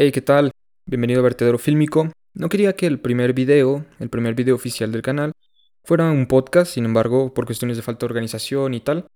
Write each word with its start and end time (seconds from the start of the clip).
Hey, 0.00 0.12
¿qué 0.12 0.20
tal? 0.20 0.52
Bienvenido 0.86 1.18
a 1.18 1.22
Vertedero 1.24 1.58
Fílmico. 1.58 2.12
No 2.32 2.48
quería 2.48 2.76
que 2.76 2.86
el 2.86 3.00
primer 3.00 3.32
video, 3.32 3.84
el 3.98 4.08
primer 4.08 4.36
video 4.36 4.54
oficial 4.54 4.92
del 4.92 5.02
canal, 5.02 5.32
fuera 5.82 6.08
un 6.12 6.28
podcast, 6.28 6.72
sin 6.72 6.84
embargo, 6.84 7.34
por 7.34 7.46
cuestiones 7.46 7.76
de 7.76 7.82
falta 7.82 8.06
de 8.06 8.10
organización 8.12 8.74
y 8.74 8.80
tal, 8.80 9.08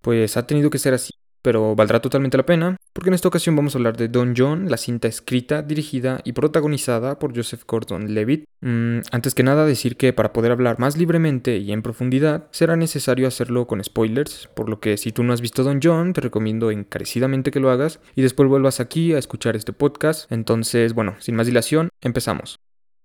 pues 0.00 0.36
ha 0.36 0.46
tenido 0.46 0.70
que 0.70 0.78
ser 0.78 0.94
así 0.94 1.12
pero 1.42 1.74
valdrá 1.74 2.00
totalmente 2.00 2.36
la 2.36 2.46
pena, 2.46 2.76
porque 2.92 3.10
en 3.10 3.14
esta 3.14 3.28
ocasión 3.28 3.56
vamos 3.56 3.74
a 3.74 3.78
hablar 3.78 3.96
de 3.96 4.08
Don 4.08 4.34
John, 4.36 4.70
la 4.70 4.76
cinta 4.76 5.08
escrita, 5.08 5.62
dirigida 5.62 6.20
y 6.24 6.32
protagonizada 6.32 7.18
por 7.18 7.36
Joseph 7.36 7.64
Gordon-Levitt. 7.66 8.44
Mm, 8.60 9.00
antes 9.10 9.34
que 9.34 9.42
nada 9.42 9.66
decir 9.66 9.96
que 9.96 10.12
para 10.12 10.32
poder 10.32 10.52
hablar 10.52 10.78
más 10.78 10.96
libremente 10.96 11.58
y 11.58 11.72
en 11.72 11.82
profundidad 11.82 12.46
será 12.52 12.76
necesario 12.76 13.26
hacerlo 13.26 13.66
con 13.66 13.82
spoilers, 13.82 14.48
por 14.54 14.68
lo 14.68 14.80
que 14.80 14.96
si 14.96 15.12
tú 15.12 15.24
no 15.24 15.32
has 15.32 15.40
visto 15.40 15.64
Don 15.64 15.80
John 15.82 16.12
te 16.12 16.20
recomiendo 16.20 16.70
encarecidamente 16.70 17.50
que 17.50 17.60
lo 17.60 17.70
hagas 17.70 18.00
y 18.14 18.22
después 18.22 18.48
vuelvas 18.48 18.80
aquí 18.80 19.12
a 19.12 19.18
escuchar 19.18 19.56
este 19.56 19.72
podcast. 19.72 20.30
Entonces, 20.30 20.94
bueno, 20.94 21.16
sin 21.18 21.34
más 21.34 21.46
dilación, 21.46 21.88
empezamos. 22.00 22.60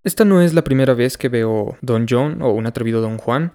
Esta 0.08 0.24
no 0.24 0.40
es 0.40 0.54
la 0.54 0.64
primera 0.64 0.94
vez 0.94 1.18
que 1.18 1.28
veo 1.28 1.78
Don 1.82 2.06
John 2.10 2.42
o 2.42 2.52
un 2.52 2.66
atrevido 2.66 3.02
Don 3.02 3.18
Juan. 3.18 3.52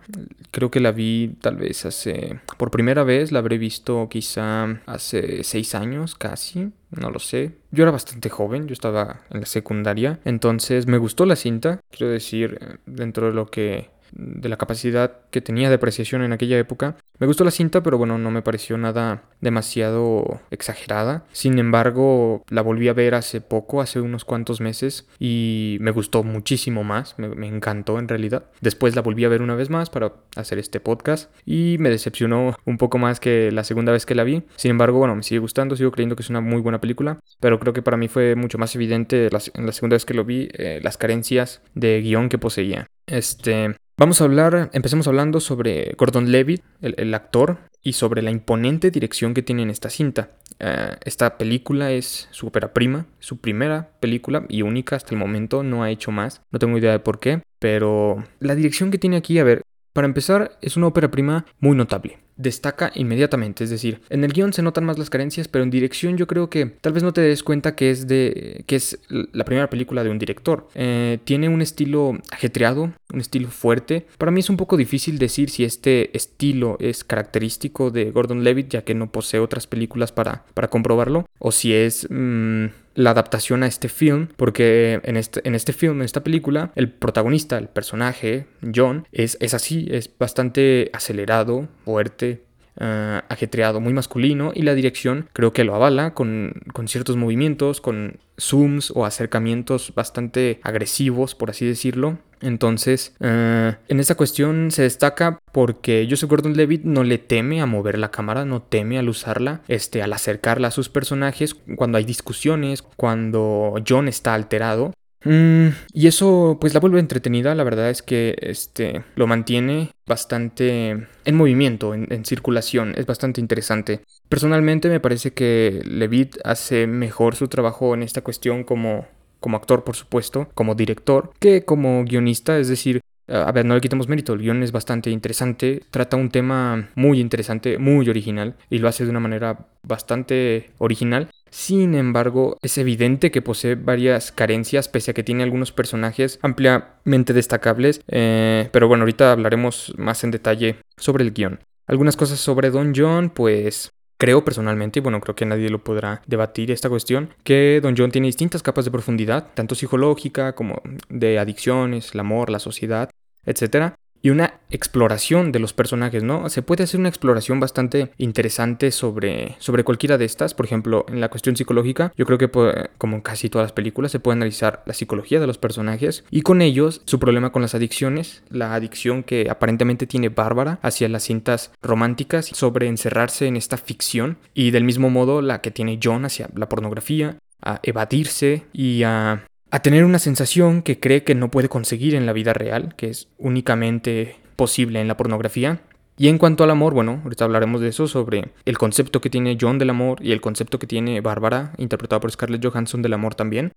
Creo 0.50 0.70
que 0.70 0.80
la 0.80 0.92
vi 0.92 1.34
tal 1.40 1.56
vez 1.56 1.86
hace... 1.86 2.40
Por 2.58 2.70
primera 2.70 3.04
vez 3.04 3.32
la 3.32 3.38
habré 3.38 3.56
visto 3.56 4.06
quizá 4.10 4.64
hace 4.84 5.44
seis 5.44 5.74
años 5.74 6.14
casi. 6.14 6.70
No 6.90 7.10
lo 7.10 7.20
sé. 7.20 7.52
Yo 7.70 7.84
era 7.84 7.90
bastante 7.90 8.28
joven, 8.28 8.66
yo 8.66 8.74
estaba 8.74 9.22
en 9.30 9.40
la 9.40 9.46
secundaria. 9.46 10.20
Entonces 10.26 10.86
me 10.86 10.98
gustó 10.98 11.24
la 11.24 11.36
cinta. 11.36 11.80
Quiero 11.90 12.12
decir, 12.12 12.78
dentro 12.84 13.28
de 13.28 13.32
lo 13.32 13.46
que 13.46 13.88
de 14.12 14.48
la 14.48 14.56
capacidad 14.56 15.12
que 15.30 15.40
tenía 15.40 15.68
de 15.68 15.76
apreciación 15.76 16.22
en 16.22 16.32
aquella 16.32 16.58
época. 16.58 16.96
Me 17.18 17.26
gustó 17.26 17.44
la 17.44 17.50
cinta, 17.50 17.82
pero 17.82 17.98
bueno, 17.98 18.18
no 18.18 18.30
me 18.30 18.42
pareció 18.42 18.76
nada 18.78 19.22
demasiado 19.40 20.40
exagerada. 20.50 21.24
Sin 21.32 21.58
embargo, 21.58 22.44
la 22.48 22.62
volví 22.62 22.88
a 22.88 22.92
ver 22.92 23.14
hace 23.14 23.40
poco, 23.40 23.80
hace 23.80 24.00
unos 24.00 24.24
cuantos 24.24 24.60
meses, 24.60 25.08
y 25.18 25.78
me 25.80 25.90
gustó 25.90 26.22
muchísimo 26.22 26.84
más, 26.84 27.18
me, 27.18 27.46
encantó 27.46 27.98
en 27.98 28.08
realidad. 28.08 28.44
Después 28.60 28.96
la 28.96 29.02
volví 29.02 29.24
a 29.24 29.28
ver 29.28 29.42
una 29.42 29.54
vez 29.54 29.70
más 29.70 29.90
para 29.90 30.12
hacer 30.36 30.58
este 30.58 30.80
podcast 30.80 31.30
y 31.44 31.76
me 31.78 31.90
decepcionó 31.90 32.56
un 32.64 32.78
poco 32.78 32.98
más 32.98 33.20
que 33.20 33.50
la 33.52 33.64
segunda 33.64 33.92
vez 33.92 34.06
que 34.06 34.14
la 34.14 34.24
vi. 34.24 34.42
Sin 34.56 34.70
embargo, 34.70 34.98
bueno, 34.98 35.14
me 35.14 35.22
sigue 35.22 35.38
gustando, 35.38 35.76
sigo 35.76 35.90
creyendo 35.90 36.16
que 36.16 36.22
es 36.22 36.30
una 36.30 36.40
muy 36.40 36.60
buena 36.60 36.80
película, 36.80 37.20
pero 37.40 37.58
creo 37.58 37.72
que 37.72 37.82
para 37.82 37.96
mí 37.96 38.08
fue 38.08 38.34
mucho 38.36 38.58
más 38.58 38.74
evidente 38.74 39.26
en 39.26 39.66
la 39.66 39.72
segunda 39.72 39.94
vez 39.94 40.04
que 40.04 40.14
lo 40.14 40.24
vi 40.24 40.48
eh, 40.52 40.80
las 40.82 40.96
carencias 40.96 41.62
de 41.74 42.00
guion 42.00 42.28
que 42.28 42.38
poseía. 42.38 42.86
Este, 43.12 43.76
Vamos 43.98 44.20
a 44.20 44.24
hablar, 44.24 44.70
empecemos 44.72 45.06
hablando 45.06 45.38
sobre 45.38 45.94
Gordon 45.98 46.32
Levitt, 46.32 46.62
el, 46.80 47.12
actor, 47.14 47.58
y 47.82 47.92
sobre 47.92 48.22
la 48.22 48.30
imponente 48.30 48.90
dirección 48.90 49.34
que 49.34 49.42
tiene 49.42 49.62
en 49.62 49.70
esta 49.70 49.90
cinta. 49.90 50.30
Eh, 50.58 50.96
esta 51.04 51.36
película 51.36 51.92
es 51.92 52.26
su 52.30 52.46
ópera 52.46 52.72
prima, 52.72 53.06
su 53.20 53.40
primera 53.40 53.90
película 54.00 54.46
y 54.48 54.62
única 54.62 54.96
hasta 54.96 55.14
el 55.14 55.18
momento, 55.18 55.62
no 55.62 55.82
ha 55.82 55.90
hecho 55.90 56.10
más, 56.10 56.40
no 56.50 56.58
tengo 56.58 56.78
idea 56.78 56.90
de 56.92 57.00
por 57.00 57.20
qué, 57.20 57.42
pero 57.58 58.24
la 58.40 58.54
dirección 58.54 58.90
que 58.90 58.98
tiene 58.98 59.18
aquí, 59.18 59.38
a 59.38 59.44
ver, 59.44 59.62
para 59.92 60.06
empezar, 60.06 60.58
es 60.62 60.78
una 60.78 60.86
ópera 60.86 61.10
prima 61.10 61.44
muy 61.60 61.76
notable 61.76 62.18
destaca 62.42 62.92
inmediatamente. 62.94 63.64
Es 63.64 63.70
decir, 63.70 64.00
en 64.10 64.24
el 64.24 64.32
guion 64.32 64.52
se 64.52 64.62
notan 64.62 64.84
más 64.84 64.98
las 64.98 65.10
carencias, 65.10 65.48
pero 65.48 65.64
en 65.64 65.70
dirección 65.70 66.16
yo 66.16 66.26
creo 66.26 66.50
que 66.50 66.66
tal 66.66 66.92
vez 66.92 67.02
no 67.02 67.12
te 67.12 67.20
des 67.20 67.42
cuenta 67.42 67.74
que 67.74 67.90
es 67.90 68.06
de. 68.06 68.64
que 68.66 68.76
es 68.76 68.98
la 69.08 69.44
primera 69.44 69.70
película 69.70 70.04
de 70.04 70.10
un 70.10 70.18
director. 70.18 70.68
Eh, 70.74 71.18
tiene 71.24 71.48
un 71.48 71.62
estilo 71.62 72.18
ajetreado, 72.30 72.92
un 73.12 73.20
estilo 73.20 73.48
fuerte. 73.48 74.06
Para 74.18 74.32
mí 74.32 74.40
es 74.40 74.50
un 74.50 74.56
poco 74.56 74.76
difícil 74.76 75.18
decir 75.18 75.50
si 75.50 75.64
este 75.64 76.16
estilo 76.16 76.76
es 76.80 77.04
característico 77.04 77.90
de 77.90 78.10
Gordon 78.10 78.44
Levitt, 78.44 78.70
ya 78.70 78.82
que 78.82 78.94
no 78.94 79.10
posee 79.10 79.40
otras 79.40 79.66
películas 79.66 80.12
para, 80.12 80.44
para 80.54 80.68
comprobarlo. 80.68 81.26
O 81.38 81.52
si 81.52 81.72
es. 81.72 82.06
Mm, 82.10 82.66
la 82.94 83.10
adaptación 83.10 83.62
a 83.62 83.66
este 83.66 83.88
film, 83.88 84.28
porque 84.36 85.00
en 85.04 85.16
este, 85.16 85.40
en 85.44 85.54
este 85.54 85.72
film, 85.72 85.96
en 85.96 86.04
esta 86.04 86.22
película, 86.22 86.72
el 86.74 86.90
protagonista, 86.90 87.58
el 87.58 87.68
personaje, 87.68 88.46
John, 88.74 89.06
es, 89.12 89.36
es 89.40 89.54
así, 89.54 89.86
es 89.90 90.10
bastante 90.18 90.90
acelerado, 90.92 91.68
fuerte, 91.84 92.42
uh, 92.80 93.24
ajetreado, 93.28 93.80
muy 93.80 93.92
masculino, 93.92 94.52
y 94.54 94.62
la 94.62 94.74
dirección 94.74 95.28
creo 95.32 95.52
que 95.52 95.64
lo 95.64 95.74
avala 95.74 96.14
con, 96.14 96.62
con 96.72 96.88
ciertos 96.88 97.16
movimientos, 97.16 97.80
con 97.80 98.18
zooms 98.38 98.92
o 98.94 99.06
acercamientos 99.06 99.92
bastante 99.94 100.60
agresivos, 100.62 101.34
por 101.34 101.50
así 101.50 101.66
decirlo. 101.66 102.18
Entonces, 102.42 103.14
eh, 103.20 103.74
en 103.88 104.00
esa 104.00 104.16
cuestión 104.16 104.70
se 104.70 104.82
destaca 104.82 105.38
porque 105.52 106.06
Joseph 106.10 106.28
Gordon-Levitt 106.28 106.84
no 106.84 107.04
le 107.04 107.18
teme 107.18 107.62
a 107.62 107.66
mover 107.66 107.98
la 107.98 108.10
cámara, 108.10 108.44
no 108.44 108.62
teme 108.62 108.98
al 108.98 109.08
usarla, 109.08 109.62
este, 109.68 110.02
al 110.02 110.12
acercarla 110.12 110.68
a 110.68 110.72
sus 110.72 110.88
personajes 110.88 111.54
cuando 111.76 111.98
hay 111.98 112.04
discusiones, 112.04 112.82
cuando 112.82 113.74
John 113.86 114.08
está 114.08 114.34
alterado. 114.34 114.92
Mm, 115.24 115.68
y 115.92 116.08
eso 116.08 116.58
pues 116.60 116.74
la 116.74 116.80
vuelve 116.80 116.98
entretenida, 116.98 117.54
la 117.54 117.62
verdad 117.62 117.90
es 117.90 118.02
que 118.02 118.34
este, 118.40 119.04
lo 119.14 119.28
mantiene 119.28 119.90
bastante 120.04 121.06
en 121.24 121.34
movimiento, 121.36 121.94
en, 121.94 122.08
en, 122.12 122.24
circulación, 122.24 122.94
es 122.96 123.06
bastante 123.06 123.40
interesante. 123.40 124.00
Personalmente 124.28 124.88
me 124.88 124.98
parece 124.98 125.32
que 125.32 125.80
Levitt 125.84 126.38
hace 126.42 126.88
mejor 126.88 127.36
su 127.36 127.46
trabajo 127.46 127.94
en 127.94 128.02
esta 128.02 128.22
cuestión 128.22 128.64
como 128.64 129.06
como 129.42 129.58
actor 129.58 129.84
por 129.84 129.96
supuesto, 129.96 130.48
como 130.54 130.74
director, 130.74 131.34
que 131.38 131.66
como 131.66 132.02
guionista, 132.04 132.58
es 132.58 132.68
decir, 132.68 133.02
a 133.28 133.52
ver, 133.52 133.64
no 133.64 133.74
le 133.74 133.80
quitamos 133.80 134.08
mérito, 134.08 134.32
el 134.32 134.40
guion 134.40 134.62
es 134.62 134.72
bastante 134.72 135.10
interesante, 135.10 135.82
trata 135.90 136.16
un 136.16 136.30
tema 136.30 136.90
muy 136.94 137.20
interesante, 137.20 137.78
muy 137.78 138.08
original, 138.08 138.56
y 138.68 138.78
lo 138.78 138.88
hace 138.88 139.04
de 139.04 139.10
una 139.10 139.20
manera 139.20 139.68
bastante 139.82 140.70
original. 140.78 141.28
Sin 141.50 141.94
embargo, 141.94 142.56
es 142.62 142.78
evidente 142.78 143.30
que 143.30 143.42
posee 143.42 143.74
varias 143.74 144.32
carencias, 144.32 144.88
pese 144.88 145.10
a 145.10 145.14
que 145.14 145.22
tiene 145.22 145.42
algunos 145.42 145.70
personajes 145.70 146.38
ampliamente 146.42 147.32
destacables, 147.32 148.02
eh, 148.08 148.68
pero 148.72 148.88
bueno, 148.88 149.02
ahorita 149.02 149.32
hablaremos 149.32 149.94
más 149.98 150.24
en 150.24 150.30
detalle 150.30 150.76
sobre 150.96 151.24
el 151.24 151.32
guion. 151.32 151.60
Algunas 151.86 152.16
cosas 152.16 152.38
sobre 152.40 152.70
Don 152.70 152.92
John, 152.96 153.30
pues 153.30 153.92
Creo 154.22 154.44
personalmente, 154.44 155.00
y 155.00 155.02
bueno, 155.02 155.20
creo 155.20 155.34
que 155.34 155.44
nadie 155.44 155.68
lo 155.68 155.82
podrá 155.82 156.22
debatir 156.28 156.70
esta 156.70 156.88
cuestión, 156.88 157.30
que 157.42 157.80
Don 157.82 157.96
John 157.98 158.12
tiene 158.12 158.28
distintas 158.28 158.62
capas 158.62 158.84
de 158.84 158.92
profundidad, 158.92 159.48
tanto 159.54 159.74
psicológica 159.74 160.54
como 160.54 160.80
de 161.08 161.40
adicciones, 161.40 162.14
el 162.14 162.20
amor, 162.20 162.48
la 162.48 162.60
sociedad, 162.60 163.10
etc 163.44 163.96
y 164.22 164.30
una 164.30 164.54
exploración 164.70 165.52
de 165.52 165.58
los 165.58 165.72
personajes, 165.72 166.22
¿no? 166.22 166.48
Se 166.48 166.62
puede 166.62 166.84
hacer 166.84 167.00
una 167.00 167.08
exploración 167.08 167.60
bastante 167.60 168.12
interesante 168.16 168.90
sobre, 168.90 169.56
sobre 169.58 169.84
cualquiera 169.84 170.16
de 170.16 170.24
estas. 170.24 170.54
Por 170.54 170.64
ejemplo, 170.64 171.04
en 171.08 171.20
la 171.20 171.28
cuestión 171.28 171.56
psicológica, 171.56 172.12
yo 172.16 172.24
creo 172.24 172.38
que 172.38 172.50
como 172.98 173.16
en 173.16 173.22
casi 173.22 173.50
todas 173.50 173.66
las 173.66 173.72
películas 173.72 174.12
se 174.12 174.20
puede 174.20 174.36
analizar 174.36 174.82
la 174.86 174.94
psicología 174.94 175.40
de 175.40 175.46
los 175.46 175.58
personajes 175.58 176.24
y 176.30 176.42
con 176.42 176.62
ellos 176.62 177.02
su 177.04 177.18
problema 177.18 177.50
con 177.50 177.62
las 177.62 177.74
adicciones, 177.74 178.42
la 178.48 178.74
adicción 178.74 179.22
que 179.22 179.50
aparentemente 179.50 180.06
tiene 180.06 180.28
Bárbara 180.28 180.78
hacia 180.82 181.08
las 181.08 181.24
cintas 181.24 181.72
románticas 181.82 182.46
sobre 182.46 182.86
encerrarse 182.86 183.46
en 183.46 183.56
esta 183.56 183.76
ficción 183.76 184.38
y 184.54 184.70
del 184.70 184.84
mismo 184.84 185.10
modo 185.10 185.42
la 185.42 185.60
que 185.60 185.70
tiene 185.70 185.98
John 186.02 186.24
hacia 186.24 186.48
la 186.54 186.68
pornografía, 186.68 187.38
a 187.62 187.80
evadirse 187.82 188.64
y 188.72 189.02
a 189.04 189.44
a 189.72 189.80
tener 189.80 190.04
una 190.04 190.18
sensación 190.18 190.82
que 190.82 191.00
cree 191.00 191.24
que 191.24 191.34
no 191.34 191.50
puede 191.50 191.70
conseguir 191.70 192.14
en 192.14 192.26
la 192.26 192.34
vida 192.34 192.52
real, 192.52 192.94
que 192.94 193.08
es 193.08 193.28
únicamente 193.38 194.36
posible 194.54 195.00
en 195.00 195.08
la 195.08 195.16
pornografía. 195.16 195.80
Y 196.18 196.28
en 196.28 196.36
cuanto 196.36 196.62
al 196.62 196.70
amor, 196.70 196.92
bueno, 196.92 197.22
ahorita 197.24 197.46
hablaremos 197.46 197.80
de 197.80 197.88
eso, 197.88 198.06
sobre 198.06 198.50
el 198.66 198.76
concepto 198.76 199.22
que 199.22 199.30
tiene 199.30 199.56
John 199.58 199.78
del 199.78 199.88
amor 199.88 200.18
y 200.20 200.32
el 200.32 200.42
concepto 200.42 200.78
que 200.78 200.86
tiene 200.86 201.22
Bárbara, 201.22 201.72
interpretada 201.78 202.20
por 202.20 202.30
Scarlett 202.30 202.62
Johansson 202.62 203.00
del 203.00 203.14
amor 203.14 203.34
también. 203.34 203.72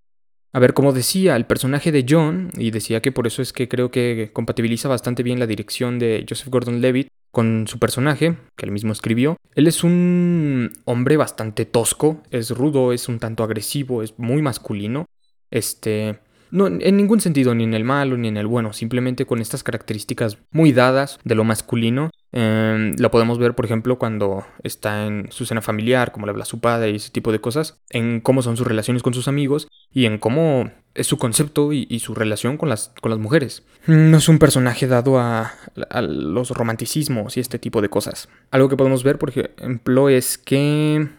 A 0.52 0.60
ver, 0.60 0.74
como 0.74 0.92
decía, 0.92 1.38
el 1.38 1.46
personaje 1.46 1.94
de 1.94 2.06
John, 2.08 2.52
y 2.58 2.72
decía 2.72 3.02
que 3.02 3.14
por 3.14 3.26
eso 3.26 3.42
es 3.42 3.54
que 3.54 3.70
creo 3.70 3.90
que 3.90 4.32
compatibiliza 4.34 4.90
bastante 4.90 5.24
bien 5.24 5.40
la 5.40 5.48
dirección 5.48 5.98
de 5.98 6.26
Joseph 6.28 6.50
Gordon-Levitt 6.50 7.08
con 7.32 7.68
su 7.70 7.80
personaje, 7.80 8.36
que 8.58 8.66
él 8.66 8.72
mismo 8.74 8.92
escribió. 8.92 9.38
Él 9.56 9.68
es 9.68 9.82
un 9.86 10.74
hombre 10.84 11.16
bastante 11.16 11.64
tosco, 11.64 12.22
es 12.32 12.50
rudo, 12.52 12.92
es 12.92 13.08
un 13.08 13.20
tanto 13.20 13.46
agresivo, 13.46 14.04
es 14.04 14.20
muy 14.20 14.42
masculino, 14.42 15.06
este, 15.56 16.20
no, 16.52 16.68
en 16.68 16.98
ningún 16.98 17.22
sentido, 17.22 17.56
ni 17.56 17.64
en 17.64 17.74
el 17.74 17.84
malo 17.84 18.18
ni 18.18 18.28
en 18.28 18.38
el 18.38 18.48
bueno, 18.48 18.74
simplemente 18.74 19.26
con 19.26 19.42
estas 19.42 19.64
características 19.64 20.38
muy 20.52 20.72
dadas 20.72 21.20
de 21.24 21.36
lo 21.36 21.44
masculino. 21.44 22.12
Em, 22.32 22.96
lo 22.98 23.12
podemos 23.12 23.40
ver, 23.40 23.56
por 23.56 23.66
ejemplo, 23.66 23.98
cuando 23.98 24.46
está 24.64 25.06
en 25.06 25.28
su 25.32 25.46
cena 25.46 25.62
familiar, 25.62 26.12
cómo 26.12 26.26
le 26.26 26.32
habla 26.32 26.44
a 26.44 26.46
su 26.46 26.60
padre 26.60 26.92
y 26.92 26.96
ese 26.96 27.10
tipo 27.10 27.32
de 27.32 27.40
cosas, 27.40 27.80
en 27.90 28.22
cómo 28.22 28.42
son 28.42 28.58
sus 28.58 28.68
relaciones 28.68 29.04
con 29.04 29.14
sus 29.14 29.28
amigos 29.28 29.68
y 29.92 30.06
en 30.06 30.18
cómo 30.18 30.72
es 30.94 31.08
su 31.08 31.18
concepto 31.18 31.74
y, 31.74 32.00
su 32.00 32.16
relación 32.16 32.58
con 32.58 32.70
las, 32.70 32.94
con 33.02 33.12
las 33.12 33.20
mujeres. 33.20 33.64
No 33.86 34.18
es 34.18 34.30
un 34.30 34.40
personaje 34.40 34.88
dado 34.88 35.20
a, 35.20 35.54
los 36.02 36.52
romanticismos 36.52 37.36
y 37.36 37.42
este 37.42 37.60
tipo 37.60 37.82
de 37.82 37.90
cosas. 37.90 38.30
Algo 38.52 38.70
que 38.70 38.78
podemos 38.78 39.04
ver, 39.04 39.18
por 39.18 39.30
ejemplo, 39.30 40.08
es 40.08 40.38
que 40.38 41.10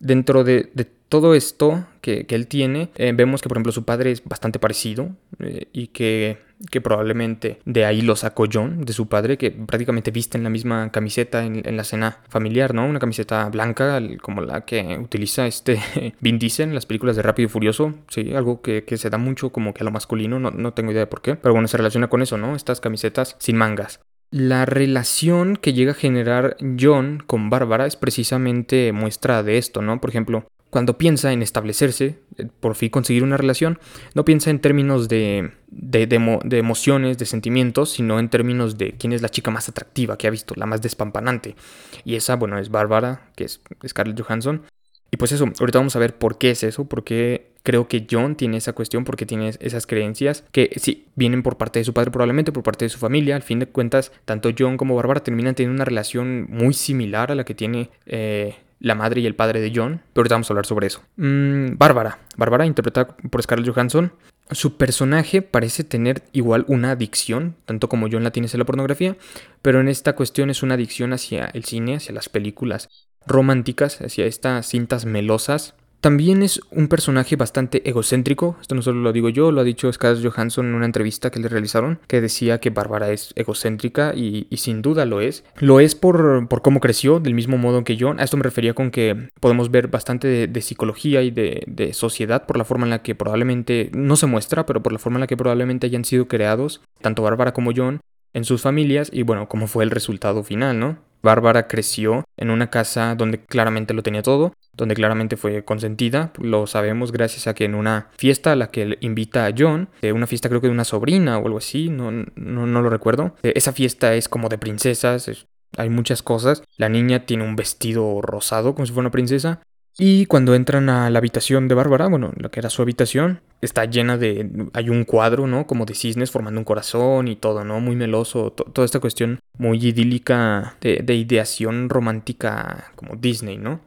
dentro 0.00 0.44
de, 0.44 0.70
todo 1.08 1.34
esto 1.34 1.86
que, 2.00 2.26
él 2.28 2.46
tiene, 2.46 2.90
eh, 2.96 3.12
vemos 3.14 3.42
que 3.42 3.48
por 3.48 3.56
ejemplo 3.56 3.72
su 3.72 3.84
padre 3.84 4.10
es 4.10 4.24
bastante 4.24 4.58
parecido 4.58 5.10
eh, 5.40 5.68
y 5.72 5.88
que 5.88 6.48
que 6.70 6.80
probablemente 6.80 7.60
de 7.64 7.84
ahí 7.84 8.00
lo 8.00 8.16
sacó 8.16 8.46
John, 8.52 8.84
de 8.84 8.92
su 8.92 9.08
padre, 9.08 9.38
que 9.38 9.50
prácticamente 9.50 10.10
viste 10.10 10.36
en 10.36 10.44
la 10.44 10.50
misma 10.50 10.90
camiseta 10.90 11.44
en, 11.44 11.76
la 11.76 11.84
cena 11.84 12.20
familiar, 12.28 12.74
¿no? 12.74 12.86
Una 12.86 12.98
camiseta 12.98 13.48
blanca, 13.48 14.00
como 14.20 14.40
la 14.40 14.62
que 14.62 14.98
utiliza 14.98 15.46
este 15.46 15.80
Vin 16.20 16.38
Diesel 16.38 16.68
en 16.68 16.74
las 16.74 16.86
películas 16.86 17.16
de 17.16 17.22
Rápido 17.22 17.46
y 17.46 17.50
Furioso, 17.50 17.94
sí, 18.08 18.32
algo 18.34 18.60
que, 18.60 18.84
se 18.96 19.10
da 19.10 19.18
mucho 19.18 19.50
como 19.50 19.72
que 19.74 19.82
a 19.82 19.84
lo 19.84 19.92
masculino, 19.92 20.40
no, 20.40 20.50
no 20.50 20.72
tengo 20.72 20.90
idea 20.90 21.02
de 21.02 21.06
por 21.06 21.22
qué, 21.22 21.36
pero 21.36 21.52
bueno, 21.52 21.68
se 21.68 21.76
relaciona 21.76 22.08
con 22.08 22.22
eso, 22.22 22.36
¿no? 22.36 22.56
Estas 22.56 22.80
camisetas 22.80 23.36
sin 23.38 23.56
mangas. 23.56 24.00
La 24.30 24.66
relación 24.66 25.56
que 25.56 25.72
llega 25.72 25.92
a 25.92 25.94
generar 25.94 26.56
John 26.78 27.22
con 27.26 27.48
Bárbara 27.48 27.86
es 27.86 27.96
precisamente 27.96 28.92
muestra 28.92 29.42
de 29.42 29.56
esto, 29.56 29.80
¿no? 29.80 30.00
Por 30.00 30.10
ejemplo, 30.10 30.44
cuando 30.70 30.98
piensa 30.98 31.32
en 31.32 31.40
establecerse, 31.40 32.18
eh, 32.36 32.46
por 32.60 32.74
fin 32.74 32.90
conseguir 32.90 33.22
una 33.22 33.38
relación, 33.38 33.78
no 34.14 34.26
piensa 34.26 34.50
en 34.50 34.60
términos 34.60 35.08
de, 35.08 35.52
de, 35.70 36.58
emociones, 36.58 37.16
de 37.16 37.24
sentimientos, 37.24 37.90
sino 37.90 38.18
en 38.18 38.28
términos 38.28 38.76
de 38.76 38.92
quién 38.92 39.14
es 39.14 39.22
la 39.22 39.30
chica 39.30 39.50
más 39.50 39.70
atractiva 39.70 40.18
que 40.18 40.26
ha 40.26 40.30
visto, 40.30 40.54
la 40.56 40.66
más 40.66 40.82
despampanante. 40.82 41.56
Y 42.04 42.16
esa, 42.16 42.36
bueno, 42.36 42.58
es 42.58 42.68
Bárbara, 42.68 43.30
que 43.34 43.44
es 43.44 43.62
Scarlett 43.86 44.20
Johansson. 44.20 44.62
Y 45.10 45.16
pues 45.16 45.32
eso, 45.32 45.46
ahorita 45.58 45.78
vamos 45.78 45.96
a 45.96 45.98
ver 45.98 46.16
por 46.16 46.38
qué 46.38 46.50
es 46.50 46.62
eso, 46.62 46.84
por 46.84 47.04
qué 47.04 47.52
creo 47.62 47.88
que 47.88 48.06
John 48.10 48.34
tiene 48.34 48.56
esa 48.56 48.72
cuestión, 48.72 49.04
porque 49.04 49.26
tiene 49.26 49.52
esas 49.60 49.86
creencias 49.86 50.44
que 50.52 50.70
sí, 50.76 51.06
vienen 51.16 51.42
por 51.42 51.56
parte 51.56 51.78
de 51.78 51.84
su 51.84 51.92
padre 51.92 52.10
probablemente, 52.10 52.52
por 52.52 52.62
parte 52.62 52.84
de 52.84 52.88
su 52.88 52.98
familia. 52.98 53.36
Al 53.36 53.42
fin 53.42 53.58
de 53.58 53.66
cuentas, 53.66 54.12
tanto 54.24 54.50
John 54.58 54.76
como 54.76 54.96
Bárbara 54.96 55.22
terminan 55.22 55.54
teniendo 55.54 55.76
una 55.76 55.84
relación 55.84 56.46
muy 56.50 56.74
similar 56.74 57.30
a 57.30 57.34
la 57.34 57.44
que 57.44 57.54
tiene 57.54 57.90
eh, 58.06 58.54
la 58.80 58.94
madre 58.94 59.20
y 59.20 59.26
el 59.26 59.34
padre 59.34 59.60
de 59.60 59.72
John, 59.74 60.02
pero 60.12 60.22
ahorita 60.22 60.34
vamos 60.36 60.50
a 60.50 60.52
hablar 60.52 60.66
sobre 60.66 60.86
eso. 60.86 61.02
Mm, 61.16 61.76
Bárbara, 61.76 62.20
Bárbara, 62.36 62.66
interpretada 62.66 63.16
por 63.30 63.42
Scarlett 63.42 63.68
Johansson, 63.74 64.12
su 64.50 64.76
personaje 64.76 65.42
parece 65.42 65.84
tener 65.84 66.22
igual 66.32 66.64
una 66.68 66.92
adicción, 66.92 67.54
tanto 67.66 67.88
como 67.88 68.08
John 68.10 68.24
la 68.24 68.30
tiene 68.30 68.46
hacia 68.46 68.58
la 68.58 68.64
pornografía, 68.64 69.16
pero 69.60 69.80
en 69.80 69.88
esta 69.88 70.14
cuestión 70.14 70.48
es 70.48 70.62
una 70.62 70.74
adicción 70.74 71.12
hacia 71.12 71.46
el 71.46 71.64
cine, 71.64 71.96
hacia 71.96 72.14
las 72.14 72.28
películas 72.28 72.88
románticas, 73.26 74.00
hacia 74.00 74.26
estas 74.26 74.66
cintas 74.66 75.04
melosas 75.04 75.74
también 76.00 76.44
es 76.44 76.60
un 76.70 76.86
personaje 76.86 77.34
bastante 77.34 77.88
egocéntrico, 77.88 78.56
esto 78.60 78.76
no 78.76 78.82
solo 78.82 79.00
lo 79.00 79.12
digo 79.12 79.30
yo, 79.30 79.50
lo 79.50 79.60
ha 79.60 79.64
dicho 79.64 79.92
Scarlett 79.92 80.24
Johansson 80.24 80.66
en 80.66 80.74
una 80.74 80.86
entrevista 80.86 81.30
que 81.30 81.40
le 81.40 81.48
realizaron, 81.48 81.98
que 82.06 82.20
decía 82.20 82.60
que 82.60 82.70
Bárbara 82.70 83.10
es 83.10 83.32
egocéntrica 83.34 84.14
y, 84.14 84.46
sin 84.56 84.80
duda 84.80 85.06
lo 85.06 85.20
es. 85.20 85.44
Lo 85.56 85.80
es 85.80 85.96
por, 85.96 86.46
por, 86.46 86.62
cómo 86.62 86.78
creció, 86.78 87.18
del 87.18 87.34
mismo 87.34 87.58
modo 87.58 87.82
que 87.82 87.96
yo. 87.96 88.14
A 88.16 88.22
esto 88.22 88.36
me 88.36 88.44
refería 88.44 88.74
con 88.74 88.92
que 88.92 89.30
podemos 89.40 89.72
ver 89.72 89.88
bastante 89.88 90.46
de, 90.46 90.60
psicología 90.60 91.22
y 91.22 91.32
de, 91.32 91.64
de, 91.66 91.92
sociedad 91.92 92.46
por 92.46 92.58
la 92.58 92.64
forma 92.64 92.86
en 92.86 92.90
la 92.90 93.02
que 93.02 93.16
probablemente, 93.16 93.90
no 93.92 94.14
se 94.14 94.26
muestra, 94.26 94.66
pero 94.66 94.82
por 94.82 94.92
la 94.92 95.00
forma 95.00 95.16
en 95.16 95.22
la 95.22 95.26
que 95.26 95.36
probablemente 95.36 95.88
hayan 95.88 96.04
sido 96.04 96.28
creados, 96.28 96.80
tanto 97.00 97.22
Bárbara 97.22 97.52
como 97.52 97.72
John, 97.74 98.00
en 98.34 98.44
sus 98.44 98.62
familias 98.62 99.10
y 99.12 99.22
bueno, 99.22 99.48
cómo 99.48 99.66
fue 99.66 99.82
el 99.82 99.90
resultado 99.90 100.44
final, 100.44 100.78
¿no? 100.78 101.07
Bárbara 101.22 101.66
creció 101.68 102.24
en 102.36 102.50
una 102.50 102.70
casa 102.70 103.14
donde 103.14 103.44
claramente 103.44 103.94
lo 103.94 104.02
tenía 104.02 104.22
todo, 104.22 104.52
donde 104.72 104.94
claramente 104.94 105.36
fue 105.36 105.64
consentida, 105.64 106.32
lo 106.38 106.66
sabemos 106.66 107.12
gracias 107.12 107.46
a 107.46 107.54
que 107.54 107.64
en 107.64 107.74
una 107.74 108.08
fiesta 108.16 108.52
a 108.52 108.56
la 108.56 108.70
que 108.70 108.96
invita 109.00 109.46
a 109.46 109.52
John, 109.56 109.88
de 110.00 110.12
una 110.12 110.26
fiesta 110.26 110.48
creo 110.48 110.60
que 110.60 110.68
de 110.68 110.72
una 110.72 110.84
sobrina 110.84 111.38
o 111.38 111.46
algo 111.46 111.58
así, 111.58 111.88
no, 111.88 112.10
no, 112.10 112.66
no 112.66 112.82
lo 112.82 112.90
recuerdo, 112.90 113.34
eh, 113.42 113.52
esa 113.56 113.72
fiesta 113.72 114.14
es 114.14 114.28
como 114.28 114.48
de 114.48 114.58
princesas, 114.58 115.46
hay 115.76 115.90
muchas 115.90 116.22
cosas, 116.22 116.62
la 116.76 116.88
niña 116.88 117.26
tiene 117.26 117.44
un 117.44 117.56
vestido 117.56 118.20
rosado 118.22 118.74
como 118.74 118.86
si 118.86 118.92
fuera 118.92 119.08
una 119.08 119.10
princesa, 119.10 119.60
y 120.00 120.26
cuando 120.26 120.54
entran 120.54 120.88
a 120.90 121.10
la 121.10 121.18
habitación 121.18 121.66
de 121.66 121.74
Bárbara, 121.74 122.06
bueno, 122.06 122.32
lo 122.36 122.52
que 122.52 122.60
era 122.60 122.70
su 122.70 122.82
habitación, 122.82 123.40
está 123.60 123.84
llena 123.84 124.16
de... 124.16 124.68
hay 124.72 124.90
un 124.90 125.04
cuadro, 125.04 125.48
¿no? 125.48 125.66
Como 125.66 125.86
de 125.86 125.94
cisnes 125.94 126.30
formando 126.30 126.60
un 126.60 126.64
corazón 126.64 127.26
y 127.26 127.34
todo, 127.34 127.64
¿no? 127.64 127.80
Muy 127.80 127.96
meloso, 127.96 128.52
toda 128.52 128.84
esta 128.84 129.00
cuestión 129.00 129.40
muy 129.58 129.84
idílica 129.84 130.76
de, 130.80 131.00
de, 131.02 131.16
ideación 131.16 131.88
romántica 131.88 132.92
como 132.94 133.16
Disney, 133.16 133.58
¿no? 133.58 133.80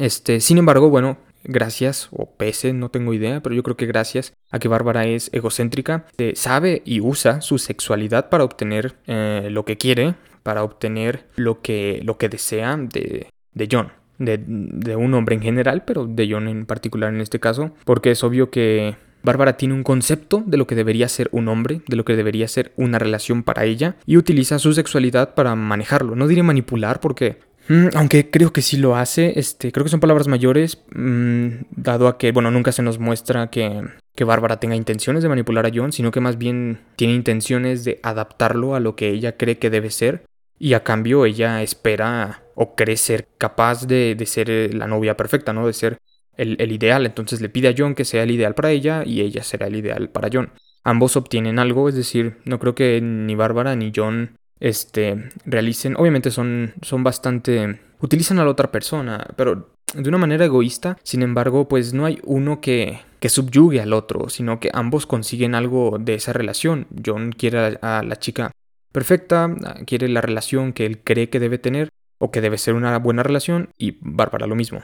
Este, 0.00 0.40
sin 0.40 0.58
embargo, 0.58 0.90
bueno, 0.90 1.18
gracias 1.44 2.08
o 2.10 2.28
pese, 2.30 2.72
no 2.72 2.88
tengo 2.88 3.14
idea, 3.14 3.40
pero 3.40 3.54
yo 3.54 3.62
creo 3.62 3.76
que 3.76 3.86
gracias 3.86 4.32
a 4.50 4.58
que 4.58 4.66
Bárbara 4.66 5.06
es 5.06 5.30
egocéntrica, 5.32 6.06
eh, 6.18 6.32
sabe 6.34 6.82
y 6.84 7.00
usa 7.00 7.40
su 7.42 7.58
sexualidad 7.58 8.28
para 8.28 8.42
obtener 8.42 8.96
eh, 9.06 9.46
lo 9.52 9.64
que 9.64 9.76
quiere, 9.76 10.16
para 10.42 10.64
obtener 10.64 11.28
lo 11.36 11.62
que, 11.62 12.00
lo 12.02 12.18
que 12.18 12.28
desea 12.28 12.76
de, 12.76 13.28
de 13.52 13.68
John 13.70 13.92
de, 14.18 14.96
un 14.96 15.14
hombre 15.14 15.34
en 15.34 15.42
general, 15.42 15.84
pero 15.84 16.06
de 16.06 16.28
John 16.30 16.48
en 16.48 16.66
particular 16.66 17.12
en 17.12 17.20
este 17.20 17.40
caso, 17.40 17.72
porque 17.84 18.10
es 18.10 18.22
obvio 18.24 18.50
que 18.50 18.96
Bárbara 19.22 19.56
tiene 19.56 19.74
un 19.74 19.82
concepto 19.82 20.42
de 20.46 20.56
lo 20.56 20.66
que 20.66 20.74
debería 20.74 21.08
ser 21.08 21.28
un 21.32 21.48
hombre, 21.48 21.80
de 21.88 21.96
lo 21.96 22.04
que 22.04 22.14
debería 22.14 22.46
ser 22.46 22.72
una 22.76 22.98
relación 22.98 23.42
para 23.42 23.64
ella, 23.64 23.96
y 24.06 24.16
utiliza 24.16 24.58
su 24.58 24.72
sexualidad 24.74 25.34
para 25.34 25.54
manejarlo. 25.54 26.14
No 26.14 26.28
diré 26.28 26.42
manipular 26.42 27.00
porque 27.00 27.38
mm, 27.68 27.88
aunque 27.94 28.30
creo 28.30 28.52
que 28.52 28.62
sí 28.62 28.76
lo 28.76 28.96
hace, 28.96 29.38
este, 29.38 29.72
creo 29.72 29.84
que 29.84 29.90
son 29.90 30.00
palabras 30.00 30.28
mayores, 30.28 30.82
mm, 30.94 31.48
dado 31.74 32.06
a 32.06 32.18
que, 32.18 32.32
bueno, 32.32 32.50
nunca 32.50 32.70
se 32.70 32.82
nos 32.82 32.98
muestra 32.98 33.48
que, 33.48 33.82
que 34.14 34.24
Bárbara 34.24 34.60
tenga 34.60 34.76
intenciones 34.76 35.22
de 35.22 35.30
manipular 35.30 35.64
a 35.64 35.72
John, 35.74 35.92
sino 35.92 36.10
que 36.10 36.20
más 36.20 36.36
bien 36.36 36.80
tiene 36.96 37.14
intenciones 37.14 37.84
de 37.84 38.00
adaptarlo 38.02 38.74
a 38.74 38.80
lo 38.80 38.94
que 38.94 39.08
ella 39.08 39.38
cree 39.38 39.58
que 39.58 39.70
debe 39.70 39.90
ser, 39.90 40.26
y 40.58 40.74
a 40.74 40.84
cambio 40.84 41.24
ella 41.24 41.62
espera 41.62 42.43
o 42.54 42.74
cree 42.74 42.96
ser 42.96 43.28
capaz 43.38 43.86
de, 43.86 44.22
ser 44.26 44.50
eh, 44.50 44.70
la 44.72 44.86
novia 44.86 45.16
perfecta, 45.16 45.52
¿no? 45.52 45.66
De 45.66 45.72
ser 45.72 45.98
el, 46.36 46.72
ideal. 46.72 47.06
Entonces 47.06 47.40
le 47.40 47.48
pide 47.48 47.68
a 47.68 47.74
John 47.76 47.94
que 47.94 48.04
sea 48.04 48.22
el 48.22 48.30
ideal 48.30 48.54
para 48.54 48.70
ella 48.70 49.02
y 49.04 49.20
ella 49.20 49.42
será 49.42 49.66
el 49.66 49.76
ideal 49.76 50.08
para 50.10 50.28
John. 50.32 50.50
Ambos 50.82 51.16
obtienen 51.16 51.58
algo, 51.58 51.88
es 51.88 51.94
decir, 51.94 52.38
no 52.44 52.58
creo 52.58 52.74
que 52.74 53.00
ni 53.00 53.34
Bárbara 53.34 53.74
ni 53.74 53.92
John 53.94 54.36
este, 54.60 55.30
realicen. 55.46 55.96
Obviamente 55.96 56.30
son, 56.30 56.74
son 56.82 57.02
bastante. 57.02 57.80
utilizan 58.00 58.38
a 58.38 58.44
la 58.44 58.50
otra 58.50 58.70
persona, 58.70 59.26
pero 59.36 59.70
de 59.94 60.08
una 60.08 60.18
manera 60.18 60.44
egoísta. 60.44 60.98
Sin 61.02 61.22
embargo, 61.22 61.68
pues 61.68 61.94
no 61.94 62.04
hay 62.04 62.20
uno 62.24 62.60
que, 62.60 63.00
que 63.20 63.28
subyugue 63.28 63.80
al 63.80 63.92
otro, 63.92 64.28
sino 64.28 64.60
que 64.60 64.70
ambos 64.72 65.06
consiguen 65.06 65.54
algo 65.54 65.98
de 65.98 66.14
esa 66.14 66.32
relación. 66.32 66.86
John 67.04 67.32
quiere 67.32 67.78
a 67.80 68.02
la 68.02 68.16
chica 68.16 68.50
perfecta, 68.92 69.50
quiere 69.86 70.08
la 70.08 70.20
relación 70.20 70.72
que 70.72 70.86
él 70.86 71.00
cree 71.02 71.28
que 71.28 71.40
debe 71.40 71.58
tener 71.58 71.88
o 72.18 72.30
que 72.30 72.40
debe 72.40 72.58
ser 72.58 72.74
una 72.74 72.98
buena 72.98 73.22
relación 73.22 73.70
y 73.78 73.98
Bárbara 74.00 74.46
lo 74.46 74.54
mismo. 74.54 74.82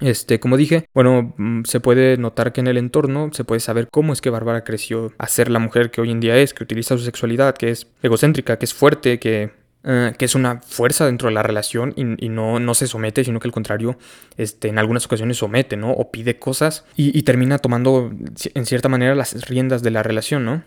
Este, 0.00 0.40
como 0.40 0.56
dije, 0.56 0.86
bueno, 0.94 1.34
mm, 1.36 1.64
se 1.64 1.78
puede 1.78 2.16
notar 2.16 2.52
que 2.52 2.60
en 2.60 2.68
el 2.68 2.78
entorno 2.78 3.30
se 3.32 3.44
puede 3.44 3.60
saber 3.60 3.88
cómo 3.90 4.12
es 4.12 4.20
que 4.20 4.30
Bárbara 4.30 4.64
creció 4.64 5.12
a 5.18 5.26
ser 5.26 5.50
la 5.50 5.58
mujer 5.58 5.90
que 5.90 6.00
hoy 6.00 6.10
en 6.10 6.20
día 6.20 6.36
es, 6.38 6.54
que 6.54 6.64
utiliza 6.64 6.96
su 6.96 7.04
sexualidad, 7.04 7.54
que 7.54 7.70
es 7.70 7.86
egocéntrica, 8.02 8.58
que 8.58 8.64
es 8.64 8.72
fuerte, 8.72 9.18
que, 9.18 9.50
eh, 9.84 10.14
que 10.16 10.24
es 10.24 10.34
una 10.34 10.60
fuerza 10.62 11.04
dentro 11.04 11.28
de 11.28 11.34
la 11.34 11.42
relación 11.42 11.92
y, 11.96 12.28
no, 12.30 12.58
no, 12.60 12.74
se 12.74 12.86
somete, 12.86 13.24
sino 13.24 13.40
que 13.40 13.48
al 13.48 13.52
contrario, 13.52 13.98
este, 14.38 14.68
en 14.68 14.78
algunas 14.78 15.04
ocasiones 15.04 15.36
somete, 15.36 15.76
¿no? 15.76 15.92
O 15.92 16.10
pide 16.10 16.38
cosas 16.38 16.86
y, 16.96 17.16
y 17.16 17.22
termina 17.22 17.58
tomando 17.58 18.10
en 18.54 18.66
cierta 18.66 18.88
manera 18.88 19.14
las 19.14 19.48
riendas 19.48 19.82
de 19.82 19.90
la 19.90 20.02
relación, 20.02 20.46
¿no? 20.46 20.64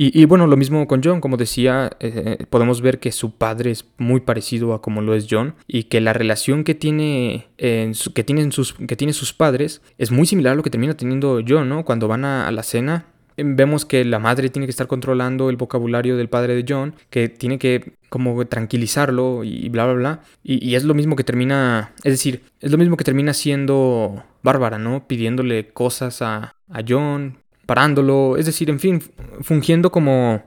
Y, 0.00 0.26
bueno, 0.26 0.46
lo 0.46 0.56
mismo 0.56 0.86
con 0.86 1.00
John, 1.02 1.20
como 1.20 1.36
decía, 1.36 1.90
eh, 1.98 2.46
podemos 2.50 2.82
ver 2.82 3.00
que 3.00 3.10
su 3.10 3.32
padre 3.32 3.72
es 3.72 3.84
muy 3.96 4.20
parecido 4.20 4.72
a 4.72 4.80
como 4.80 5.02
lo 5.02 5.12
es 5.12 5.26
John 5.28 5.56
y 5.66 5.84
que 5.84 6.00
la 6.00 6.12
relación 6.12 6.62
que 6.62 6.76
tiene, 6.76 7.48
que, 7.56 8.24
tienen 8.24 8.52
sus, 8.52 8.74
que 8.74 8.94
tiene 8.94 9.12
sus 9.12 9.32
padres 9.32 9.82
es 9.98 10.12
muy 10.12 10.24
similar 10.24 10.52
a 10.52 10.54
lo 10.54 10.62
que 10.62 10.70
termina 10.70 10.96
teniendo 10.96 11.40
John, 11.44 11.68
¿no? 11.68 11.84
Cuando 11.84 12.06
van 12.06 12.24
a, 12.24 12.48
la 12.52 12.62
cena, 12.62 13.06
em, 13.36 13.56
vemos 13.56 13.84
que 13.84 14.04
la 14.04 14.20
madre 14.20 14.50
tiene 14.50 14.68
que 14.68 14.70
estar 14.70 14.86
controlando 14.86 15.50
el 15.50 15.56
vocabulario 15.56 16.16
del 16.16 16.28
padre 16.28 16.54
de 16.54 16.64
John, 16.68 16.94
que 17.10 17.28
tiene 17.28 17.58
que 17.58 17.94
como 18.08 18.46
tranquilizarlo 18.46 19.42
y 19.42 19.68
bla, 19.68 19.86
bla, 19.86 19.94
bla. 19.94 20.20
Y, 20.44 20.76
es 20.76 20.84
lo 20.84 20.94
mismo 20.94 21.16
que 21.16 21.24
termina, 21.24 21.92
es 22.04 22.12
decir, 22.12 22.42
es 22.60 22.70
lo 22.70 22.78
mismo 22.78 22.96
que 22.96 23.02
termina 23.02 23.34
siendo 23.34 24.22
Bárbara, 24.44 24.78
¿no? 24.78 25.08
Pidiéndole 25.08 25.70
cosas 25.70 26.22
a, 26.22 26.54
a 26.70 26.82
John, 26.88 27.38
parándolo, 27.68 28.38
es 28.38 28.46
decir, 28.46 28.70
en 28.70 28.80
fin, 28.80 29.02
fungiendo 29.42 29.92
como, 29.92 30.42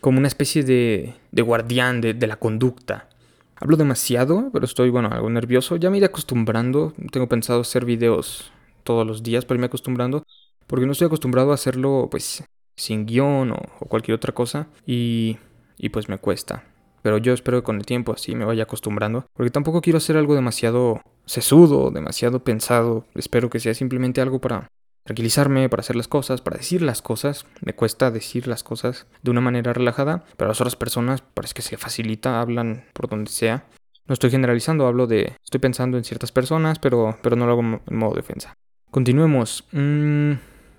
como 0.00 0.16
una 0.16 0.28
especie 0.28 0.64
de, 0.64 1.12
de 1.30 1.42
guardián 1.42 2.00
de, 2.00 2.26
la 2.26 2.36
conducta. 2.36 3.10
Hablo 3.56 3.76
demasiado, 3.76 4.48
pero 4.50 4.64
estoy, 4.64 4.88
bueno, 4.88 5.10
algo 5.12 5.28
nervioso. 5.28 5.76
Ya 5.76 5.90
me 5.90 5.98
iré 5.98 6.06
acostumbrando. 6.06 6.94
Tengo 7.12 7.28
pensado 7.28 7.60
hacer 7.60 7.84
videos 7.84 8.50
todos 8.82 9.06
los 9.06 9.22
días 9.22 9.44
para 9.44 9.56
irme 9.56 9.66
acostumbrando. 9.66 10.24
Porque 10.66 10.86
no 10.86 10.92
estoy 10.92 11.04
acostumbrado 11.04 11.50
a 11.50 11.54
hacerlo, 11.54 12.08
pues, 12.10 12.42
sin 12.76 13.04
guion 13.04 13.52
o, 13.52 13.58
o 13.80 13.86
cualquier 13.86 14.14
otra 14.14 14.32
cosa. 14.32 14.68
Y, 14.86 15.36
y 15.76 15.90
pues 15.90 16.08
me 16.08 16.16
cuesta. 16.16 16.64
Pero 17.02 17.18
yo 17.18 17.34
espero 17.34 17.58
que 17.58 17.64
con 17.64 17.76
el 17.76 17.84
tiempo 17.84 18.14
así 18.14 18.34
me 18.34 18.46
vaya 18.46 18.62
acostumbrando. 18.62 19.26
Porque 19.34 19.50
tampoco 19.50 19.82
quiero 19.82 19.98
hacer 19.98 20.16
algo 20.16 20.34
demasiado 20.34 21.02
sesudo, 21.26 21.90
demasiado 21.90 22.42
pensado. 22.42 23.04
Espero 23.14 23.50
que 23.50 23.60
sea 23.60 23.74
simplemente 23.74 24.22
algo 24.22 24.40
para 24.40 24.70
tranquilizarme, 25.04 25.68
para 25.68 25.80
hacer 25.80 25.96
las 25.96 26.08
cosas, 26.08 26.40
para 26.40 26.56
decir 26.56 26.82
las 26.82 27.02
cosas. 27.02 27.46
Me 27.64 27.74
cuesta 27.74 28.10
decir 28.10 28.48
las 28.48 28.64
cosas 28.64 29.06
de 29.22 29.30
una 29.30 29.40
manera 29.40 29.72
relajada, 29.72 30.24
pero 30.36 30.48
a 30.48 30.52
las 30.52 30.60
otras 30.60 30.76
personas 30.76 31.22
parece 31.22 31.54
que 31.54 31.62
se 31.62 31.76
facilita, 31.76 32.40
hablan 32.40 32.84
por 32.92 33.08
donde 33.08 33.30
sea. 33.30 33.66
No 34.06 34.12
estoy 34.12 34.30
generalizando, 34.30 34.86
hablo 34.86 35.06
de... 35.06 35.36
Estoy 35.42 35.60
pensando 35.60 35.96
en 35.96 36.04
ciertas 36.04 36.32
personas, 36.32 36.78
pero, 36.78 37.16
pero 37.22 37.36
no 37.36 37.46
lo 37.46 37.52
hago 37.52 37.62
en 37.62 37.96
modo 37.96 38.14
defensa. 38.14 38.54
Continuemos. 38.90 39.66
Mm, 39.72 40.32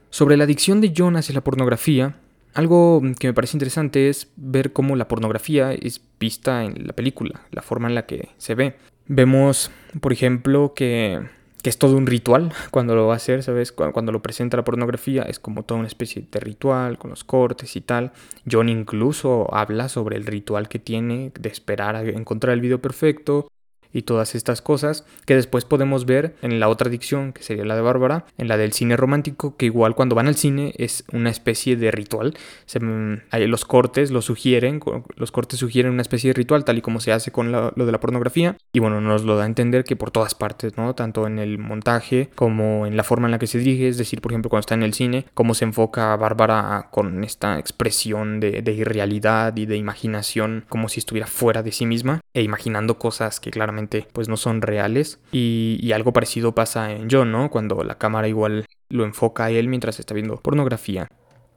sobre 0.09 0.37
la 0.37 0.43
adicción 0.43 0.79
de 0.81 0.93
John 0.95 1.17
hacia 1.17 1.33
la 1.35 1.43
pornografía, 1.43 2.15
Algo 2.53 3.01
que 3.19 3.27
me 3.27 3.33
parece 3.33 3.57
interesante 3.57 4.07
es 4.07 4.31
ver 4.37 4.71
cómo 4.71 4.95
la 4.95 5.09
pornografía 5.09 5.73
es 5.73 5.99
vista 6.17 6.63
en 6.63 6.87
la 6.87 6.93
película, 6.93 7.41
la 7.51 7.61
forma 7.61 7.89
en 7.89 7.95
la 7.95 8.05
que 8.05 8.29
se 8.37 8.55
ve. 8.55 8.77
Vemos, 9.07 9.71
por 9.99 10.13
ejemplo, 10.13 10.73
que, 10.73 11.19
es 11.69 11.77
todo 11.77 11.95
un 11.97 12.05
ritual 12.05 12.53
cuando 12.71 12.95
lo 12.95 13.07
va 13.07 13.13
a 13.13 13.17
hacer, 13.17 13.43
¿sabes? 13.43 13.71
Cuando, 13.71 14.11
lo 14.11 14.21
presenta 14.21 14.57
la 14.57 14.63
pornografía 14.63 15.23
es 15.23 15.39
como 15.39 15.63
toda 15.63 15.79
una 15.79 15.87
especie 15.87 16.27
de 16.31 16.39
ritual 16.39 16.97
con 16.97 17.09
los 17.09 17.23
cortes 17.23 17.75
y 17.75 17.81
tal. 17.81 18.11
John 18.49 18.69
incluso 18.69 19.53
habla 19.53 19.89
sobre 19.89 20.17
el 20.17 20.25
ritual 20.25 20.67
que 20.67 20.79
tiene 20.79 21.31
de 21.39 21.49
esperar 21.49 21.95
a 21.95 22.03
encontrar 22.03 22.53
el 22.53 22.61
video 22.61 22.81
perfecto, 22.81 23.47
y 23.95 24.01
todas 24.01 24.35
estas 24.35 24.61
cosas 24.61 25.05
que 25.25 25.35
después 25.35 25.63
podemos 25.63 26.05
ver 26.05 26.35
en 26.41 26.59
la 26.59 26.67
otra 26.67 26.89
adicción 26.89 27.31
que 27.31 27.43
sería 27.43 27.63
la 27.63 27.75
de 27.75 27.81
Bárbara, 27.81 28.25
en 28.37 28.49
la 28.49 28.57
del 28.57 28.73
cine 28.73 28.97
romántico, 28.97 29.55
que 29.55 29.67
igual 29.67 29.95
cuando 29.95 30.15
van 30.15 30.27
al 30.27 30.35
cine 30.35 30.73
es 30.77 31.05
una 31.13 31.29
especie 31.29 31.77
de 31.77 31.91
ritual. 31.91 32.37
Se, 32.65 32.81
mm, 32.81 33.21
los 33.47 33.63
cortes 33.63 34.11
lo 34.11 34.21
sugieren, 34.21 34.81
los 35.15 35.31
cortes 35.31 35.59
sugieren 35.59 35.93
una 35.93 36.01
especie 36.01 36.31
de 36.31 36.33
ritual, 36.33 36.65
tal 36.65 36.77
y 36.77 36.81
como 36.81 36.99
se 36.99 37.13
hace 37.13 37.31
con 37.31 37.53
lo 37.53 37.71
de 37.71 37.91
la 37.91 37.99
pornografía. 38.01 38.57
Y 38.73 38.79
bueno, 38.79 38.99
nos 38.99 39.23
lo 39.23 39.37
da 39.37 39.43
a 39.43 39.47
entender 39.47 39.85
que 39.85 39.95
por 39.95 40.11
todas 40.11 40.35
partes, 40.35 40.75
¿no? 40.75 40.93
Tanto 40.93 41.25
en 41.25 41.39
el 41.39 41.57
montaje 41.57 42.29
como 42.35 42.85
en 42.85 42.97
la 42.97 43.03
forma 43.03 43.27
en 43.27 43.31
la 43.31 43.39
que 43.39 43.47
se 43.47 43.59
dirige, 43.59 43.87
es 43.87 43.97
decir, 43.97 44.19
por 44.19 44.33
ejemplo, 44.33 44.49
cuando 44.49 44.61
está 44.61 44.75
en 44.75 44.83
el 44.83 44.93
cine, 44.93 45.25
cómo 45.33 45.53
se 45.53 45.63
enfoca 45.63 46.13
Bárbara 46.17 46.89
con 46.91 47.23
esta 47.23 47.59
expresión 47.59 48.41
de, 48.41 48.61
de 48.61 48.73
irrealidad 48.73 49.55
y 49.55 49.65
de 49.65 49.77
imaginación, 49.77 50.65
como 50.67 50.89
si 50.89 50.99
estuviera 50.99 51.27
fuera 51.27 51.63
de 51.63 51.71
sí 51.71 51.85
misma 51.85 52.19
e 52.33 52.41
imaginando 52.41 52.99
cosas 52.99 53.39
que 53.39 53.51
claramente 53.51 53.84
pues 54.13 54.29
no 54.29 54.37
son 54.37 54.61
reales. 54.61 55.19
Y, 55.31 55.91
algo 55.93 56.11
parecido 56.11 56.53
pasa 56.53 56.91
en 56.91 57.07
John, 57.09 57.31
¿no? 57.31 57.49
Cuando 57.49 57.83
la 57.83 57.97
cámara 57.97 58.27
igual 58.27 58.65
lo 58.89 59.05
enfoca 59.05 59.45
a 59.45 59.51
él 59.51 59.69
mientras 59.69 59.99
está 59.99 60.13
viendo 60.13 60.35
pornografía. 60.37 61.07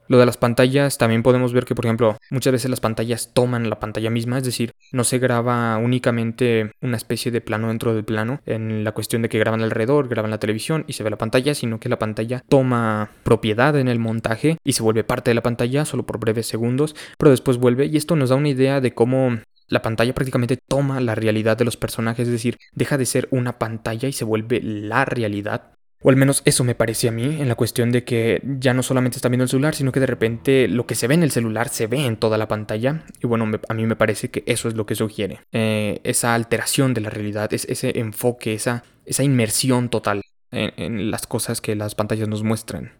Lo 0.09 0.17
de 0.17 0.25
las 0.25 0.37
pantallas, 0.37 0.97
también 0.97 1.21
podemos 1.21 1.53
ver 1.53 1.65
que, 1.65 1.75
por 1.75 1.85
ejemplo, 1.85 2.17
muchas 2.31 2.51
veces 2.51 2.71
las 2.71 2.79
pantallas 2.79 3.31
toman 3.31 3.69
la 3.69 3.79
pantalla 3.79 4.09
misma, 4.09 4.39
es 4.39 4.43
decir, 4.43 4.71
no 4.91 5.03
se 5.03 5.19
graba 5.19 5.77
únicamente 5.77 6.71
una 6.81 6.97
especie 6.97 7.31
de 7.31 7.41
plano 7.41 7.67
dentro 7.67 7.93
del 7.93 8.03
plano, 8.03 8.41
en 8.47 8.83
la 8.83 8.91
cuestión 8.91 9.21
de 9.21 9.29
que 9.29 9.37
graban 9.37 9.61
alrededor, 9.61 10.07
graban 10.07 10.31
la 10.31 10.39
televisión 10.39 10.83
y 10.87 10.93
se 10.93 11.03
ve 11.03 11.11
la 11.11 11.19
pantalla, 11.19 11.53
sino 11.53 11.79
que 11.79 11.89
la 11.89 11.99
pantalla 11.99 12.43
toma 12.49 13.11
propiedad 13.21 13.77
en 13.77 13.87
el 13.87 13.99
montaje 13.99 14.57
y 14.63 14.73
se 14.73 14.81
vuelve 14.81 15.03
parte 15.03 15.29
de 15.29 15.35
la 15.35 15.43
pantalla 15.43 15.85
solo 15.85 16.07
por 16.07 16.19
breves 16.19 16.47
segundos, 16.47 16.95
pero 17.19 17.29
después 17.29 17.57
vuelve 17.57 17.85
y 17.85 17.95
esto 17.95 18.15
nos 18.15 18.29
da 18.29 18.35
una 18.35 18.49
idea 18.49 18.81
de 18.81 18.95
cómo 18.95 19.37
la 19.69 19.81
pantalla 19.81 20.13
prácticamente 20.13 20.57
toma 20.57 20.99
la 20.99 21.15
realidad 21.15 21.57
de 21.57 21.65
los 21.65 21.77
personajes, 21.77 22.27
es 22.27 22.31
decir, 22.33 22.57
deja 22.73 22.97
de 22.97 23.05
ser 23.05 23.27
una 23.31 23.57
pantalla 23.59 24.07
y 24.07 24.13
se 24.13 24.25
vuelve 24.25 24.61
la 24.61 25.05
realidad. 25.05 25.71
O 26.01 26.09
al 26.09 26.15
menos 26.15 26.41
eso 26.45 26.63
me 26.63 26.75
parece 26.75 27.09
a 27.09 27.11
mí, 27.11 27.41
en 27.41 27.49
la 27.49 27.55
cuestión 27.55 27.91
de 27.91 28.05
que 28.05 28.41
ya 28.43 28.73
no 28.73 28.83
solamente 28.83 29.17
está 29.17 29.27
viendo 29.27 29.43
el 29.43 29.49
celular, 29.49 29.75
sino 29.75 29.91
que 29.91 29.99
de 29.99 30.05
repente 30.05 30.67
lo 30.69 30.85
que 30.85 30.95
se 30.95 31.07
ve 31.07 31.15
en 31.15 31.23
el 31.23 31.31
celular 31.31 31.67
se 31.67 31.87
ve 31.87 32.05
en 32.05 32.15
toda 32.15 32.37
la 32.37 32.47
pantalla. 32.47 33.03
Y 33.21 33.27
bueno, 33.27 33.45
a 33.67 33.73
mí 33.73 33.85
me 33.85 33.97
parece 33.97 34.31
que 34.31 34.43
eso 34.45 34.69
es 34.69 34.75
lo 34.75 34.85
que 34.85 34.95
sugiere. 34.95 35.41
Eh, 35.51 35.99
esa 36.05 36.35
alteración 36.35 36.93
de 36.93 37.01
la 37.01 37.09
realidad, 37.09 37.53
es, 37.53 37.65
ese 37.65 37.99
enfoque, 37.99 38.53
esa, 38.53 38.83
esa 39.05 39.23
inmersión 39.23 39.89
total 39.89 40.21
en, 40.51 40.71
en 40.77 41.11
las 41.11 41.27
cosas 41.27 41.59
que 41.59 41.75
las 41.75 41.95
pantallas 41.95 42.29
nos 42.29 42.43
muestran. 42.43 42.93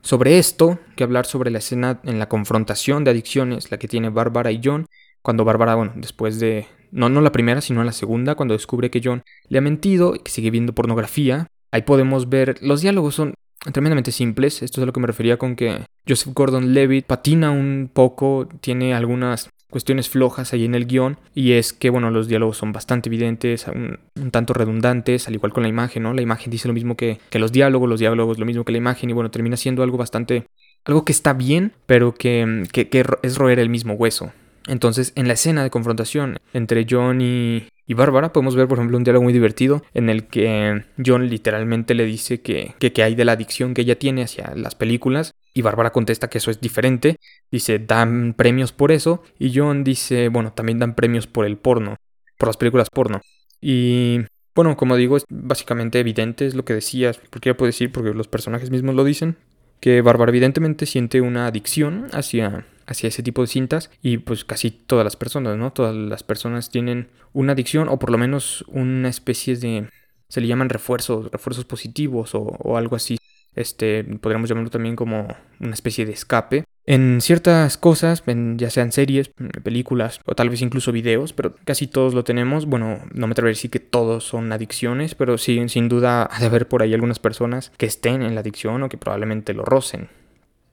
Sobre 0.00 0.38
esto, 0.38 0.78
que 0.94 1.02
hablar 1.02 1.26
sobre 1.26 1.50
la 1.50 1.58
escena 1.58 2.00
en 2.04 2.20
la 2.20 2.28
confrontación 2.28 3.02
de 3.02 3.10
adicciones, 3.10 3.72
la 3.72 3.78
que 3.78 3.88
tiene 3.88 4.10
Bárbara 4.10 4.52
y 4.52 4.60
John, 4.62 4.86
cuando 5.28 5.44
Bárbara, 5.44 5.74
bueno, 5.74 5.92
después 5.94 6.40
de, 6.40 6.66
no, 6.90 7.10
no 7.10 7.20
la 7.20 7.32
primera, 7.32 7.60
sino 7.60 7.84
la 7.84 7.92
segunda, 7.92 8.34
cuando 8.34 8.54
descubre 8.54 8.90
que 8.90 9.02
John 9.04 9.24
le 9.50 9.58
ha 9.58 9.60
mentido 9.60 10.14
y 10.14 10.20
que 10.20 10.30
sigue 10.30 10.50
viendo 10.50 10.72
pornografía, 10.72 11.48
ahí 11.70 11.82
podemos 11.82 12.30
ver, 12.30 12.56
los 12.62 12.80
diálogos 12.80 13.16
son 13.16 13.34
tremendamente 13.74 14.10
simples, 14.10 14.62
esto 14.62 14.80
es 14.80 14.84
a 14.84 14.86
lo 14.86 14.94
que 14.94 15.00
me 15.00 15.06
refería 15.06 15.36
con 15.36 15.54
que 15.54 15.84
Joseph 16.08 16.32
Gordon-Levitt 16.32 17.04
patina 17.04 17.50
un 17.50 17.90
poco, 17.92 18.48
tiene 18.62 18.94
algunas 18.94 19.50
cuestiones 19.70 20.08
flojas 20.08 20.54
ahí 20.54 20.64
en 20.64 20.74
el 20.74 20.86
guion 20.86 21.18
y 21.34 21.52
es 21.52 21.74
que 21.74 21.90
bueno 21.90 22.10
los 22.10 22.26
diálogos 22.26 22.56
son 22.56 22.72
bastante 22.72 23.10
evidentes 23.10 23.66
un, 23.68 23.98
tanto 24.30 24.54
redundantes 24.54 25.28
al 25.28 25.34
igual 25.34 25.52
con 25.52 25.62
la 25.62 25.68
imagen 25.68 26.04
no 26.04 26.14
la 26.14 26.22
imagen 26.22 26.50
dice 26.50 26.68
lo 26.68 26.72
mismo 26.72 26.96
que, 26.96 27.20
que, 27.28 27.38
los 27.38 27.52
diálogos 27.52 27.86
los 27.86 28.00
diálogos 28.00 28.38
lo 28.38 28.46
mismo 28.46 28.64
que 28.64 28.72
la 28.72 28.78
imagen 28.78 29.10
y 29.10 29.12
bueno 29.12 29.30
termina 29.30 29.58
siendo 29.58 29.82
algo 29.82 29.98
bastante 29.98 30.46
algo 30.86 31.04
que 31.04 31.12
está 31.12 31.34
bien 31.34 31.74
pero 31.84 32.14
que, 32.14 32.66
que 32.72 33.04
es 33.22 33.36
roer 33.36 33.58
el 33.58 33.68
mismo 33.68 33.92
hueso 33.92 34.32
entonces, 34.68 35.12
en 35.16 35.26
la 35.26 35.34
escena 35.34 35.62
de 35.62 35.70
confrontación 35.70 36.38
entre 36.52 36.86
John 36.88 37.20
y, 37.20 37.66
Bárbara, 37.88 38.32
podemos 38.32 38.54
ver, 38.54 38.68
por 38.68 38.78
ejemplo, 38.78 38.98
un 38.98 39.04
diálogo 39.04 39.24
muy 39.24 39.32
divertido 39.32 39.82
en 39.94 40.10
el 40.10 40.26
que 40.26 40.84
John 41.04 41.28
literalmente 41.28 41.94
le 41.94 42.04
dice 42.04 42.42
que, 42.42 42.74
que, 42.78 43.02
hay 43.02 43.14
de 43.14 43.24
la 43.24 43.32
adicción 43.32 43.72
que 43.72 43.80
ella 43.80 43.98
tiene 43.98 44.22
hacia 44.22 44.54
las 44.54 44.74
películas 44.74 45.32
y 45.54 45.62
Bárbara 45.62 45.90
contesta 45.90 46.28
que 46.28 46.38
eso 46.38 46.50
es 46.50 46.60
diferente. 46.60 47.16
Dice, 47.50 47.78
dan 47.78 48.34
premios 48.34 48.72
por 48.72 48.92
eso. 48.92 49.22
Y 49.38 49.58
John 49.58 49.84
dice, 49.84 50.28
bueno, 50.28 50.52
también 50.52 50.78
dan 50.78 50.94
premios 50.94 51.26
por 51.26 51.46
el 51.46 51.56
porno, 51.56 51.96
por 52.36 52.48
las 52.48 52.58
películas 52.58 52.90
porno. 52.90 53.22
Y 53.60 54.20
bueno, 54.54 54.76
como 54.76 54.96
digo, 54.96 55.16
es 55.16 55.24
básicamente 55.28 55.98
evidente, 55.98 56.46
es 56.46 56.54
lo 56.54 56.64
que 56.64 56.74
decías, 56.74 57.20
porque 57.30 57.50
ya 57.50 57.56
puedo 57.56 57.68
decir, 57.68 57.90
porque 57.90 58.12
los 58.12 58.28
personajes 58.28 58.70
mismos 58.70 58.94
lo 58.94 59.04
dicen, 59.04 59.36
que 59.80 60.02
Bárbara 60.02 60.30
evidentemente 60.30 60.84
siente 60.84 61.20
una 61.20 61.46
adicción 61.46 62.06
hacia 62.12 62.66
hacia 62.88 63.08
ese 63.08 63.22
tipo 63.22 63.42
de 63.42 63.48
cintas 63.48 63.90
y 64.02 64.18
pues 64.18 64.44
casi 64.44 64.70
todas 64.70 65.04
las 65.04 65.16
personas, 65.16 65.56
¿no? 65.56 65.72
Todas 65.72 65.94
las 65.94 66.22
personas 66.22 66.70
tienen 66.70 67.08
una 67.32 67.52
adicción 67.52 67.88
o 67.88 67.98
por 67.98 68.10
lo 68.10 68.18
menos 68.18 68.64
una 68.68 69.08
especie 69.08 69.56
de... 69.56 69.88
se 70.28 70.40
le 70.40 70.46
llaman 70.46 70.70
refuerzos, 70.70 71.30
refuerzos 71.30 71.64
positivos 71.66 72.30
o, 72.34 72.76
algo 72.76 72.96
así. 72.96 73.18
Este, 73.54 74.04
podríamos 74.04 74.48
llamarlo 74.48 74.70
también 74.70 74.96
como 74.96 75.28
una 75.60 75.74
especie 75.74 76.06
de 76.06 76.12
escape. 76.12 76.64
En 76.86 77.20
ciertas 77.20 77.76
cosas, 77.76 78.22
ya 78.56 78.70
sean 78.70 78.92
series, 78.92 79.30
películas 79.62 80.20
o 80.24 80.34
tal 80.34 80.48
vez 80.48 80.62
incluso 80.62 80.90
videos, 80.90 81.34
pero 81.34 81.54
casi 81.64 81.86
todos 81.86 82.14
lo 82.14 82.24
tenemos. 82.24 82.64
Bueno, 82.64 83.00
no 83.12 83.26
me 83.26 83.32
atrevería 83.32 83.56
a 83.56 83.58
decir 83.58 83.70
que 83.70 83.80
todos 83.80 84.24
son 84.24 84.50
adicciones, 84.52 85.14
pero 85.14 85.36
sí, 85.36 85.68
sin 85.68 85.90
duda 85.90 86.26
ha 86.30 86.40
de 86.40 86.46
haber 86.46 86.68
por 86.68 86.82
ahí 86.82 86.94
algunas 86.94 87.18
personas 87.18 87.70
que 87.76 87.84
estén 87.84 88.22
en 88.22 88.34
la 88.34 88.40
adicción 88.40 88.82
o 88.82 88.88
que 88.88 88.96
probablemente 88.96 89.52
lo 89.52 89.66
rocen. 89.66 90.08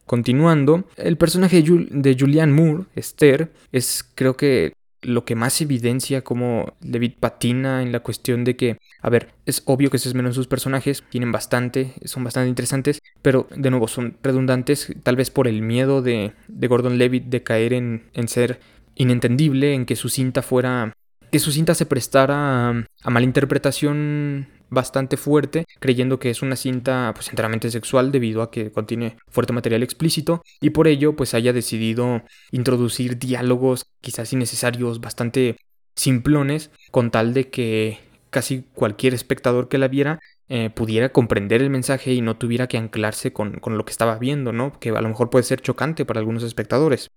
Continuando, 0.05 0.85
el 0.97 1.17
personaje 1.17 1.63
de 1.63 2.17
Julianne 2.17 2.53
Moore, 2.53 2.85
Esther, 2.95 3.51
es 3.71 4.03
creo 4.15 4.37
que 4.37 4.73
lo 5.01 5.23
que 5.23 5.35
más 5.35 5.61
evidencia 5.61 6.23
cómo 6.23 6.73
David 6.81 7.13
patina 7.19 7.81
en 7.83 7.91
la 7.91 8.01
cuestión 8.01 8.43
de 8.43 8.55
que, 8.55 8.77
a 9.01 9.09
ver, 9.09 9.33
es 9.45 9.61
obvio 9.65 9.89
que 9.89 9.99
se 9.99 10.09
esmeran 10.09 10.33
sus 10.33 10.47
personajes, 10.47 11.03
tienen 11.09 11.31
bastante, 11.31 11.93
son 12.05 12.23
bastante 12.23 12.49
interesantes, 12.49 13.01
pero 13.21 13.47
de 13.55 13.69
nuevo 13.69 13.87
son 13.87 14.17
redundantes, 14.23 14.93
tal 15.03 15.15
vez 15.15 15.29
por 15.29 15.47
el 15.47 15.61
miedo 15.61 16.01
de, 16.01 16.33
Gordon 16.47 16.97
Levitt 16.97 17.25
de 17.25 17.43
caer 17.43 17.73
en, 17.73 18.09
en 18.13 18.27
ser 18.27 18.59
inentendible, 18.95 19.73
en 19.73 19.85
que 19.85 19.95
su 19.95 20.09
cinta 20.09 20.41
fuera 20.41 20.93
que 21.31 21.39
su 21.39 21.51
cinta 21.51 21.75
se 21.75 21.85
prestara 21.85 22.69
a, 22.69 23.09
malinterpretación 23.09 24.47
bastante 24.69 25.17
fuerte, 25.17 25.65
creyendo 25.79 26.19
que 26.19 26.29
es 26.29 26.41
una 26.41 26.55
cinta 26.55 27.11
pues 27.15 27.29
enteramente 27.29 27.71
sexual 27.71 28.11
debido 28.11 28.41
a 28.41 28.51
que 28.51 28.71
contiene 28.71 29.17
fuerte 29.29 29.53
material 29.53 29.83
explícito 29.83 30.41
y 30.61 30.71
por 30.71 30.87
ello 30.87 31.15
pues 31.15 31.33
haya 31.33 31.53
decidido 31.53 32.23
introducir 32.51 33.17
diálogos 33.17 33.85
quizás 34.01 34.33
innecesarios, 34.33 34.99
bastante 35.01 35.57
simplones, 35.95 36.71
con 36.91 37.11
tal 37.11 37.33
de 37.33 37.49
que 37.49 37.99
casi 38.29 38.65
cualquier 38.73 39.13
espectador 39.13 39.69
que 39.69 39.77
la 39.77 39.87
viera 39.87 40.19
eh, 40.49 40.69
pudiera 40.69 41.09
comprender 41.09 41.61
el 41.61 41.69
mensaje 41.69 42.13
y 42.13 42.21
no 42.21 42.37
tuviera 42.37 42.67
que 42.67 42.77
anclarse 42.77 43.31
con, 43.31 43.59
con 43.59 43.77
lo 43.77 43.85
que 43.85 43.91
estaba 43.91 44.19
viendo, 44.19 44.51
¿no? 44.51 44.77
Que 44.79 44.89
a 44.89 45.01
lo 45.01 45.07
mejor 45.07 45.29
puede 45.29 45.43
ser 45.43 45.61
chocante 45.61 46.05
para 46.05 46.19
algunos 46.19 46.43
espectadores. 46.43 47.11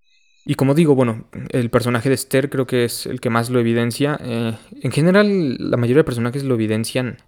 Y 0.50 0.55
como 0.55 0.73
digo, 0.73 0.95
bueno, 0.95 1.26
el 1.50 1.69
personaje 1.69 2.09
de 2.09 2.14
Esther 2.14 2.49
creo 2.49 2.67
que 2.67 2.87
es 2.87 3.05
el 3.05 3.21
que 3.21 3.28
más 3.28 3.50
lo 3.50 3.61
evidencia. 3.61 4.19
Eh, 4.23 4.57
en 4.81 4.90
general, 4.93 5.59
la 5.59 5.76
mayoría 5.76 6.00
de 6.00 6.05
personajes 6.05 6.43
lo 6.43 6.55
evidencian 6.55 7.19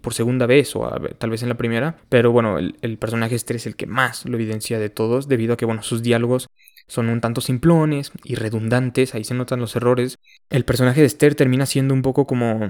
por 0.00 0.14
segunda 0.14 0.46
vez 0.46 0.76
o 0.76 0.88
tal 1.18 1.30
vez 1.30 1.42
en 1.42 1.48
la 1.48 1.56
primera. 1.56 1.96
Pero 2.08 2.30
bueno, 2.30 2.58
el, 2.58 2.98
personaje 2.98 3.30
de 3.30 3.36
Esther 3.38 3.56
es 3.56 3.66
el 3.66 3.74
que 3.74 3.88
más 3.88 4.26
lo 4.26 4.36
evidencia 4.36 4.78
de 4.78 4.90
todos, 4.90 5.26
debido 5.26 5.54
a 5.54 5.56
que, 5.56 5.64
bueno, 5.64 5.82
sus 5.82 6.04
diálogos 6.04 6.46
son 6.86 7.08
un 7.08 7.20
tanto 7.20 7.40
simplones 7.40 8.12
y 8.22 8.36
redundantes, 8.36 9.16
ahí 9.16 9.24
se 9.24 9.34
notan 9.34 9.58
los 9.58 9.74
errores. 9.74 10.14
El 10.48 10.64
personaje 10.64 11.00
de 11.00 11.08
Esther 11.08 11.34
termina 11.34 11.66
siendo 11.66 11.94
un 11.94 12.02
poco 12.02 12.28
como, 12.28 12.60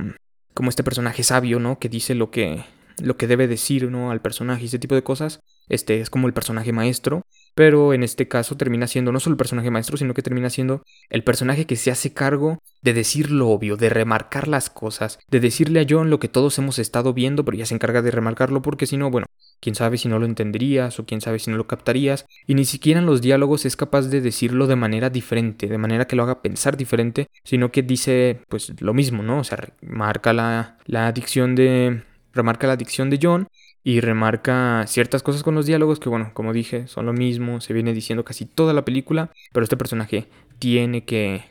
como 0.55 0.71
este 0.71 0.85
personaje 0.85 1.23
sabio, 1.23 1.61
¿no? 1.61 1.79
Que 1.79 1.91
dice 1.91 2.15
lo 2.15 2.31
que, 2.31 2.65
lo 3.03 3.19
que 3.19 3.27
debe 3.27 3.47
decir, 3.47 3.91
¿no? 3.91 4.11
Al 4.11 4.23
personaje 4.23 4.63
y 4.63 4.67
ese 4.69 4.79
tipo 4.79 4.95
de 4.95 5.03
cosas. 5.03 5.41
Este 5.69 6.01
es 6.01 6.09
como 6.09 6.29
el 6.29 6.33
personaje 6.33 6.73
maestro 6.73 7.27
pero 7.55 7.93
en 7.93 8.03
este 8.03 8.29
caso 8.29 8.57
termina 8.57 8.87
siendo 8.87 9.13
no 9.13 9.21
solo 9.21 9.35
el 9.35 9.39
personaje 9.39 9.71
maestro, 9.71 9.97
sino 9.97 10.15
que 10.15 10.23
termina 10.23 10.51
siendo 10.51 10.83
el 11.11 11.25
personaje 11.25 11.67
que 11.67 11.77
se 11.77 11.91
hace 11.91 12.13
cargo 12.13 12.59
de 12.81 12.93
decir 12.93 13.31
lo 13.31 13.49
obvio, 13.49 13.77
de 13.77 13.89
remarcar 13.89 14.49
las 14.49 14.71
cosas, 14.71 15.19
de 15.29 15.41
decirle 15.41 15.81
a 15.81 15.87
John 15.89 16.11
lo 16.11 16.19
que 16.19 16.29
todos 16.29 16.59
hemos 16.59 16.79
estado 16.79 17.13
viendo, 17.13 17.45
pero 17.45 17.57
ya 17.57 17.67
se 17.67 17.75
encarga 17.75 18.03
de 18.03 18.11
remarcarlo 18.11 18.63
porque 18.63 18.87
si 18.87 18.97
no, 18.97 19.11
bueno, 19.11 19.27
quién 19.61 19.75
sabe 19.75 19.99
si 19.99 20.09
no 20.09 20.19
lo 20.19 20.27
entenderías 20.27 20.99
o 20.99 21.07
quién 21.07 21.21
sabe 21.21 21.39
si 21.39 21.51
no 21.51 21.57
lo 21.57 21.67
captarías, 21.67 22.27
y 22.47 22.55
ni 22.55 22.65
siquiera 22.65 23.01
en 23.01 23.07
los 23.07 23.21
diálogos 23.21 23.65
es 23.65 23.77
capaz 23.77 24.03
de 24.09 24.21
decirlo 24.21 24.67
de 24.67 24.77
manera 24.77 25.11
diferente, 25.11 25.69
de 25.69 25.79
manera 25.79 26.07
que 26.07 26.17
lo 26.17 26.25
haga 26.25 26.43
pensar 26.43 26.77
diferente, 26.77 27.29
sino 27.45 27.71
que 27.71 27.83
dice 27.83 28.41
pues 28.49 28.81
lo 28.81 28.95
mismo, 28.95 29.23
¿no? 29.23 29.39
O 29.39 29.45
sea, 29.45 29.59
remarca 29.81 30.33
la, 30.33 30.79
la 30.87 31.07
adicción 31.07 31.55
de 31.55 32.03
remarca 32.33 32.67
la 32.67 32.73
adicción 32.73 33.11
de 33.11 33.19
John 33.23 33.47
y 33.85 34.01
remarca 34.01 34.85
ciertas 34.87 35.23
cosas 35.23 35.43
con 35.43 35.55
los 35.55 35.67
diálogos 35.67 35.99
que, 35.99 36.09
bueno, 36.09 36.31
como 36.35 36.53
dije, 36.53 36.87
son 36.87 37.07
lo 37.07 37.13
mismo, 37.13 37.61
se 37.61 37.73
viene 37.73 37.93
diciendo 37.93 38.25
casi 38.25 38.47
toda 38.47 38.73
la 38.73 38.85
película, 38.85 39.31
pero 39.53 39.65
este 39.65 39.77
personaje 39.77 40.29
tiene 40.59 41.05
que, 41.05 41.45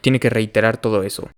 tiene 0.00 0.20
que 0.20 0.30
reiterar 0.30 0.78
todo 0.78 1.02
eso. 1.02 1.30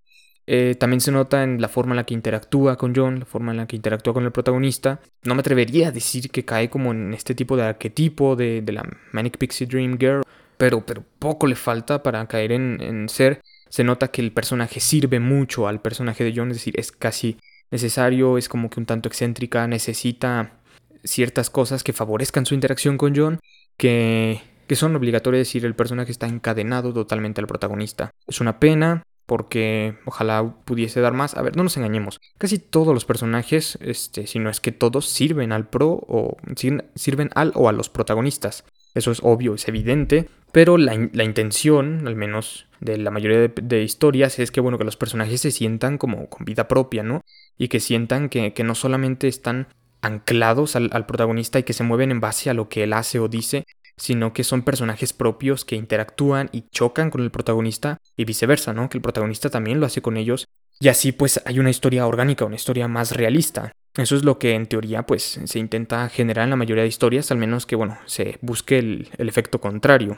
Eh, 0.47 0.75
también 0.75 1.01
se 1.01 1.13
nota 1.13 1.45
en 1.45 1.61
la 1.61 1.69
forma 1.69 1.93
en 1.93 1.99
la 1.99 2.05
que 2.07 2.15
interactúa 2.15 2.77
con 2.77 2.93
John, 2.95 3.21
la 3.21 3.25
forma 3.25 3.53
en 3.53 3.59
la 3.59 3.67
que 3.69 3.77
interactúa 3.77 4.15
con 4.15 4.25
el 4.25 4.33
protagonista. 4.33 5.01
No 5.23 5.37
me 5.37 5.41
atrevería 5.41 5.89
a 5.89 5.93
decir 5.93 6.31
que 6.31 6.45
cae 6.45 6.69
como 6.69 6.91
en 6.91 7.15
este 7.15 7.37
tipo 7.37 7.57
de 7.57 7.63
arquetipo 7.63 8.35
de, 8.35 8.65
la 8.67 8.83
Manic 9.13 9.39
Pixie 9.39 9.69
Dream 9.69 9.97
Girl, 9.99 10.23
pero, 10.57 10.85
pero 10.85 11.05
poco 11.21 11.47
le 11.47 11.55
falta 11.55 12.03
para 12.03 12.27
caer 12.27 12.51
en, 12.51 12.81
en 12.81 13.09
ser. 13.09 13.41
Se 13.69 13.85
nota 13.85 14.09
que 14.09 14.21
el 14.23 14.33
personaje 14.33 14.81
sirve 14.81 15.21
mucho 15.21 15.69
al 15.69 15.81
personaje 15.81 16.25
de 16.25 16.33
John, 16.35 16.51
es 16.51 16.57
decir, 16.57 16.75
es 16.77 16.91
casi 16.91 17.37
necesario, 17.71 18.39
es 18.39 18.49
como 18.49 18.71
que 18.71 18.81
un 18.81 18.87
tanto 18.87 19.09
excéntrica, 19.09 19.67
necesita 19.67 20.61
ciertas 21.05 21.51
cosas 21.51 21.83
que 21.83 21.93
favorezcan 21.93 22.47
su 22.47 22.55
interacción 22.55 22.99
con 22.99 23.15
John, 23.17 23.41
que, 23.77 24.41
que 24.67 24.77
son 24.77 24.95
obligatorias, 24.97 25.41
decir, 25.41 25.65
el 25.65 25.75
personaje 25.75 26.13
está 26.13 26.27
encadenado 26.27 26.93
totalmente 26.93 27.41
al 27.41 27.47
protagonista. 27.47 28.11
Es 28.27 28.41
una 28.41 28.61
pena, 28.61 29.03
porque 29.31 29.97
ojalá 30.07 30.57
pudiese 30.65 31.01
dar 31.01 31.13
más. 31.13 31.37
A 31.37 31.43
ver, 31.43 31.57
no 31.57 31.63
nos 31.63 31.77
engañemos. 31.77 32.21
Casi 32.37 32.59
todos 32.59 32.93
los 32.93 33.05
personajes, 33.05 33.79
este, 33.81 34.27
si 34.27 34.41
no 34.41 34.51
es 34.51 34.59
que 34.59 34.73
todos, 34.73 35.09
sirven 35.09 35.53
al 35.53 35.69
pro 35.69 36.05
o 36.09 36.37
sirven 36.57 37.31
al 37.37 37.53
o 37.55 37.69
a 37.69 37.73
los 37.73 37.89
protagonistas. 37.89 38.65
Eso 38.93 39.13
es 39.13 39.21
obvio, 39.23 39.55
es 39.55 39.69
evidente, 39.69 40.29
pero 40.53 40.79
la, 40.79 40.95
intención, 40.95 42.07
al 42.07 42.17
menos 42.17 42.67
de 42.81 42.97
la 42.99 43.11
mayoría 43.11 43.49
de, 43.49 43.83
historias, 43.83 44.39
es 44.39 44.51
que, 44.51 44.61
bueno, 44.61 44.79
que 44.79 44.85
los 44.85 44.97
personajes 44.97 45.41
se 45.41 45.51
sientan 45.51 45.99
como 45.99 46.29
con 46.29 46.45
vida 46.45 46.69
propia, 46.69 47.03
¿no? 47.03 47.23
Y 47.59 47.69
que 47.69 47.81
sientan 47.81 48.29
que, 48.29 48.53
no 48.65 48.75
solamente 48.75 49.29
están 49.29 49.69
anclados 50.03 50.77
al, 50.77 50.91
al, 50.93 51.07
protagonista 51.07 51.59
y 51.59 51.63
que 51.63 51.73
se 51.73 51.85
mueven 51.85 52.11
en 52.11 52.21
base 52.21 52.51
a 52.51 52.55
lo 52.55 52.69
que 52.69 52.85
él 52.85 52.93
hace 52.93 53.19
o 53.19 53.29
dice, 53.29 53.67
sino 53.97 54.33
que 54.33 54.45
son 54.45 54.63
personajes 54.63 55.13
propios 55.13 55.65
que 55.65 55.77
interactúan 55.77 56.49
y 56.53 56.65
chocan 56.71 57.11
con 57.11 57.21
el 57.21 57.31
protagonista 57.31 57.99
y 58.17 58.25
viceversa, 58.25 58.73
¿no? 58.73 58.89
Que 58.89 58.99
el 58.99 59.03
protagonista 59.03 59.51
también 59.51 59.79
lo 59.79 59.87
hace 59.87 60.01
con 60.01 60.17
ellos 60.17 60.47
y 60.83 60.89
así 60.89 61.13
pues 61.13 61.43
hay 61.45 61.59
una 61.59 61.69
historia 61.69 62.07
orgánica, 62.07 62.47
una 62.47 62.57
historia 62.57 62.89
más 62.89 63.13
realista. 63.13 63.73
Eso 63.97 64.17
es 64.17 64.25
lo 64.25 64.39
que 64.39 64.55
en 64.55 64.67
teoría 64.67 65.05
pues 65.05 65.39
se 65.45 65.59
intenta 65.59 66.09
generar 66.09 66.45
en 66.45 66.51
la 66.51 66.57
mayoría 66.57 66.85
de 66.85 66.89
historias, 66.89 67.31
al 67.31 67.37
menos 67.37 67.67
que 67.67 67.77
bueno, 67.77 67.99
se 68.07 68.39
busque 68.41 68.79
el, 68.79 69.09
efecto 69.19 69.61
contrario. 69.61 70.17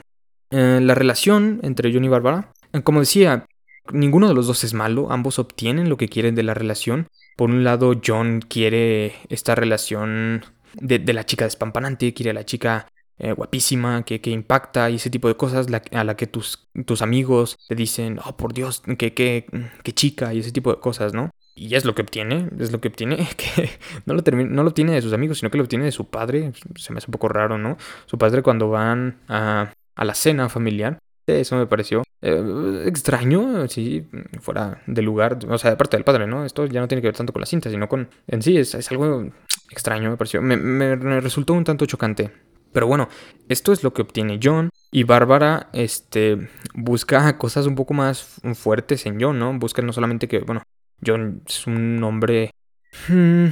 Eh, 0.55 0.79
la 0.83 0.93
relación 0.93 1.59
entre 1.63 1.91
John 1.91 2.05
y 2.05 2.09
Bárbara, 2.09 2.53
eh, 2.73 2.83
como 2.83 2.99
decía, 2.99 3.47
ninguno 3.91 4.27
de 4.27 4.35
los 4.35 4.45
dos 4.45 4.63
es 4.63 4.75
malo, 4.75 5.11
ambos 5.11 5.39
obtienen 5.39 5.89
lo 5.89 5.97
que 5.97 6.07
quieren 6.07 6.35
de 6.35 6.43
la 6.43 6.53
relación. 6.53 7.07
Por 7.35 7.49
un 7.49 7.63
lado, 7.63 7.99
John 8.05 8.39
quiere 8.47 9.15
esta 9.29 9.55
relación 9.55 10.45
de, 10.75 10.99
de 10.99 11.13
la 11.13 11.25
chica 11.25 11.45
despampanante, 11.45 12.13
quiere 12.13 12.29
a 12.29 12.33
la 12.35 12.45
chica 12.45 12.87
eh, 13.17 13.31
guapísima, 13.31 14.03
que, 14.05 14.21
que, 14.21 14.29
impacta 14.29 14.91
y 14.91 14.95
ese 14.95 15.09
tipo 15.09 15.27
de 15.27 15.35
cosas 15.35 15.65
a 15.91 16.03
la 16.03 16.15
que 16.15 16.27
tus, 16.27 16.69
tus 16.85 17.01
amigos 17.01 17.57
te 17.67 17.73
dicen, 17.73 18.19
oh 18.23 18.37
por 18.37 18.53
Dios, 18.53 18.83
que, 18.99 19.45
chica 19.95 20.35
y 20.35 20.39
ese 20.39 20.51
tipo 20.51 20.71
de 20.71 20.79
cosas, 20.79 21.15
¿no? 21.15 21.31
Y 21.55 21.73
es 21.73 21.83
lo 21.83 21.95
que 21.95 22.03
obtiene, 22.03 22.49
es 22.59 22.71
lo 22.71 22.79
que 22.79 22.89
obtiene, 22.89 23.17
que 23.37 23.71
no 24.05 24.13
lo, 24.13 24.21
no 24.21 24.63
lo 24.63 24.73
tiene 24.75 24.93
de 24.93 25.01
sus 25.01 25.13
amigos, 25.13 25.39
sino 25.39 25.49
que 25.49 25.57
lo 25.57 25.63
obtiene 25.63 25.85
de 25.85 25.91
su 25.91 26.05
padre. 26.05 26.53
Se 26.75 26.93
me 26.93 26.99
hace 26.99 27.07
un 27.07 27.13
poco 27.13 27.27
raro, 27.27 27.57
¿no? 27.57 27.75
Su 28.05 28.19
padre 28.19 28.43
cuando 28.43 28.69
van 28.69 29.17
a, 29.27 29.73
a 29.95 30.05
la 30.05 30.13
cena 30.13 30.49
familiar, 30.49 30.99
eso 31.27 31.55
me 31.55 31.67
pareció 31.67 32.03
eh, 32.21 32.83
extraño, 32.85 33.67
si 33.67 34.05
fuera 34.41 34.81
del 34.87 35.05
lugar, 35.05 35.39
o 35.47 35.57
sea, 35.57 35.71
de 35.71 35.77
parte 35.77 35.97
del 35.97 36.03
padre, 36.03 36.27
¿no? 36.27 36.45
Esto 36.45 36.65
ya 36.65 36.81
no 36.81 36.87
tiene 36.87 37.01
que 37.01 37.07
ver 37.07 37.17
tanto 37.17 37.33
con 37.33 37.41
la 37.41 37.45
cinta, 37.45 37.69
sino 37.69 37.87
con, 37.87 38.09
en 38.27 38.41
sí, 38.41 38.57
es, 38.57 38.75
es 38.75 38.91
algo 38.91 39.29
extraño, 39.69 40.09
me 40.09 40.17
pareció, 40.17 40.41
me, 40.41 40.95
resultó 41.21 41.53
un 41.53 41.63
tanto 41.63 41.85
chocante. 41.85 42.31
Pero 42.71 42.87
bueno, 42.87 43.07
esto 43.49 43.71
es 43.71 43.83
lo 43.83 43.93
que 43.93 44.01
obtiene 44.01 44.39
John. 44.41 44.69
Y 44.89 45.03
Bárbara 45.03 45.69
este, 45.73 46.49
busca 46.73 47.37
cosas 47.37 47.67
un 47.67 47.75
poco 47.75 47.93
más 47.93 48.41
fuertes 48.55 49.05
en 49.05 49.21
John, 49.21 49.37
¿no? 49.37 49.57
Busca 49.59 49.83
no 49.83 49.93
solamente 49.93 50.27
que, 50.27 50.39
bueno, 50.39 50.63
John 51.05 51.43
es 51.45 51.67
un 51.67 52.03
hombre 52.03 52.51
hmm, 53.09 53.47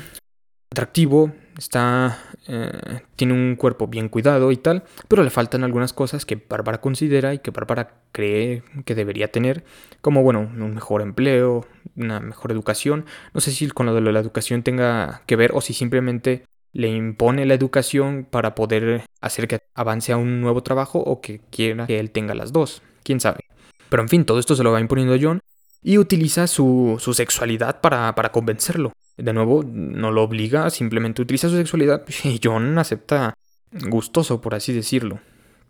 atractivo, 0.72 1.32
está, 1.58 2.18
eh, 2.48 3.02
tiene 3.16 3.34
un 3.34 3.56
cuerpo 3.58 3.88
bien 3.88 4.08
cuidado 4.08 4.52
y 4.52 4.58
tal, 4.58 4.84
pero 5.08 5.24
le 5.24 5.30
faltan 5.30 5.64
algunas 5.64 5.92
cosas 5.94 6.26
que 6.26 6.36
Bárbara 6.36 6.80
considera 6.80 7.34
y 7.34 7.40
que 7.40 7.52
Bárbara 7.52 7.96
cree 8.12 8.64
que 8.86 8.96
debería 8.96 9.32
tener, 9.32 9.64
como, 10.00 10.24
bueno, 10.24 10.40
un 10.40 10.74
mejor 10.74 11.02
empleo, 11.02 11.68
una 11.96 12.20
mejor 12.20 12.52
educación. 12.52 13.06
No 13.34 13.42
sé 13.42 13.52
si 13.52 13.68
con 13.68 13.86
lo 13.86 13.94
de 13.94 14.02
la 14.02 14.20
educación 14.20 14.64
tenga 14.64 15.24
que 15.26 15.36
ver 15.36 15.52
o 15.54 15.62
si 15.62 15.74
simplemente 15.74 16.46
le 16.74 16.88
impone 16.88 17.46
la 17.46 17.54
educación 17.54 18.26
para 18.30 18.56
poder 18.56 19.04
hacer 19.20 19.50
que 19.50 19.60
avance 19.76 20.14
a 20.14 20.18
un 20.18 20.40
nuevo 20.40 20.64
trabajo 20.64 21.00
o 21.00 21.20
que 21.20 21.42
quiera 21.52 21.86
que 21.86 22.00
él 22.00 22.12
tenga 22.12 22.34
las 22.34 22.54
dos. 22.54 22.82
Quién 23.04 23.20
sabe. 23.20 23.42
Pero 23.90 24.04
en 24.04 24.10
fin, 24.10 24.24
todo 24.24 24.40
esto 24.40 24.56
se 24.56 24.64
lo 24.64 24.72
va 24.72 24.80
imponiendo 24.80 25.18
John 25.22 25.42
y 25.84 25.98
utiliza 25.98 26.48
su, 26.48 26.98
sexualidad 27.14 27.82
para, 27.82 28.16
para, 28.16 28.32
convencerlo. 28.32 28.94
De 29.18 29.34
nuevo, 29.34 29.64
no 29.64 30.12
lo 30.12 30.24
obliga, 30.24 30.70
simplemente 30.70 31.22
utiliza 31.22 31.50
su 31.50 31.56
sexualidad 31.56 32.06
y 32.24 32.40
John 32.44 32.78
acepta 32.78 33.34
gustoso, 33.72 34.42
por 34.42 34.56
así 34.56 34.74
decirlo. 34.74 35.20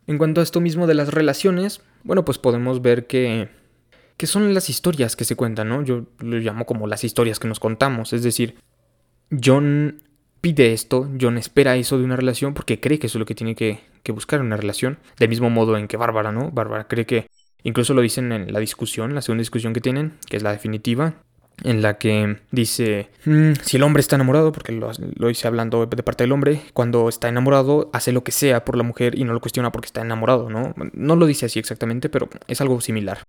En 0.08 0.17
cuanto 0.17 0.41
a 0.41 0.43
esto 0.43 0.62
mismo 0.62 0.88
de 0.88 0.95
las 0.95 1.13
relaciones, 1.13 1.82
bueno, 2.04 2.25
pues 2.25 2.38
podemos 2.38 2.82
ver 2.82 3.08
que, 3.08 3.49
que 4.17 4.27
son 4.27 4.54
las 4.54 4.69
historias 4.69 5.15
que 5.15 5.25
se 5.25 5.36
cuentan, 5.36 5.69
¿no? 5.69 5.84
Yo 5.84 6.06
lo 6.19 6.38
llamo 6.38 6.65
como 6.65 6.88
las 6.88 7.04
historias 7.04 7.39
que 7.39 7.47
nos 7.47 7.60
contamos, 7.60 8.13
es 8.13 8.23
decir, 8.23 8.56
John 9.32 10.01
pide 10.41 10.73
esto, 10.73 11.10
John 11.19 11.38
espera 11.38 11.77
eso 11.77 11.97
de 11.97 12.04
una 12.04 12.15
relación 12.15 12.54
porque 12.54 12.80
cree 12.80 12.99
que 12.99 13.08
eso 13.08 13.17
es 13.17 13.19
lo 13.19 13.25
que 13.25 13.36
tiene 13.36 13.56
que, 13.56 13.80
buscar 14.12 14.39
en 14.39 14.47
una 14.47 14.58
relación. 14.58 14.97
Del 15.17 15.30
mismo 15.30 15.49
modo 15.49 15.77
en 15.77 15.88
que 15.88 15.97
Bárbara, 15.97 16.32
¿no? 16.32 16.51
Bárbara 16.51 16.88
cree 16.88 17.06
que, 17.06 17.27
incluso 17.63 17.93
lo 17.93 18.01
dicen 18.01 18.32
en 18.32 18.51
la 18.51 18.60
discusión, 18.60 19.15
la 19.15 19.21
segunda 19.21 19.41
discusión 19.41 19.73
que 19.73 19.80
tienen, 19.80 20.17
que 20.27 20.38
es 20.38 20.43
la 20.43 20.51
definitiva, 20.51 21.15
en 21.63 21.82
la 21.82 21.97
que 21.97 22.38
dice, 22.52 23.10
mm, 23.26 23.54
si 23.63 23.78
el 23.78 23.84
hombre 23.84 24.02
está 24.02 24.15
enamorado, 24.15 24.52
porque 24.52 24.71
lo, 24.71 24.91
lo 25.15 25.30
hice 25.30 25.47
hablando 25.47 25.86
de 25.86 26.04
parte 26.04 26.24
del 26.24 26.32
hombre, 26.32 26.62
cuando 26.74 27.10
está 27.10 27.30
enamorado 27.30 27.89
hace 27.93 28.12
lo 28.12 28.24
que 28.24 28.32
sea 28.32 28.65
por 28.65 28.78
la 28.78 28.84
mujer 28.84 29.17
y 29.17 29.24
no 29.24 29.34
lo 29.34 29.41
cuestiona 29.41 29.71
porque 29.71 29.88
está 29.88 30.02
enamorado, 30.02 30.50
¿no? 30.50 30.74
No 30.93 31.15
lo 31.15 31.26
dice 31.26 31.45
así 31.45 31.60
exactamente, 31.60 32.10
pero 32.10 32.30
es 32.47 32.62
algo 32.62 32.82
similar. 32.82 33.24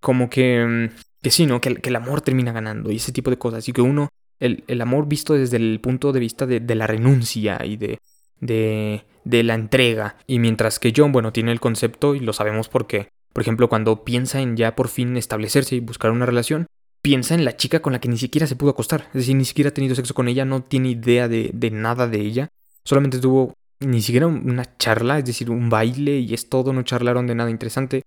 Como 0.00 0.30
que, 0.30 0.64
mm, 0.64 0.96
que 1.22 1.30
sí, 1.30 1.46
¿no? 1.46 1.60
Que, 1.60 1.76
que 1.76 1.90
el 1.90 1.96
amor 1.96 2.20
termina 2.20 2.52
ganando 2.52 2.90
y 2.90 2.96
ese 2.96 3.12
tipo 3.12 3.30
de 3.30 3.38
cosas. 3.38 3.68
Y 3.68 3.72
que 3.72 3.82
uno 3.82 4.08
el, 4.40 4.80
amor 4.80 5.06
visto 5.08 5.34
desde 5.34 5.56
el 5.56 5.80
punto 5.80 6.12
de 6.12 6.20
vista 6.20 6.46
de, 6.46 6.74
la 6.74 6.86
renuncia 6.86 7.64
y 7.64 7.76
de, 7.76 7.98
de, 8.40 9.04
de, 9.24 9.42
la 9.42 9.54
entrega. 9.54 10.16
Y 10.26 10.38
mientras 10.38 10.78
que 10.78 10.92
John, 10.94 11.12
bueno, 11.12 11.32
tiene 11.32 11.52
el 11.52 11.60
concepto 11.60 12.14
y 12.14 12.20
lo 12.20 12.32
sabemos 12.32 12.68
porque, 12.68 13.08
por 13.32 13.42
ejemplo, 13.42 13.68
cuando 13.68 14.04
piensa 14.04 14.40
en 14.40 14.56
ya 14.56 14.76
por 14.76 14.88
fin 14.88 15.16
establecerse 15.16 15.76
y 15.76 15.80
buscar 15.80 16.10
una 16.10 16.26
relación, 16.26 16.66
piensa 17.04 17.34
en 17.34 17.44
la 17.44 17.54
chica 17.54 17.82
con 17.82 17.92
la 17.92 18.00
que 18.00 18.08
ni 18.08 18.16
siquiera 18.16 18.46
se 18.46 18.56
pudo 18.56 18.70
acostar. 18.70 19.02
Es 19.08 19.12
decir, 19.12 19.36
ni 19.36 19.44
siquiera 19.44 19.68
ha 19.68 19.74
tenido 19.74 19.94
sexo 19.94 20.14
con 20.14 20.26
ella, 20.26 20.46
no 20.46 20.62
tiene 20.62 20.88
idea 20.88 21.28
de, 21.28 21.50
de 21.52 21.70
nada 21.70 22.08
de 22.08 22.18
ella. 22.18 22.48
Solamente 22.82 23.18
tuvo 23.18 23.52
ni 23.80 24.00
siquiera 24.00 24.26
una 24.26 24.78
charla, 24.78 25.18
es 25.18 25.26
decir, 25.26 25.50
un 25.50 25.68
baile 25.68 26.18
y 26.20 26.32
es 26.32 26.48
todo, 26.48 26.72
no 26.72 26.82
charlaron 26.82 27.26
de 27.26 27.34
nada 27.34 27.50
interesante. 27.50 28.04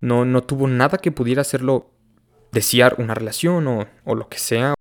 No, 0.00 0.24
no 0.24 0.44
tuvo 0.44 0.66
nada 0.66 0.96
que 0.96 1.12
pudiera 1.12 1.42
hacerlo 1.42 1.90
desear 2.50 2.94
una 2.96 3.14
relación 3.14 3.66
o, 3.66 3.86
o 4.04 4.14
lo 4.14 4.30
que 4.30 4.38
sea, 4.38 4.72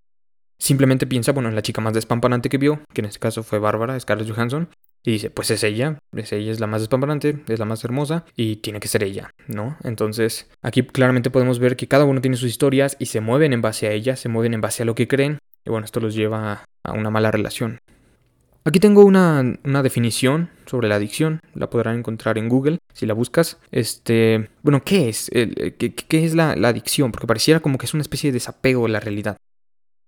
Simplemente 0.60 1.06
piensa, 1.06 1.34
bueno, 1.34 1.50
en 1.50 1.56
la 1.56 1.62
chica 1.62 1.82
más 1.82 1.94
despampanante 1.94 2.50
que 2.50 2.58
vio, 2.58 2.82
que 2.94 3.02
en 3.02 3.06
este 3.06 3.20
caso 3.20 3.44
fue 3.44 3.60
Bárbara, 3.60 4.00
Scarlett 4.00 4.34
Johansson, 4.34 4.70
y 5.08 5.12
dice, 5.12 5.30
pues 5.30 5.50
es 5.52 5.64
ella, 5.64 6.00
es 6.14 6.34
ella 6.34 6.52
es 6.52 6.60
la 6.60 6.68
más 6.68 6.82
despampanante, 6.82 7.40
es 7.48 7.60
la 7.60 7.64
más 7.64 7.82
hermosa 7.86 8.26
y 8.36 8.58
tiene 8.58 8.82
que 8.82 8.90
ser 8.90 9.06
ella, 9.06 9.30
¿no? 9.48 9.78
Entonces, 9.86 10.50
aquí 10.62 10.84
claramente 10.84 11.30
podemos 11.30 11.60
ver 11.60 11.78
que 11.78 11.88
cada 11.88 12.04
uno 12.04 12.20
tiene 12.20 12.36
sus 12.36 12.50
historias 12.50 12.98
y 13.00 13.06
se 13.06 13.22
mueven 13.22 13.54
en 13.54 13.62
base 13.62 13.88
a 13.88 13.94
ella, 13.94 14.18
se 14.18 14.28
mueven 14.28 14.54
en 14.54 14.60
base 14.60 14.84
a 14.84 14.86
lo 14.86 14.96
que 14.96 15.08
creen, 15.08 15.38
y 15.66 15.70
bueno, 15.70 15.86
esto 15.86 16.02
los 16.02 16.14
lleva 16.14 16.66
a 16.84 16.92
una 16.92 17.10
mala 17.10 17.32
relación. 17.32 17.80
Aquí 18.66 18.82
tengo 18.82 19.06
una, 19.06 19.44
definición 19.82 20.50
sobre 20.66 20.90
la 20.90 20.96
adicción, 20.96 21.40
la 21.54 21.70
podrán 21.70 22.00
encontrar 22.00 22.38
en 22.38 22.50
Google 22.50 22.80
si 22.94 23.06
la 23.06 23.14
buscas. 23.14 23.60
Este, 23.72 24.50
bueno, 24.62 24.84
¿qué 24.84 25.08
es? 25.08 25.32
¿Qué, 25.32 25.96
qué 25.96 26.26
es 26.26 26.36
la, 26.36 26.58
la, 26.58 26.68
adicción? 26.68 27.14
Porque 27.14 27.28
pareciera 27.28 27.62
como 27.62 27.78
que 27.78 27.86
es 27.86 27.94
una 27.94 28.02
especie 28.02 28.30
de 28.30 28.34
desapego 28.34 28.84
de 28.84 28.90
la 28.90 29.00
realidad. 29.00 29.38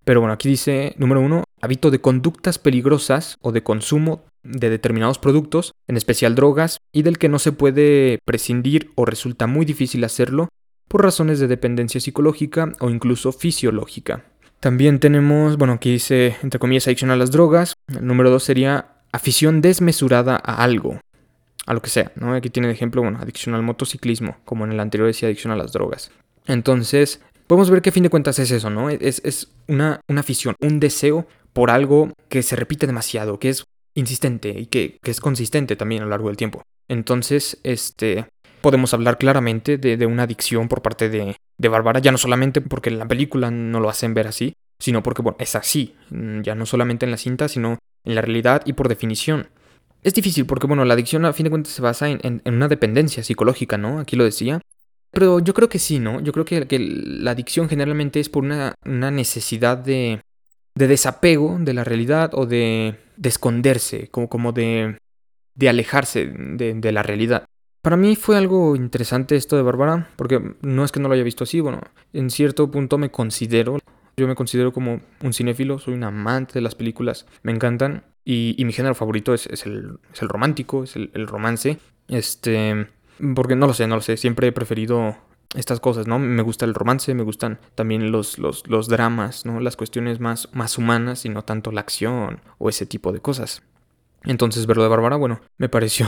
Pero 0.04 0.20
bueno, 0.20 0.34
aquí 0.34 0.46
dice, 0.46 0.94
número 0.98 1.22
uno, 1.22 1.44
hábito 1.62 1.90
de 1.90 2.02
conductas 2.02 2.58
peligrosas 2.58 3.36
o 3.40 3.52
de 3.52 3.62
consumo 3.62 4.24
de 4.42 4.70
determinados 4.70 5.18
productos, 5.18 5.72
en 5.86 5.96
especial 5.96 6.34
drogas, 6.34 6.78
y 6.92 7.02
del 7.02 7.18
que 7.18 7.28
no 7.28 7.38
se 7.38 7.52
puede 7.52 8.18
prescindir 8.24 8.90
o 8.94 9.04
resulta 9.04 9.46
muy 9.46 9.64
difícil 9.64 10.04
hacerlo 10.04 10.48
por 10.88 11.02
razones 11.02 11.38
de 11.38 11.46
dependencia 11.46 12.00
psicológica 12.00 12.72
o 12.80 12.90
incluso 12.90 13.32
fisiológica. 13.32 14.24
También 14.60 14.98
tenemos, 14.98 15.56
bueno, 15.56 15.74
aquí 15.74 15.92
dice, 15.92 16.36
entre 16.42 16.58
comillas, 16.58 16.86
adicción 16.86 17.10
a 17.10 17.16
las 17.16 17.30
drogas. 17.30 17.74
El 17.88 18.06
número 18.06 18.28
dos 18.30 18.44
sería 18.44 18.96
afición 19.12 19.60
desmesurada 19.62 20.36
a 20.36 20.62
algo, 20.62 21.00
a 21.66 21.74
lo 21.74 21.80
que 21.80 21.90
sea, 21.90 22.12
¿no? 22.16 22.34
Aquí 22.34 22.50
tiene 22.50 22.68
de 22.68 22.74
ejemplo, 22.74 23.02
bueno, 23.02 23.18
adicción 23.20 23.54
al 23.54 23.62
motociclismo, 23.62 24.36
como 24.44 24.64
en 24.64 24.72
el 24.72 24.80
anterior 24.80 25.06
decía 25.06 25.28
adicción 25.28 25.52
a 25.52 25.56
las 25.56 25.72
drogas. 25.72 26.10
Entonces, 26.46 27.20
podemos 27.46 27.70
ver 27.70 27.82
que 27.82 27.90
a 27.90 27.92
fin 27.92 28.02
de 28.02 28.10
cuentas 28.10 28.38
es 28.38 28.50
eso, 28.50 28.68
¿no? 28.68 28.90
Es, 28.90 29.22
es 29.24 29.48
una, 29.66 30.00
una 30.08 30.20
afición, 30.20 30.56
un 30.60 30.78
deseo 30.78 31.26
por 31.52 31.70
algo 31.70 32.12
que 32.28 32.42
se 32.42 32.56
repite 32.56 32.86
demasiado, 32.86 33.38
que 33.38 33.48
es 33.48 33.64
insistente 33.94 34.50
y 34.50 34.66
que, 34.66 34.98
es 35.02 35.20
consistente 35.20 35.76
también 35.76 36.02
a 36.02 36.04
lo 36.04 36.10
largo 36.10 36.28
del 36.28 36.36
tiempo. 36.36 36.62
Entonces, 36.88 37.58
este, 37.62 38.26
podemos 38.60 38.94
hablar 38.94 39.18
claramente 39.18 39.78
de, 39.78 40.06
una 40.06 40.24
adicción 40.24 40.68
por 40.68 40.82
parte 40.82 41.08
de, 41.08 41.36
de 41.58 41.68
Bárbara, 41.68 42.00
ya 42.00 42.12
no 42.12 42.18
solamente 42.18 42.60
porque 42.60 42.90
en 42.90 42.98
la 42.98 43.08
película 43.08 43.50
no 43.50 43.80
lo 43.80 43.88
hacen 43.88 44.14
ver 44.14 44.26
así, 44.26 44.54
sino 44.78 45.02
porque, 45.02 45.22
bueno, 45.22 45.36
es 45.38 45.54
así, 45.54 45.94
mm, 46.10 46.40
ya 46.40 46.54
no 46.54 46.66
solamente 46.66 47.04
en 47.04 47.12
la 47.12 47.18
cinta, 47.18 47.48
sino 47.48 47.78
en 48.04 48.14
la 48.14 48.22
realidad 48.22 48.62
y 48.64 48.72
por 48.72 48.88
definición. 48.88 49.48
Es 50.02 50.14
difícil 50.14 50.46
porque, 50.46 50.66
bueno, 50.66 50.84
la 50.84 50.94
adicción 50.94 51.24
a 51.26 51.32
fin 51.32 51.44
de 51.44 51.50
cuentas 51.50 51.72
se 51.72 51.82
basa 51.82 52.08
en, 52.08 52.42
una 52.46 52.68
dependencia 52.68 53.22
psicológica, 53.22 53.76
¿no? 53.76 54.00
Aquí 54.00 54.16
lo 54.16 54.24
decía. 54.24 54.60
Pero 55.10 55.40
yo 55.40 55.52
creo 55.52 55.68
que 55.68 55.78
sí, 55.78 55.98
¿no? 55.98 56.20
Yo 56.20 56.32
creo 56.32 56.44
que, 56.44 56.66
que 56.66 56.78
la 56.78 57.32
adicción 57.32 57.68
generalmente 57.68 58.20
es 58.20 58.30
por 58.30 58.44
una, 58.44 58.74
una 58.84 59.10
necesidad 59.10 59.76
de, 59.76 60.22
de 60.80 60.88
desapego 60.88 61.58
de 61.60 61.74
la 61.74 61.84
realidad 61.84 62.30
o 62.32 62.46
de, 62.46 62.96
de 63.18 63.28
esconderse, 63.28 64.08
como, 64.08 64.30
como 64.30 64.52
de, 64.52 64.96
alejarse 65.68 66.26
de, 66.26 66.92
la 66.92 67.02
realidad. 67.02 67.44
Para 67.82 67.98
mí 67.98 68.16
fue 68.16 68.38
algo 68.38 68.76
interesante 68.76 69.36
esto 69.36 69.56
de 69.56 69.62
Bárbara, 69.62 70.08
porque 70.16 70.40
no 70.62 70.84
es 70.84 70.90
que 70.90 70.98
no 70.98 71.08
lo 71.08 71.14
haya 71.14 71.22
visto 71.22 71.44
así, 71.44 71.60
bueno, 71.60 71.82
en 72.14 72.30
cierto 72.30 72.70
punto 72.70 72.96
me 72.96 73.10
considero, 73.10 73.78
yo 74.16 74.26
me 74.26 74.34
considero 74.34 74.72
como 74.72 75.02
un 75.22 75.32
cinéfilo, 75.34 75.78
soy 75.78 75.92
un 75.92 76.04
amante 76.04 76.54
de 76.54 76.62
las 76.62 76.74
películas, 76.74 77.26
me 77.42 77.52
encantan, 77.52 78.04
y, 78.24 78.56
mi 78.64 78.72
género 78.72 78.94
favorito 78.94 79.34
es, 79.34 79.46
es, 79.48 79.66
el, 79.66 79.98
es 80.14 80.22
el, 80.22 80.30
romántico, 80.30 80.84
es 80.84 80.96
el, 80.96 81.10
el 81.12 81.26
romance, 81.26 81.78
este, 82.08 82.86
porque 83.34 83.54
no 83.54 83.66
lo 83.66 83.74
sé, 83.74 83.86
no 83.86 83.96
lo 83.96 84.02
sé, 84.02 84.16
siempre 84.16 84.46
he 84.46 84.52
preferido 84.52 85.16
estas 85.54 85.80
cosas, 85.80 86.06
¿no? 86.06 86.18
Me 86.18 86.42
gusta 86.42 86.64
el 86.64 86.74
romance, 86.74 87.12
me 87.14 87.22
gustan 87.22 87.58
también 87.74 88.12
los, 88.12 88.38
los, 88.38 88.66
los 88.68 88.88
dramas, 88.88 89.44
¿no? 89.44 89.60
Las 89.60 89.76
cuestiones 89.76 90.20
más, 90.20 90.48
más 90.52 90.78
humanas 90.78 91.24
y 91.24 91.28
no 91.28 91.42
tanto 91.42 91.72
la 91.72 91.80
acción 91.80 92.40
o 92.58 92.68
ese 92.68 92.86
tipo 92.86 93.12
de 93.12 93.20
cosas. 93.20 93.62
Entonces, 94.24 94.66
verlo 94.66 94.82
de 94.82 94.88
Bárbara, 94.88 95.16
bueno, 95.16 95.40
me 95.56 95.68
pareció, 95.68 96.06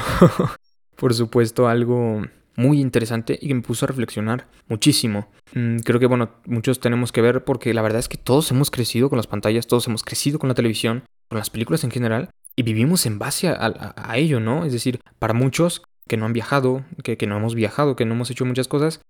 por 0.97 1.15
supuesto, 1.15 1.69
algo 1.69 2.23
muy 2.57 2.81
interesante 2.81 3.39
y 3.41 3.49
que 3.49 3.55
me 3.55 3.63
puso 3.63 3.87
a 3.87 3.89
reflexionar 3.89 4.49
muchísimo. 4.69 5.29
Mm, 5.55 5.79
creo 5.79 5.99
que, 5.99 6.07
bueno, 6.07 6.31
muchos 6.47 6.81
tenemos 6.81 7.11
que 7.11 7.23
ver 7.23 7.45
porque 7.45 7.75
la 7.75 7.83
verdad 7.83 8.01
es 8.01 8.09
que 8.09 8.19
todos 8.19 8.51
hemos 8.51 8.71
crecido 8.71 9.09
con 9.09 9.17
las 9.17 9.27
pantallas, 9.27 9.67
todos 9.67 9.87
hemos 9.89 10.03
crecido 10.03 10.39
con 10.39 10.49
la 10.49 10.55
televisión, 10.55 11.05
con 11.29 11.39
las 11.39 11.51
películas 11.51 11.85
en 11.85 11.91
general, 11.91 12.31
y 12.55 12.63
vivimos 12.63 13.07
en 13.07 13.19
base 13.19 13.49
a, 13.49 14.13
ello, 14.17 14.39
¿no? 14.39 14.67
Es 14.67 14.73
decir, 14.73 15.01
para 15.19 15.33
muchos 15.33 15.83
que 16.07 16.19
no 16.19 16.27
han 16.27 16.35
viajado, 16.35 16.85
que, 17.03 17.17
que 17.17 17.27
no 17.27 17.39
hemos 17.39 17.55
viajado, 17.55 17.97
que 17.97 18.05
no 18.05 18.15
hemos 18.15 18.31
hecho 18.31 18.45
muchas 18.45 18.69
cosas, 18.69 19.01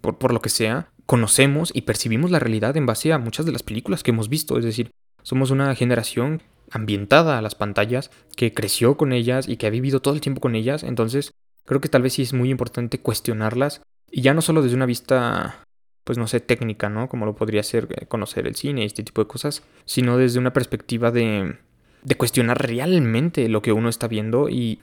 por, 0.00 0.32
lo 0.32 0.40
que 0.40 0.48
sea, 0.48 0.90
conocemos 1.06 1.70
y 1.74 1.82
percibimos 1.82 2.30
la 2.30 2.38
realidad 2.38 2.76
en 2.76 2.86
base 2.86 3.12
a 3.12 3.18
muchas 3.18 3.46
de 3.46 3.52
las 3.52 3.62
películas 3.62 4.02
que 4.02 4.10
hemos 4.10 4.28
visto. 4.28 4.58
Es 4.58 4.64
decir, 4.64 4.90
somos 5.22 5.50
una 5.50 5.74
generación 5.74 6.42
ambientada 6.70 7.38
a 7.38 7.42
las 7.42 7.54
pantallas, 7.54 8.10
que 8.36 8.54
creció 8.54 8.96
con 8.96 9.12
ellas 9.12 9.48
y 9.48 9.56
que 9.56 9.66
ha 9.66 9.70
vivido 9.70 10.00
todo 10.00 10.14
el 10.14 10.20
tiempo 10.20 10.40
con 10.40 10.54
ellas. 10.54 10.82
Entonces, 10.82 11.32
creo 11.64 11.80
que 11.80 11.88
tal 11.88 12.02
vez 12.02 12.14
sí 12.14 12.22
es 12.22 12.32
muy 12.32 12.50
importante 12.50 13.00
cuestionarlas. 13.00 13.82
Y 14.10 14.22
ya 14.22 14.34
no 14.34 14.42
solo 14.42 14.62
desde 14.62 14.76
una 14.76 14.86
vista, 14.86 15.64
pues 16.04 16.18
no 16.18 16.26
sé, 16.26 16.40
técnica, 16.40 16.88
¿no? 16.88 17.08
Como 17.08 17.26
lo 17.26 17.34
podría 17.34 17.62
ser 17.62 17.88
eh, 17.90 18.06
conocer 18.06 18.46
el 18.46 18.56
cine 18.56 18.82
y 18.82 18.86
este 18.86 19.02
tipo 19.02 19.22
de 19.22 19.28
cosas, 19.28 19.62
sino 19.84 20.16
desde 20.16 20.38
una 20.38 20.52
perspectiva 20.52 21.10
de, 21.10 21.56
de 22.02 22.14
cuestionar 22.16 22.60
realmente 22.60 23.48
lo 23.48 23.62
que 23.62 23.72
uno 23.72 23.88
está 23.88 24.08
viendo 24.08 24.48
y, 24.48 24.80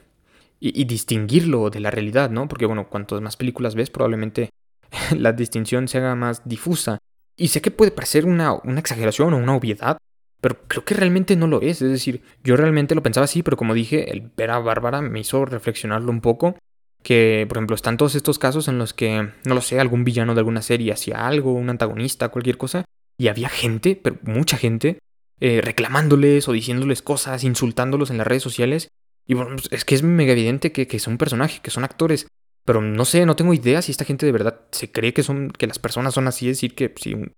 y, 0.60 0.80
y 0.80 0.84
distinguirlo 0.84 1.70
de 1.70 1.80
la 1.80 1.90
realidad, 1.90 2.30
¿no? 2.30 2.48
Porque, 2.48 2.66
bueno, 2.66 2.88
cuantas 2.88 3.20
más 3.20 3.36
películas 3.36 3.74
ves, 3.74 3.90
probablemente 3.90 4.50
la 5.16 5.32
distinción 5.32 5.88
se 5.88 5.98
haga 5.98 6.14
más 6.14 6.42
difusa. 6.44 6.98
Y 7.36 7.48
sé 7.48 7.62
que 7.62 7.70
puede 7.70 7.92
parecer 7.92 8.26
una, 8.26 8.52
una 8.52 8.80
exageración 8.80 9.32
o 9.32 9.36
una 9.36 9.54
obviedad, 9.54 9.98
pero 10.40 10.58
creo 10.66 10.84
que 10.84 10.94
realmente 10.94 11.36
no 11.36 11.46
lo 11.46 11.60
es. 11.60 11.82
Es 11.82 11.90
decir, 11.90 12.22
yo 12.42 12.56
realmente 12.56 12.94
lo 12.94 13.02
pensaba 13.02 13.24
así, 13.24 13.42
pero 13.42 13.56
como 13.56 13.74
dije, 13.74 14.10
el 14.10 14.30
ver 14.36 14.50
a 14.50 14.58
Bárbara 14.58 15.00
me 15.02 15.20
hizo 15.20 15.44
reflexionarlo 15.44 16.10
un 16.10 16.20
poco. 16.20 16.56
Que, 17.02 17.46
por 17.48 17.58
ejemplo, 17.58 17.76
están 17.76 17.96
todos 17.96 18.16
estos 18.16 18.40
casos 18.40 18.66
en 18.66 18.78
los 18.78 18.92
que, 18.92 19.30
no 19.44 19.54
lo 19.54 19.60
sé, 19.60 19.78
algún 19.78 20.02
villano 20.02 20.34
de 20.34 20.40
alguna 20.40 20.62
serie 20.62 20.92
hacía 20.92 21.28
algo, 21.28 21.52
un 21.52 21.70
antagonista, 21.70 22.28
cualquier 22.28 22.58
cosa, 22.58 22.84
y 23.16 23.28
había 23.28 23.48
gente, 23.48 23.94
pero 23.94 24.18
mucha 24.22 24.56
gente, 24.56 24.98
eh, 25.40 25.60
reclamándoles 25.62 26.48
o 26.48 26.52
diciéndoles 26.52 27.02
cosas, 27.02 27.44
insultándolos 27.44 28.10
en 28.10 28.18
las 28.18 28.26
redes 28.26 28.42
sociales. 28.42 28.88
Y 29.26 29.34
bueno, 29.34 29.52
pues, 29.52 29.68
es 29.70 29.84
que 29.84 29.94
es 29.94 30.02
mega 30.02 30.32
evidente 30.32 30.72
que, 30.72 30.88
que 30.88 30.98
son 30.98 31.18
personajes, 31.18 31.60
que 31.60 31.70
son 31.70 31.84
actores. 31.84 32.26
Pero 32.68 32.82
no 32.82 33.06
sé, 33.06 33.24
no 33.24 33.34
tengo 33.34 33.54
idea 33.54 33.80
si 33.80 33.92
esta 33.92 34.04
gente 34.04 34.26
de 34.26 34.32
verdad 34.32 34.60
se 34.72 34.92
cree 34.92 35.14
que 35.14 35.22
son, 35.22 35.48
que 35.48 35.66
las 35.66 35.78
personas 35.78 36.12
son 36.12 36.28
así, 36.28 36.50
es 36.50 36.58
decir, 36.58 36.74
que 36.74 36.92
si 36.96 37.14
un, 37.14 37.32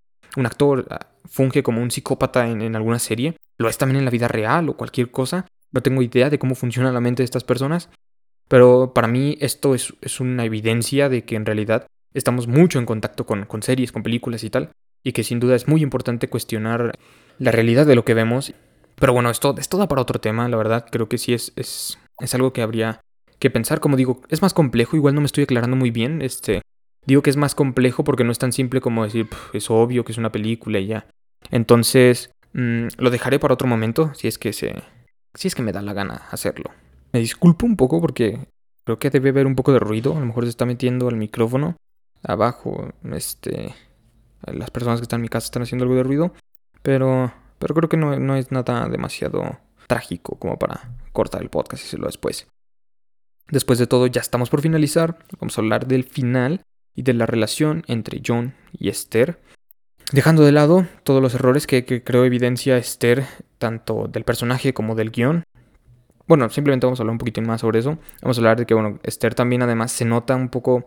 actor 0.44 0.88
ah, 0.90 1.06
funge 1.24 1.62
como 1.62 1.80
un 1.80 1.92
psicópata 1.92 2.48
en, 2.48 2.74
alguna 2.74 2.98
serie, 2.98 3.36
lo 3.56 3.68
es 3.68 3.78
también 3.78 4.00
en 4.00 4.04
la 4.06 4.10
vida 4.10 4.26
real 4.26 4.68
o 4.68 4.76
cualquier 4.76 5.12
cosa. 5.12 5.46
No 5.70 5.82
tengo 5.82 6.02
idea 6.02 6.30
de 6.30 6.40
cómo 6.40 6.56
funciona 6.56 6.90
la 6.90 7.00
mente 7.00 7.22
de 7.22 7.26
estas 7.26 7.44
personas. 7.44 7.90
Pero 8.48 8.92
para 8.92 9.06
mí 9.06 9.36
esto 9.40 9.76
es, 9.76 9.92
una 10.18 10.44
evidencia 10.44 11.08
de 11.08 11.24
que 11.24 11.36
en 11.36 11.46
realidad 11.46 11.86
estamos 12.12 12.48
mucho 12.48 12.80
en 12.80 12.86
contacto 12.86 13.24
con, 13.24 13.44
con, 13.44 13.62
series, 13.62 13.92
con 13.92 14.02
películas 14.02 14.42
y 14.42 14.50
tal. 14.50 14.72
Y 15.04 15.12
que 15.12 15.22
sin 15.22 15.38
duda 15.38 15.54
es 15.54 15.68
muy 15.68 15.84
importante 15.84 16.28
cuestionar 16.28 16.98
la 17.38 17.52
realidad 17.52 17.86
de 17.86 17.94
lo 17.94 18.04
que 18.04 18.14
vemos. 18.14 18.52
Pero 18.96 19.12
bueno, 19.12 19.30
esto, 19.30 19.54
esto 19.58 19.78
da 19.78 19.86
para 19.86 20.02
otro 20.02 20.20
tema, 20.20 20.48
la 20.48 20.56
verdad. 20.56 20.86
Creo 20.90 21.08
que 21.08 21.18
sí 21.18 21.34
es, 21.34 21.52
es, 21.54 22.00
es 22.18 22.34
algo 22.34 22.52
que 22.52 22.62
habría 22.62 23.00
que 23.40 23.50
pensar. 23.50 23.80
Como 23.80 23.96
digo, 23.96 24.20
es 24.28 24.42
más 24.42 24.54
complejo, 24.54 24.96
igual 24.96 25.16
no 25.16 25.20
me 25.20 25.26
estoy 25.26 25.44
aclarando 25.44 25.76
muy 25.76 25.90
bien. 25.90 26.22
Este, 26.22 26.62
digo 27.06 27.22
que 27.22 27.30
es 27.30 27.36
más 27.36 27.56
complejo 27.56 28.04
porque 28.04 28.22
no 28.22 28.30
es 28.30 28.38
tan 28.38 28.52
simple 28.52 28.80
como 28.80 29.02
decir, 29.02 29.26
es 29.52 29.70
obvio 29.70 30.04
que 30.04 30.12
es 30.12 30.18
una 30.18 30.30
película 30.30 30.78
y 30.78 30.86
ya. 30.86 31.06
Entonces, 31.50 32.30
mm, 32.52 32.88
lo 32.98 33.10
dejaré 33.10 33.40
para 33.40 33.54
otro 33.54 33.66
momento, 33.66 34.14
si 34.14 34.28
es 34.28 34.38
que 34.38 34.52
se, 34.52 34.74
si 35.34 35.48
es 35.48 35.54
que 35.56 35.62
me 35.62 35.72
da 35.72 35.82
la 35.82 35.94
gana 35.94 36.26
hacerlo. 36.30 36.70
Me 37.12 37.18
disculpo 37.18 37.66
un 37.66 37.76
poco 37.76 38.00
porque 38.00 38.38
creo 38.84 38.98
que 38.98 39.10
debe 39.10 39.30
haber 39.30 39.46
un 39.46 39.56
poco 39.56 39.72
de 39.72 39.80
ruido. 39.80 40.16
A 40.16 40.20
lo 40.20 40.26
mejor 40.26 40.44
se 40.44 40.50
está 40.50 40.66
metiendo 40.66 41.08
el 41.08 41.16
micrófono 41.16 41.76
abajo. 42.22 42.92
Este, 43.12 43.74
las 44.42 44.70
personas 44.70 45.00
que 45.00 45.04
están 45.04 45.18
en 45.18 45.22
mi 45.22 45.28
casa 45.28 45.46
están 45.46 45.62
haciendo 45.62 45.84
algo 45.84 45.96
de 45.96 46.02
ruido, 46.02 46.32
pero, 46.82 47.32
pero 47.58 47.74
creo 47.74 47.88
que 47.88 47.96
no, 47.96 48.18
no 48.18 48.36
es 48.36 48.52
nada 48.52 48.88
demasiado 48.88 49.58
trágico 49.86 50.38
como 50.38 50.58
para 50.58 50.92
cortar 51.12 51.42
el 51.42 51.50
podcast 51.50 51.82
y 51.82 51.86
hacerlo 51.86 52.06
después. 52.06 52.46
Después 53.50 53.78
de 53.78 53.86
todo, 53.86 54.06
ya 54.06 54.20
estamos 54.20 54.48
por 54.48 54.60
finalizar. 54.60 55.18
Vamos 55.40 55.58
a 55.58 55.60
hablar 55.60 55.86
del 55.86 56.04
final 56.04 56.62
y 56.94 57.02
de 57.02 57.14
la 57.14 57.26
relación 57.26 57.82
entre 57.88 58.22
John 58.24 58.54
y 58.72 58.88
Esther. 58.88 59.40
Dejando 60.12 60.44
de 60.44 60.52
lado 60.52 60.86
todos 61.02 61.20
los 61.20 61.34
errores 61.34 61.66
que, 61.66 61.84
creo 62.04 62.24
evidencia 62.24 62.76
Esther, 62.76 63.24
tanto 63.58 64.08
del 64.08 64.24
personaje 64.24 64.72
como 64.72 64.94
del 64.94 65.10
guion. 65.10 65.44
Bueno, 66.26 66.48
simplemente 66.48 66.86
vamos 66.86 67.00
a 67.00 67.02
hablar 67.02 67.12
un 67.12 67.18
poquito 67.18 67.42
más 67.42 67.60
sobre 67.60 67.80
eso. 67.80 67.98
Vamos 68.22 68.38
a 68.38 68.40
hablar 68.40 68.56
de 68.56 68.66
que, 68.66 68.74
bueno, 68.74 69.00
Esther 69.02 69.34
también 69.34 69.62
además 69.62 69.90
se 69.90 70.04
nota 70.04 70.36
un 70.36 70.48
poco 70.48 70.86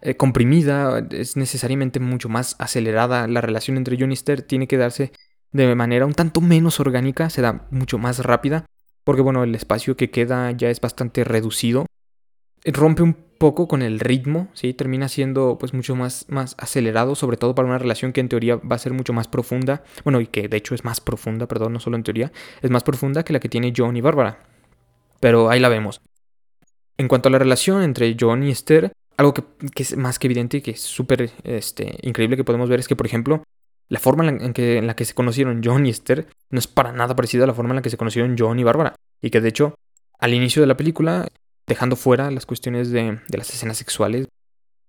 eh, 0.00 0.16
comprimida, 0.16 1.06
es 1.10 1.36
necesariamente 1.36 2.00
mucho 2.00 2.30
más 2.30 2.56
acelerada. 2.58 3.28
La 3.28 3.42
relación 3.42 3.76
entre 3.76 3.96
John 3.98 4.10
y 4.10 4.14
Esther 4.14 4.42
tiene 4.42 4.66
que 4.66 4.78
darse 4.78 5.12
de 5.52 5.74
manera 5.74 6.06
un 6.06 6.14
tanto 6.14 6.40
menos 6.40 6.80
orgánica, 6.80 7.28
se 7.28 7.42
da 7.42 7.66
mucho 7.70 7.98
más 7.98 8.20
rápida 8.20 8.64
porque 9.10 9.22
bueno, 9.22 9.42
el 9.42 9.56
espacio 9.56 9.96
que 9.96 10.08
queda 10.08 10.52
ya 10.52 10.70
es 10.70 10.80
bastante 10.80 11.24
reducido. 11.24 11.84
Rompe 12.64 13.02
un 13.02 13.14
poco 13.14 13.66
con 13.66 13.82
el 13.82 13.98
ritmo, 13.98 14.46
¿sí? 14.52 14.72
Termina 14.72 15.08
siendo 15.08 15.58
pues 15.58 15.74
mucho 15.74 15.96
más, 15.96 16.26
más 16.28 16.54
acelerado, 16.58 17.16
sobre 17.16 17.36
todo 17.36 17.56
para 17.56 17.66
una 17.66 17.78
relación 17.78 18.12
que 18.12 18.20
en 18.20 18.28
teoría 18.28 18.54
va 18.58 18.76
a 18.76 18.78
ser 18.78 18.92
mucho 18.92 19.12
más 19.12 19.26
profunda, 19.26 19.82
bueno, 20.04 20.20
y 20.20 20.28
que 20.28 20.46
de 20.46 20.56
hecho 20.56 20.76
es 20.76 20.84
más 20.84 21.00
profunda, 21.00 21.48
perdón, 21.48 21.72
no 21.72 21.80
solo 21.80 21.96
en 21.96 22.04
teoría, 22.04 22.30
es 22.62 22.70
más 22.70 22.84
profunda 22.84 23.24
que 23.24 23.32
la 23.32 23.40
que 23.40 23.48
tiene 23.48 23.72
John 23.76 23.96
y 23.96 24.00
Bárbara. 24.00 24.38
Pero 25.18 25.50
ahí 25.50 25.58
la 25.58 25.68
vemos. 25.68 26.02
En 26.96 27.08
cuanto 27.08 27.30
a 27.30 27.32
la 27.32 27.40
relación 27.40 27.82
entre 27.82 28.16
John 28.16 28.44
y 28.44 28.52
Esther, 28.52 28.92
algo 29.16 29.34
que, 29.34 29.42
es 29.74 29.96
más 29.96 30.20
que 30.20 30.28
evidente 30.28 30.58
y 30.58 30.60
que 30.60 30.70
es 30.70 30.82
súper 30.82 31.32
este, 31.42 31.98
increíble 32.02 32.36
que 32.36 32.44
podemos 32.44 32.68
ver 32.68 32.78
es 32.78 32.86
que, 32.86 32.94
por 32.94 33.06
ejemplo, 33.06 33.42
la 33.90 33.98
forma 33.98 34.26
en, 34.26 34.52
que, 34.54 34.78
en 34.78 34.86
la 34.86 34.94
que 34.94 35.04
se 35.04 35.14
conocieron 35.14 35.60
John 35.62 35.84
y 35.84 35.90
Esther 35.90 36.28
no 36.48 36.60
es 36.60 36.68
para 36.68 36.92
nada 36.92 37.16
parecida 37.16 37.44
a 37.44 37.46
la 37.48 37.54
forma 37.54 37.70
en 37.72 37.76
la 37.76 37.82
que 37.82 37.90
se 37.90 37.96
conocieron 37.96 38.36
John 38.38 38.58
y 38.58 38.64
Bárbara. 38.64 38.94
Y 39.20 39.30
que 39.30 39.40
de 39.40 39.48
hecho, 39.48 39.74
al 40.18 40.32
inicio 40.32 40.62
de 40.62 40.68
la 40.68 40.76
película, 40.76 41.26
dejando 41.66 41.96
fuera 41.96 42.30
las 42.30 42.46
cuestiones 42.46 42.92
de, 42.92 43.18
las 43.36 43.50
escenas 43.52 43.76
sexuales, 43.76 44.28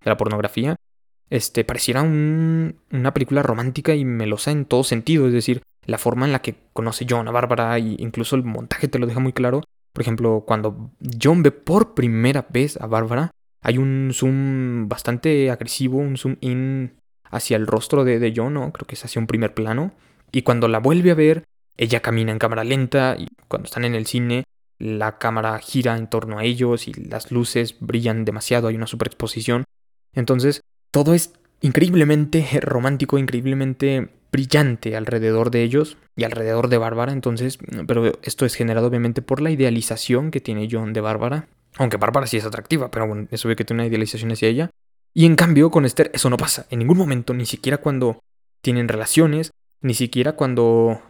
de 0.03 0.09
la 0.09 0.17
pornografía, 0.17 0.75
este, 1.31 1.63
pareciera 1.63 2.03
una 2.03 3.13
película 3.13 3.41
romántica 3.41 3.95
y 3.95 4.05
melosa 4.05 4.51
en 4.51 4.65
todo 4.65 4.83
sentido. 4.83 5.25
Es 5.25 5.33
decir, 5.33 5.63
la 5.85 5.97
forma 5.97 6.27
en 6.27 6.31
la 6.31 6.43
que 6.43 6.55
conoce 6.71 7.07
John 7.09 7.27
a 7.27 7.31
Bárbara 7.31 7.75
e 7.77 7.95
incluso 7.97 8.35
el 8.35 8.43
montaje 8.43 8.87
te 8.87 8.99
lo 8.99 9.07
deja 9.07 9.19
muy 9.19 9.33
claro. 9.33 9.63
Por 9.93 10.03
ejemplo, 10.03 10.43
cuando 10.45 10.91
John 11.19 11.41
ve 11.41 11.51
por 11.51 11.95
primera 11.95 12.45
vez 12.49 12.79
a 12.79 12.85
Bárbara, 12.85 13.31
hay 13.63 13.79
un 13.79 14.11
zoom 14.13 14.87
bastante 14.87 15.49
agresivo, 15.49 15.97
un 15.97 16.17
zoom 16.17 16.35
in 16.41 17.00
hacia 17.31 17.57
el 17.57 17.67
rostro 17.67 18.03
de, 18.03 18.19
de 18.19 18.33
John, 18.35 18.53
¿no? 18.53 18.71
Creo 18.71 18.85
que 18.85 18.95
es 18.95 19.03
hacia 19.03 19.19
un 19.19 19.27
primer 19.27 19.53
plano. 19.53 19.93
Y 20.31 20.43
cuando 20.43 20.67
la 20.67 20.79
vuelve 20.79 21.11
a 21.11 21.15
ver, 21.15 21.43
ella 21.77 22.01
camina 22.01 22.31
en 22.31 22.39
cámara 22.39 22.63
lenta 22.63 23.15
y 23.17 23.27
cuando 23.47 23.65
están 23.65 23.85
en 23.85 23.95
el 23.95 24.05
cine, 24.05 24.43
la 24.77 25.17
cámara 25.17 25.57
gira 25.59 25.97
en 25.97 26.09
torno 26.09 26.39
a 26.39 26.43
ellos 26.43 26.87
y 26.87 26.93
las 26.93 27.31
luces 27.31 27.77
brillan 27.79 28.25
demasiado, 28.25 28.67
hay 28.67 28.75
una 28.75 28.87
superexposición. 28.87 29.63
Entonces, 30.13 30.61
todo 30.91 31.13
es 31.13 31.33
increíblemente 31.61 32.47
romántico, 32.61 33.17
increíblemente 33.17 34.09
brillante 34.31 34.95
alrededor 34.95 35.51
de 35.51 35.63
ellos 35.63 35.97
y 36.15 36.23
alrededor 36.23 36.69
de 36.69 36.77
Bárbara, 36.77 37.11
entonces, 37.11 37.59
pero 37.85 38.11
esto 38.23 38.45
es 38.45 38.55
generado 38.55 38.87
obviamente 38.87 39.21
por 39.21 39.41
la 39.41 39.51
idealización 39.51 40.31
que 40.31 40.41
tiene 40.41 40.67
John 40.71 40.93
de 40.93 41.01
Bárbara, 41.01 41.47
aunque 41.77 41.97
Bárbara 41.97 42.27
sí 42.27 42.37
es 42.37 42.45
atractiva, 42.45 42.89
pero 42.91 43.07
bueno, 43.07 43.27
es 43.29 43.45
obvio 43.45 43.55
que 43.55 43.65
tiene 43.65 43.83
una 43.83 43.87
idealización 43.87 44.31
hacia 44.31 44.47
ella. 44.47 44.69
Y 45.13 45.25
en 45.25 45.35
cambio 45.35 45.71
con 45.71 45.85
Esther 45.85 46.11
eso 46.13 46.29
no 46.29 46.37
pasa, 46.37 46.67
en 46.69 46.79
ningún 46.79 46.97
momento, 46.97 47.33
ni 47.33 47.45
siquiera 47.45 47.77
cuando 47.77 48.19
tienen 48.61 48.87
relaciones, 48.87 49.51
ni 49.81 49.93
siquiera 49.93 50.33
cuando 50.33 51.01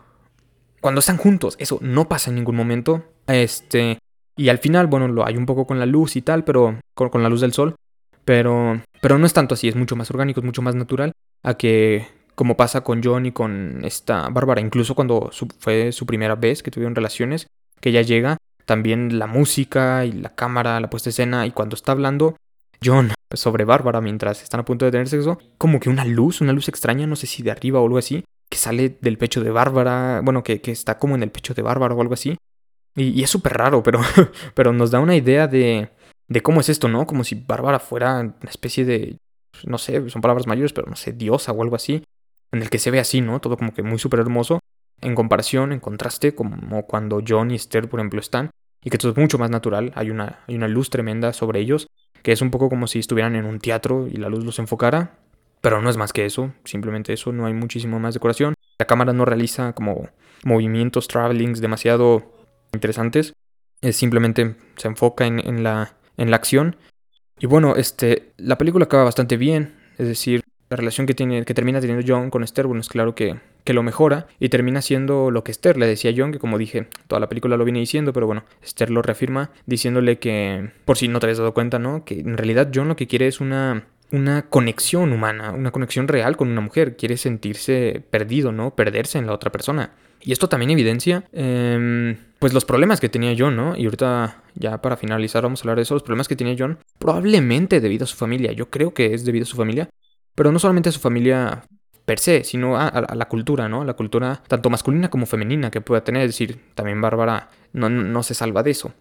cuando 0.81 0.99
están 0.99 1.17
juntos, 1.17 1.55
eso 1.59 1.77
no 1.81 2.09
pasa 2.09 2.31
en 2.31 2.37
ningún 2.37 2.55
momento. 2.55 3.03
Este, 3.27 3.99
y 4.35 4.49
al 4.49 4.57
final, 4.57 4.87
bueno, 4.87 5.07
lo 5.07 5.25
hay 5.25 5.37
un 5.37 5.45
poco 5.45 5.67
con 5.67 5.77
la 5.77 5.85
luz 5.85 6.15
y 6.15 6.23
tal, 6.23 6.43
pero 6.43 6.79
con, 6.95 7.09
con 7.09 7.21
la 7.21 7.29
luz 7.29 7.41
del 7.41 7.53
sol, 7.53 7.75
pero 8.25 8.81
pero 9.01 9.17
no 9.17 9.25
es 9.25 9.33
tanto 9.33 9.55
así, 9.55 9.67
es 9.67 9.75
mucho 9.75 9.95
más 9.95 10.09
orgánico, 10.11 10.39
es 10.39 10.45
mucho 10.45 10.61
más 10.61 10.75
natural 10.75 11.11
a 11.43 11.55
que 11.55 12.07
como 12.35 12.55
pasa 12.55 12.81
con 12.81 13.01
John 13.03 13.25
y 13.25 13.31
con 13.31 13.81
esta 13.83 14.29
Bárbara, 14.29 14.61
incluso 14.61 14.95
cuando 14.95 15.31
fue 15.59 15.91
su 15.91 16.05
primera 16.05 16.35
vez 16.35 16.63
que 16.63 16.71
tuvieron 16.71 16.95
relaciones, 16.95 17.47
que 17.79 17.89
ella 17.89 18.01
llega, 18.03 18.37
también 18.65 19.19
la 19.19 19.27
música 19.27 20.05
y 20.05 20.11
la 20.11 20.33
cámara, 20.33 20.79
la 20.79 20.89
puesta 20.89 21.09
escena, 21.09 21.45
y 21.45 21.51
cuando 21.51 21.75
está 21.75 21.91
hablando 21.91 22.35
John 22.83 23.11
sobre 23.33 23.65
Bárbara 23.65 24.01
mientras 24.01 24.43
están 24.43 24.61
a 24.61 24.65
punto 24.65 24.85
de 24.85 24.91
tener 24.91 25.07
sexo, 25.07 25.39
como 25.57 25.79
que 25.79 25.89
una 25.89 26.05
luz, 26.05 26.41
una 26.41 26.53
luz 26.53 26.69
extraña, 26.69 27.07
no 27.07 27.15
sé 27.15 27.27
si 27.27 27.43
de 27.43 27.51
arriba 27.51 27.79
o 27.79 27.85
algo 27.85 27.97
así, 27.97 28.23
que 28.49 28.57
sale 28.57 28.97
del 29.01 29.17
pecho 29.17 29.43
de 29.43 29.51
Bárbara, 29.51 30.21
bueno, 30.23 30.43
que, 30.43 30.61
que 30.61 30.71
está 30.71 30.97
como 30.97 31.15
en 31.15 31.23
el 31.23 31.31
pecho 31.31 31.53
de 31.53 31.61
Bárbara 31.61 31.95
o 31.95 32.01
algo 32.01 32.13
así. 32.13 32.37
Y, 32.95 33.23
es 33.23 33.29
súper 33.29 33.53
raro, 33.53 33.83
pero, 33.83 34.01
pero 34.53 34.73
nos 34.73 34.91
da 34.91 34.99
una 34.99 35.15
idea 35.15 35.47
de, 35.47 35.89
de 36.27 36.41
cómo 36.41 36.61
es 36.61 36.69
esto, 36.69 36.87
¿no? 36.87 37.07
Como 37.07 37.23
si 37.23 37.35
Bárbara 37.35 37.79
fuera 37.79 38.19
una 38.19 38.49
especie 38.49 38.83
de, 38.85 39.17
no 39.65 39.77
sé, 39.77 40.09
son 40.09 40.21
palabras 40.21 40.47
mayores, 40.47 40.73
pero 40.73 40.87
no 40.89 40.95
sé, 40.95 41.13
diosa 41.13 41.51
o 41.51 41.61
algo 41.61 41.75
así 41.75 42.03
en 42.51 42.61
el 42.61 42.69
que 42.69 42.79
se 42.79 42.91
ve 42.91 42.99
así, 42.99 43.21
¿no? 43.21 43.39
Todo 43.39 43.57
como 43.57 43.73
que 43.73 43.83
muy 43.83 43.97
súper 43.97 44.19
hermoso, 44.19 44.59
en 44.99 45.15
comparación, 45.15 45.71
en 45.71 45.79
contraste, 45.79 46.35
como 46.35 46.85
cuando 46.85 47.21
John 47.25 47.51
y 47.51 47.55
Esther, 47.55 47.89
por 47.89 47.99
ejemplo, 47.99 48.19
están, 48.19 48.51
y 48.83 48.89
que 48.89 48.97
todo 48.97 49.11
es 49.11 49.17
mucho 49.17 49.37
más 49.37 49.49
natural, 49.49 49.91
hay 49.95 50.09
una, 50.09 50.39
hay 50.47 50.55
una 50.55 50.67
luz 50.67 50.89
tremenda 50.89 51.33
sobre 51.33 51.59
ellos, 51.59 51.87
que 52.23 52.31
es 52.31 52.41
un 52.41 52.51
poco 52.51 52.69
como 52.69 52.87
si 52.87 52.99
estuvieran 52.99 53.35
en 53.35 53.45
un 53.45 53.59
teatro 53.59 54.07
y 54.07 54.17
la 54.17 54.29
luz 54.29 54.43
los 54.45 54.59
enfocara, 54.59 55.17
pero 55.61 55.81
no 55.81 55.89
es 55.89 55.97
más 55.97 56.13
que 56.13 56.25
eso, 56.25 56.53
simplemente 56.63 57.13
eso, 57.13 57.31
no 57.31 57.45
hay 57.45 57.53
muchísimo 57.53 57.99
más 57.99 58.13
decoración. 58.13 58.55
La 58.79 58.87
cámara 58.87 59.13
no 59.13 59.25
realiza 59.25 59.73
como 59.73 60.09
movimientos, 60.43 61.07
travelings 61.07 61.61
demasiado 61.61 62.31
interesantes, 62.73 63.33
es 63.81 63.95
simplemente 63.95 64.55
se 64.75 64.87
enfoca 64.87 65.25
en, 65.25 65.39
en, 65.45 65.63
la, 65.63 65.95
en 66.17 66.31
la 66.31 66.37
acción. 66.37 66.75
Y 67.39 67.47
bueno, 67.47 67.75
este, 67.75 68.33
la 68.37 68.57
película 68.57 68.85
acaba 68.85 69.03
bastante 69.03 69.37
bien, 69.37 69.75
es 69.97 70.07
decir, 70.07 70.43
la 70.69 70.77
relación 70.77 71.05
que, 71.05 71.13
tiene, 71.13 71.43
que 71.43 71.53
termina 71.53 71.81
teniendo 71.81 72.05
John 72.07 72.29
con 72.29 72.43
Esther, 72.43 72.65
bueno, 72.65 72.81
es 72.81 72.89
claro 72.89 73.13
que, 73.13 73.39
que 73.63 73.73
lo 73.73 73.83
mejora 73.83 74.27
y 74.39 74.49
termina 74.49 74.81
siendo 74.81 75.31
lo 75.31 75.43
que 75.43 75.51
Esther 75.51 75.77
le 75.77 75.87
decía 75.87 76.11
a 76.11 76.13
John, 76.15 76.31
que 76.31 76.39
como 76.39 76.57
dije, 76.57 76.87
toda 77.07 77.19
la 77.19 77.29
película 77.29 77.57
lo 77.57 77.65
viene 77.65 77.79
diciendo, 77.79 78.13
pero 78.13 78.25
bueno, 78.27 78.43
Esther 78.61 78.89
lo 78.89 79.01
reafirma 79.01 79.51
diciéndole 79.65 80.19
que, 80.19 80.71
por 80.85 80.97
si 80.97 81.07
no 81.07 81.19
te 81.19 81.27
habías 81.27 81.37
dado 81.37 81.53
cuenta, 81.53 81.79
¿no? 81.79 82.03
Que 82.05 82.19
en 82.19 82.37
realidad 82.37 82.71
John 82.73 82.87
lo 82.87 82.95
que 82.95 83.07
quiere 83.07 83.27
es 83.27 83.39
una, 83.39 83.85
una 84.11 84.43
conexión 84.43 85.11
humana, 85.13 85.51
una 85.51 85.71
conexión 85.71 86.07
real 86.07 86.37
con 86.37 86.49
una 86.49 86.61
mujer, 86.61 86.97
quiere 86.97 87.17
sentirse 87.17 88.03
perdido, 88.09 88.51
¿no? 88.51 88.75
Perderse 88.75 89.17
en 89.17 89.27
la 89.27 89.33
otra 89.33 89.51
persona. 89.51 89.91
Y 90.23 90.31
esto 90.31 90.47
también 90.49 90.69
evidencia, 90.69 91.23
eh, 91.33 92.15
pues 92.39 92.53
los 92.53 92.65
problemas 92.65 92.99
que 92.99 93.09
tenía 93.09 93.33
John, 93.37 93.55
¿no? 93.55 93.75
Y 93.75 93.85
ahorita, 93.85 94.43
ya 94.55 94.81
para 94.81 94.97
finalizar, 94.97 95.43
vamos 95.43 95.61
a 95.61 95.63
hablar 95.63 95.77
de 95.77 95.83
eso, 95.83 95.95
los 95.95 96.03
problemas 96.03 96.27
que 96.27 96.35
tenía 96.35 96.55
John, 96.57 96.77
probablemente 96.99 97.81
debido 97.81 98.03
a 98.03 98.07
su 98.07 98.17
familia, 98.17 98.51
yo 98.51 98.69
creo 98.69 98.93
que 98.93 99.13
es 99.13 99.25
debido 99.25 99.43
a 99.43 99.47
su 99.47 99.57
familia, 99.57 99.89
pero 100.35 100.51
no 100.51 100.59
solamente 100.59 100.89
a 100.89 100.91
su 100.91 100.99
familia 100.99 101.63
per 102.05 102.19
se, 102.19 102.43
sino 102.43 102.77
a, 102.77 103.15
la 103.15 103.27
cultura, 103.27 103.69
¿no? 103.69 103.83
La 103.83 103.93
cultura 103.93 104.41
tanto 104.47 104.69
masculina 104.69 105.09
como 105.09 105.25
femenina 105.25 105.71
que 105.71 105.81
pueda 105.81 106.03
tener. 106.03 106.23
Es 106.23 106.29
decir, 106.29 106.61
también 106.75 107.01
Bárbara 107.01 107.49
no, 107.73 107.89
no 107.89 108.23
se 108.23 108.33
salva 108.33 108.63
de 108.63 108.71
eso. 108.71 108.93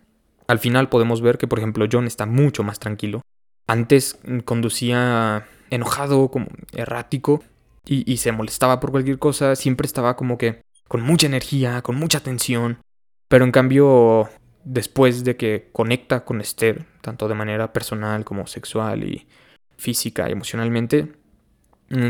Al 0.46 0.58
final 0.58 0.88
podemos 0.88 1.20
ver 1.20 1.38
que, 1.38 1.46
por 1.46 1.58
ejemplo, 1.58 1.86
John 1.90 2.06
está 2.06 2.26
mucho 2.26 2.62
más 2.62 2.78
tranquilo. 2.78 3.22
Antes 3.66 4.18
conducía 4.44 5.46
enojado, 5.70 6.28
como 6.30 6.48
errático, 6.72 7.42
y, 7.86 8.10
y, 8.10 8.18
se 8.18 8.32
molestaba 8.32 8.80
por 8.80 8.90
cualquier 8.90 9.18
cosa. 9.18 9.56
Siempre 9.56 9.86
estaba 9.86 10.16
como 10.16 10.38
que 10.38 10.62
con 10.88 11.02
mucha 11.02 11.26
energía, 11.26 11.82
con 11.82 11.96
mucha 11.96 12.20
tensión. 12.20 12.78
Pero 13.28 13.44
en 13.44 13.52
cambio, 13.52 14.28
después 14.64 15.24
de 15.24 15.36
que 15.36 15.68
conecta 15.72 16.24
con 16.24 16.40
Esther, 16.40 16.84
tanto 17.00 17.28
de 17.28 17.34
manera 17.34 17.72
personal 17.72 18.24
como 18.24 18.46
sexual 18.46 19.04
y 19.04 19.28
física 19.76 20.28
y 20.28 20.32
emocionalmente, 20.32 21.12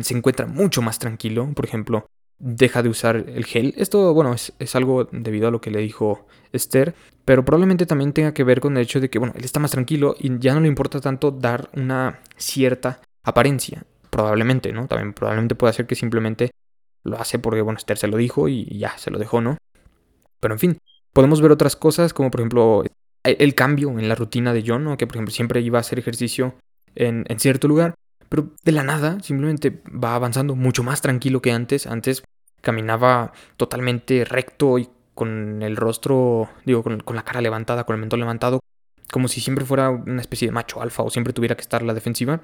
se 0.03 0.17
encuentra 0.17 0.47
mucho 0.47 0.83
más 0.83 0.99
tranquilo. 0.99 1.51
Por 1.55 1.65
ejemplo, 1.65 2.07
deja 2.39 2.83
de 2.83 2.89
usar 2.89 3.17
el 3.17 3.45
gel. 3.45 3.75
Esto, 3.77 4.13
bueno, 4.15 4.35
es, 4.35 4.75
algo 4.75 5.09
debido 5.13 5.49
a 5.49 5.51
lo 5.51 5.61
que 5.61 5.71
le 5.71 5.81
dijo 5.81 6.27
Esther, 6.53 6.95
pero 7.25 7.45
probablemente 7.45 7.87
también 7.87 8.13
tenga 8.13 8.35
que 8.35 8.45
ver 8.45 8.61
con 8.61 8.77
el 8.77 8.83
hecho 8.83 9.01
de 9.01 9.11
que, 9.11 9.19
bueno, 9.19 9.35
él 9.37 9.45
está 9.45 9.61
más 9.61 9.71
tranquilo 9.71 10.15
y 10.19 10.39
ya 10.39 10.55
no 10.55 10.61
le 10.61 10.69
importa 10.69 11.01
tanto 11.01 11.31
dar 11.31 11.71
una 11.75 12.21
cierta 12.37 13.01
apariencia. 13.23 13.85
Probablemente, 14.11 14.73
¿no? 14.73 14.89
También 14.89 15.13
probablemente 15.13 15.55
puede 15.55 15.73
ser 15.73 15.87
que 15.87 15.95
simplemente 15.95 16.51
lo 17.05 17.19
hace 17.19 17.39
porque, 17.39 17.63
bueno, 17.63 17.79
Esther 17.79 17.97
se 17.97 18.09
lo 18.09 18.17
dijo 18.17 18.49
y 18.49 18.79
ya 18.79 18.99
se 18.99 19.11
lo 19.11 19.19
dejó, 19.19 19.41
¿no? 19.41 19.57
Pero 20.41 20.55
en 20.55 20.59
fin, 20.59 20.79
podemos 21.13 21.41
ver 21.41 21.53
otras 21.53 21.77
cosas 21.77 22.13
como, 22.13 22.31
por 22.31 22.41
ejemplo, 22.41 22.83
el 23.23 23.55
cambio 23.55 23.91
en 23.99 24.09
la 24.09 24.15
rutina 24.15 24.53
de 24.53 24.65
John, 24.67 24.85
¿no? 24.85 24.97
Que, 24.97 25.07
por 25.07 25.17
ejemplo, 25.17 25.33
siempre 25.33 25.61
iba 25.61 25.79
a 25.79 25.81
hacer 25.81 25.99
ejercicio 25.99 26.55
en 26.97 27.25
cierto 27.39 27.69
lugar 27.69 27.95
pero 28.31 28.49
de 28.63 28.73
la 28.73 28.85
nada 28.85 29.19
simplemente 29.21 29.83
va 29.93 30.15
avanzando 30.15 30.55
mucho 30.55 30.85
más 30.85 31.03
tranquilo 31.03 31.43
que 31.43 31.51
antes. 31.51 31.87
Antes 31.87 32.23
caminaba 32.63 33.33
totalmente 33.57 34.25
recto 34.25 34.79
y 34.79 34.89
con 35.15 35.63
el 35.63 35.77
rostro, 35.77 36.49
digo, 36.65 36.83
con, 36.85 37.03
la 37.15 37.25
cara 37.25 37.41
levantada, 37.41 37.85
con 37.85 37.95
el 37.95 38.01
mentón 38.01 38.21
levantado, 38.21 38.61
como 39.11 39.27
si 39.27 39.41
siempre 39.41 39.65
fuera 39.65 39.91
una 39.91 40.21
especie 40.21 40.47
de 40.47 40.53
macho 40.53 40.81
alfa 40.81 41.03
o 41.03 41.11
siempre 41.11 41.33
tuviera 41.33 41.57
que 41.57 41.63
estar 41.63 41.83
la 41.83 41.93
defensiva. 41.93 42.41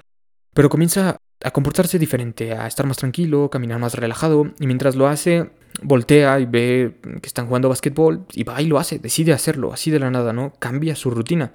Pero 0.53 0.69
comienza 0.69 1.15
a 1.41 1.51
comportarse 1.51 1.97
diferente, 1.97 2.51
a 2.51 2.67
estar 2.67 2.85
más 2.85 2.97
tranquilo, 2.97 3.49
caminar 3.49 3.79
más 3.79 3.95
relajado, 3.95 4.51
y 4.59 4.67
mientras 4.67 4.97
lo 4.97 5.07
hace, 5.07 5.51
voltea 5.81 6.39
y 6.41 6.45
ve 6.45 6.99
que 7.21 7.27
están 7.27 7.47
jugando 7.47 7.69
básquetbol 7.69 8.25
y 8.33 8.43
va 8.43 8.61
y 8.61 8.65
lo 8.65 8.77
hace, 8.77 8.99
decide 8.99 9.31
hacerlo, 9.31 9.71
así 9.71 9.89
de 9.89 9.99
la 9.99 10.11
nada, 10.11 10.33
¿no? 10.33 10.51
Cambia 10.59 10.97
su 10.97 11.11
rutina 11.11 11.53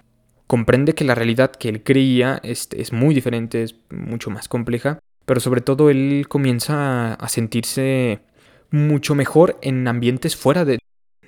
comprende 0.53 0.93
que 0.93 1.05
la 1.05 1.15
realidad 1.15 1.51
que 1.51 1.71
él 1.71 1.83
creía 1.83 2.39
es, 2.43 2.69
es 2.77 2.93
muy 2.93 3.15
diferente, 3.15 3.63
es 3.63 3.75
mucho 3.89 4.29
más 4.29 4.49
compleja, 4.49 4.99
pero 5.25 5.41
sobre 5.41 5.63
todo 5.63 5.89
él 5.89 6.27
comienza 6.29 7.15
a 7.15 7.29
sentirse 7.31 8.21
mucho 8.71 9.15
mejor 9.15 9.59
en 9.63 9.89
ambientes 9.89 10.37
fuera 10.37 10.67
de, 10.67 10.79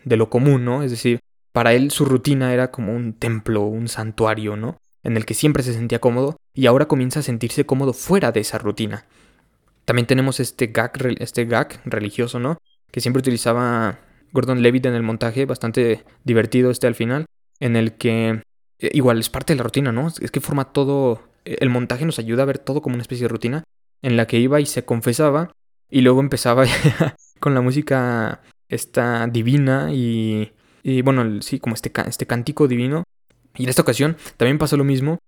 de 0.04 0.16
lo 0.18 0.28
común, 0.28 0.66
¿no? 0.66 0.82
Es 0.82 0.90
decir, 0.90 1.20
para 1.52 1.72
él 1.72 1.90
su 1.90 2.04
rutina 2.04 2.52
era 2.52 2.70
como 2.70 2.94
un 2.94 3.14
templo, 3.14 3.62
un 3.62 3.88
santuario, 3.88 4.58
¿no? 4.58 4.76
En 5.02 5.16
el 5.16 5.24
que 5.24 5.32
siempre 5.32 5.62
se 5.62 5.72
sentía 5.72 6.00
cómodo 6.00 6.37
y 6.52 6.66
ahora 6.66 6.84
comienza 6.84 7.20
a 7.20 7.22
sentirse 7.22 7.64
cómodo 7.64 7.94
fuera 7.94 8.30
de 8.30 8.40
esa 8.40 8.58
rutina. 8.58 9.06
También 9.87 10.06
tenemos 10.06 10.38
este 10.38 10.66
gag, 10.66 10.92
este 11.18 11.46
gag 11.46 11.80
religioso, 11.87 12.40
¿no? 12.40 12.58
Que 12.90 13.00
siempre 13.00 13.20
utilizaba 13.20 14.00
Gordon 14.34 14.60
Levitt 14.60 14.84
en 14.84 14.94
el 14.94 15.02
montaje, 15.02 15.46
bastante 15.46 16.04
divertido 16.24 16.70
este 16.70 16.87
al 16.87 16.94
final, 16.94 17.24
en 17.58 17.76
el 17.76 17.94
que 17.94 18.42
eh, 18.78 18.90
igual 18.92 19.18
es 19.18 19.30
parte 19.30 19.52
de 19.52 19.58
la 19.58 19.64
rutina, 19.64 19.92
¿no? 19.92 20.08
Es 20.08 20.30
que 20.30 20.40
forma 20.40 20.72
todo, 20.72 21.22
eh, 21.44 21.58
el 21.60 21.70
montaje 21.70 22.04
nos 22.04 22.18
ayuda 22.18 22.42
a 22.42 22.46
ver 22.46 22.58
todo 22.58 22.82
como 22.82 22.94
una 22.94 23.02
especie 23.02 23.24
de 23.24 23.28
rutina 23.28 23.64
en 24.02 24.16
la 24.16 24.26
que 24.26 24.38
iba 24.38 24.60
y 24.60 24.66
se 24.66 24.84
confesaba 24.84 25.52
y 25.90 26.00
luego 26.00 26.20
empezaba 26.20 26.64
con 27.40 27.54
la 27.54 27.60
música 27.60 28.40
esta 28.68 29.26
divina 29.26 29.92
y, 29.92 30.52
y 30.82 31.02
bueno, 31.02 31.40
sí, 31.42 31.58
como 31.60 31.74
este, 31.74 31.92
este 32.06 32.26
cántico 32.26 32.68
divino. 32.68 33.04
Y 33.56 33.64
en 33.64 33.68
esta 33.68 33.82
ocasión 33.82 34.16
también 34.37 34.58
pasó 34.58 34.76
lo 34.76 34.84
mismo, 34.84 35.18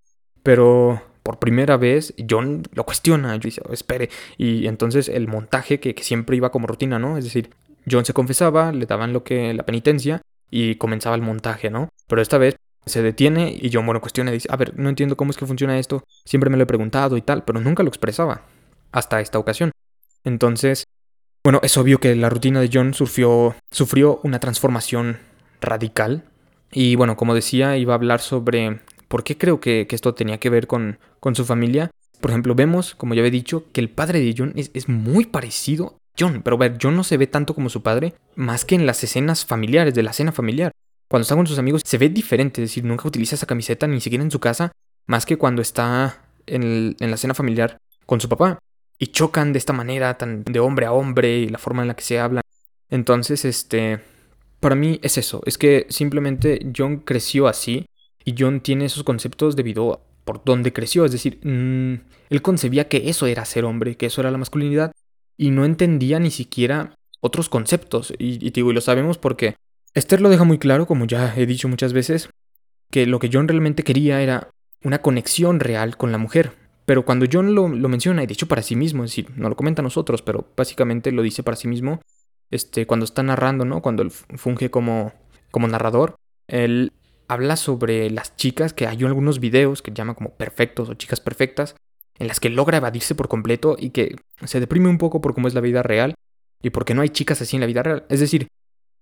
pero 0.42 1.02
por 1.22 1.38
primera 1.38 1.76
vez 1.76 2.14
John 2.28 2.62
lo 2.72 2.84
cuestiona, 2.84 3.38
dice, 3.38 3.62
oh, 3.64 3.72
espere, 3.72 4.10
y 4.36 4.66
entonces 4.66 5.08
el 5.08 5.28
montaje 5.28 5.80
que, 5.80 5.94
que, 5.94 6.02
siempre 6.02 6.36
iba 6.36 6.50
como 6.50 6.66
rutina, 6.66 6.98
¿no? 6.98 7.18
Es 7.18 7.24
decir, 7.24 7.50
John 7.90 8.04
se 8.04 8.12
confesaba, 8.12 8.72
le 8.72 8.86
daban 8.86 9.12
lo 9.12 9.24
que 9.24 9.54
la 9.54 9.64
penitencia 9.64 10.22
y 10.50 10.76
comenzaba 10.76 11.16
el 11.16 11.22
montaje, 11.22 11.70
¿no? 11.70 11.88
Pero 12.08 12.22
esta 12.22 12.38
vez 12.38 12.56
se 12.86 13.02
detiene 13.02 13.56
y 13.60 13.70
John, 13.72 13.84
bueno, 13.84 14.00
cuestiona 14.00 14.30
y 14.30 14.34
dice, 14.34 14.48
a 14.50 14.56
ver, 14.56 14.78
no 14.78 14.88
entiendo 14.88 15.16
cómo 15.16 15.32
es 15.32 15.36
que 15.36 15.46
funciona 15.46 15.78
esto, 15.78 16.04
siempre 16.24 16.50
me 16.50 16.56
lo 16.56 16.62
he 16.62 16.66
preguntado 16.66 17.16
y 17.16 17.22
tal, 17.22 17.44
pero 17.44 17.60
nunca 17.60 17.82
lo 17.82 17.88
expresaba 17.88 18.42
hasta 18.92 19.20
esta 19.20 19.38
ocasión. 19.38 19.72
Entonces, 20.24 20.84
bueno, 21.42 21.60
es 21.62 21.76
obvio 21.76 21.98
que 21.98 22.14
la 22.14 22.30
rutina 22.30 22.60
de 22.60 22.70
John 22.72 22.94
sufrió, 22.94 23.56
sufrió 23.70 24.20
una 24.22 24.38
transformación 24.38 25.18
radical. 25.60 26.24
Y 26.72 26.94
bueno, 26.96 27.16
como 27.16 27.34
decía, 27.34 27.76
iba 27.76 27.94
a 27.94 27.96
hablar 27.96 28.20
sobre 28.20 28.80
por 29.08 29.24
qué 29.24 29.36
creo 29.36 29.60
que, 29.60 29.86
esto 29.90 30.14
tenía 30.14 30.38
que 30.38 30.50
ver 30.50 30.66
con, 30.66 30.98
con, 31.20 31.34
su 31.34 31.44
familia. 31.44 31.90
Por 32.20 32.30
ejemplo, 32.30 32.54
vemos, 32.54 32.94
como 32.94 33.14
ya 33.14 33.22
he 33.22 33.30
dicho, 33.30 33.64
que 33.72 33.80
el 33.80 33.90
padre 33.90 34.20
de 34.20 34.34
John 34.36 34.52
es, 34.56 34.70
es 34.74 34.88
muy 34.88 35.26
parecido 35.26 35.86
a 35.86 36.16
John, 36.18 36.42
pero 36.42 36.56
a 36.56 36.60
ver, 36.60 36.78
John 36.80 36.96
no 36.96 37.04
se 37.04 37.16
ve 37.16 37.26
tanto 37.26 37.54
como 37.54 37.68
su 37.68 37.82
padre, 37.82 38.14
más 38.34 38.64
que 38.64 38.74
en 38.74 38.86
las 38.86 39.02
escenas 39.04 39.44
familiares, 39.44 39.94
de 39.94 40.02
la 40.02 40.12
cena 40.12 40.32
familiar 40.32 40.72
cuando 41.08 41.22
está 41.22 41.36
con 41.36 41.46
sus 41.46 41.58
amigos 41.58 41.82
se 41.84 41.98
ve 41.98 42.08
diferente, 42.08 42.62
es 42.62 42.70
decir, 42.70 42.84
nunca 42.84 43.08
utiliza 43.08 43.34
esa 43.36 43.46
camiseta 43.46 43.86
ni 43.86 44.00
siquiera 44.00 44.24
en 44.24 44.30
su 44.30 44.40
casa, 44.40 44.72
más 45.06 45.26
que 45.26 45.36
cuando 45.36 45.62
está 45.62 46.24
en, 46.46 46.96
la 46.98 47.16
cena 47.16 47.34
familiar 47.34 47.78
con 48.06 48.20
su 48.20 48.28
papá. 48.28 48.58
y 48.98 49.08
chocan 49.08 49.52
de 49.52 49.58
esta 49.58 49.74
manera 49.74 50.16
tan 50.16 50.42
de 50.44 50.58
hombre 50.58 50.86
a 50.86 50.92
hombre 50.92 51.38
y 51.38 51.48
la 51.48 51.58
forma 51.58 51.82
en 51.82 51.88
la 51.88 51.94
que 51.94 52.02
se 52.02 52.18
hablan. 52.18 52.42
Entonces, 52.88 53.44
este, 53.44 54.00
para 54.58 54.74
mí 54.74 54.98
es 55.02 55.18
eso, 55.18 55.42
es 55.44 55.58
que 55.58 55.86
simplemente 55.90 56.66
John 56.74 57.00
creció 57.00 57.46
así 57.46 57.86
y 58.24 58.34
John 58.38 58.60
tiene 58.60 58.86
esos 58.86 59.04
conceptos 59.04 59.54
debido 59.54 59.92
a 59.94 60.00
por 60.26 60.42
donde 60.44 60.72
creció, 60.72 61.04
es 61.04 61.12
decir, 61.12 61.38
mm, 61.44 62.00
él 62.30 62.42
concebía 62.42 62.88
que 62.88 63.08
eso 63.08 63.26
era 63.26 63.44
ser 63.44 63.64
hombre, 63.64 63.96
que 63.96 64.06
eso 64.06 64.20
era 64.20 64.32
la 64.32 64.38
masculinidad 64.38 64.90
y 65.36 65.50
no 65.50 65.64
entendía 65.64 66.18
ni 66.18 66.32
siquiera 66.32 66.96
otros 67.20 67.48
conceptos. 67.48 68.12
Y, 68.18 68.44
y, 68.44 68.50
digo, 68.50 68.72
y 68.72 68.74
lo 68.74 68.80
sabemos 68.80 69.18
porque 69.18 69.54
Esther 69.96 70.20
lo 70.20 70.28
deja 70.28 70.44
muy 70.44 70.58
claro, 70.58 70.86
como 70.86 71.06
ya 71.06 71.32
he 71.34 71.46
dicho 71.46 71.68
muchas 71.68 71.94
veces, 71.94 72.28
que 72.90 73.06
lo 73.06 73.18
que 73.18 73.30
John 73.32 73.48
realmente 73.48 73.82
quería 73.82 74.20
era 74.20 74.50
una 74.84 75.00
conexión 75.00 75.58
real 75.58 75.96
con 75.96 76.12
la 76.12 76.18
mujer. 76.18 76.52
Pero 76.84 77.06
cuando 77.06 77.24
John 77.32 77.54
lo, 77.54 77.66
menciona, 77.68 78.22
y 78.22 78.26
de 78.26 78.34
hecho 78.34 78.46
para 78.46 78.60
sí 78.60 78.76
mismo, 78.76 79.04
es 79.04 79.12
decir, 79.12 79.30
no 79.36 79.48
lo 79.48 79.56
comenta 79.56 79.80
a 79.80 79.82
nosotros, 79.82 80.20
pero 80.20 80.52
básicamente 80.54 81.12
lo 81.12 81.22
dice 81.22 81.42
para 81.42 81.56
sí 81.56 81.66
mismo, 81.66 82.02
este, 82.50 82.86
cuando 82.86 83.04
está 83.04 83.22
narrando, 83.22 83.64
¿no? 83.64 83.80
Cuando 83.80 84.02
él 84.02 84.10
funge 84.10 84.70
como, 84.70 85.14
como 85.50 85.66
narrador, 85.66 86.16
él 86.46 86.92
habla 87.26 87.56
sobre 87.56 88.10
las 88.10 88.36
chicas, 88.36 88.74
que 88.74 88.86
hay 88.86 89.02
algunos 89.02 89.40
videos 89.40 89.80
que 89.80 89.92
llama 89.92 90.14
como 90.14 90.36
perfectos 90.36 90.90
o 90.90 90.94
chicas 90.94 91.20
perfectas, 91.20 91.74
en 92.18 92.28
las 92.28 92.38
que 92.38 92.50
logra 92.50 92.76
evadirse 92.76 93.14
por 93.14 93.28
completo 93.28 93.76
y 93.78 93.90
que 93.90 94.16
se 94.44 94.60
deprime 94.60 94.90
un 94.90 94.98
poco 94.98 95.22
por 95.22 95.32
cómo 95.32 95.48
es 95.48 95.54
la 95.54 95.62
vida 95.62 95.82
real 95.82 96.14
y 96.62 96.68
porque 96.68 96.92
no 96.92 97.00
hay 97.00 97.08
chicas 97.08 97.40
así 97.40 97.56
en 97.56 97.60
la 97.60 97.66
vida 97.66 97.82
real. 97.82 98.04
Es 98.10 98.20
decir, 98.20 98.48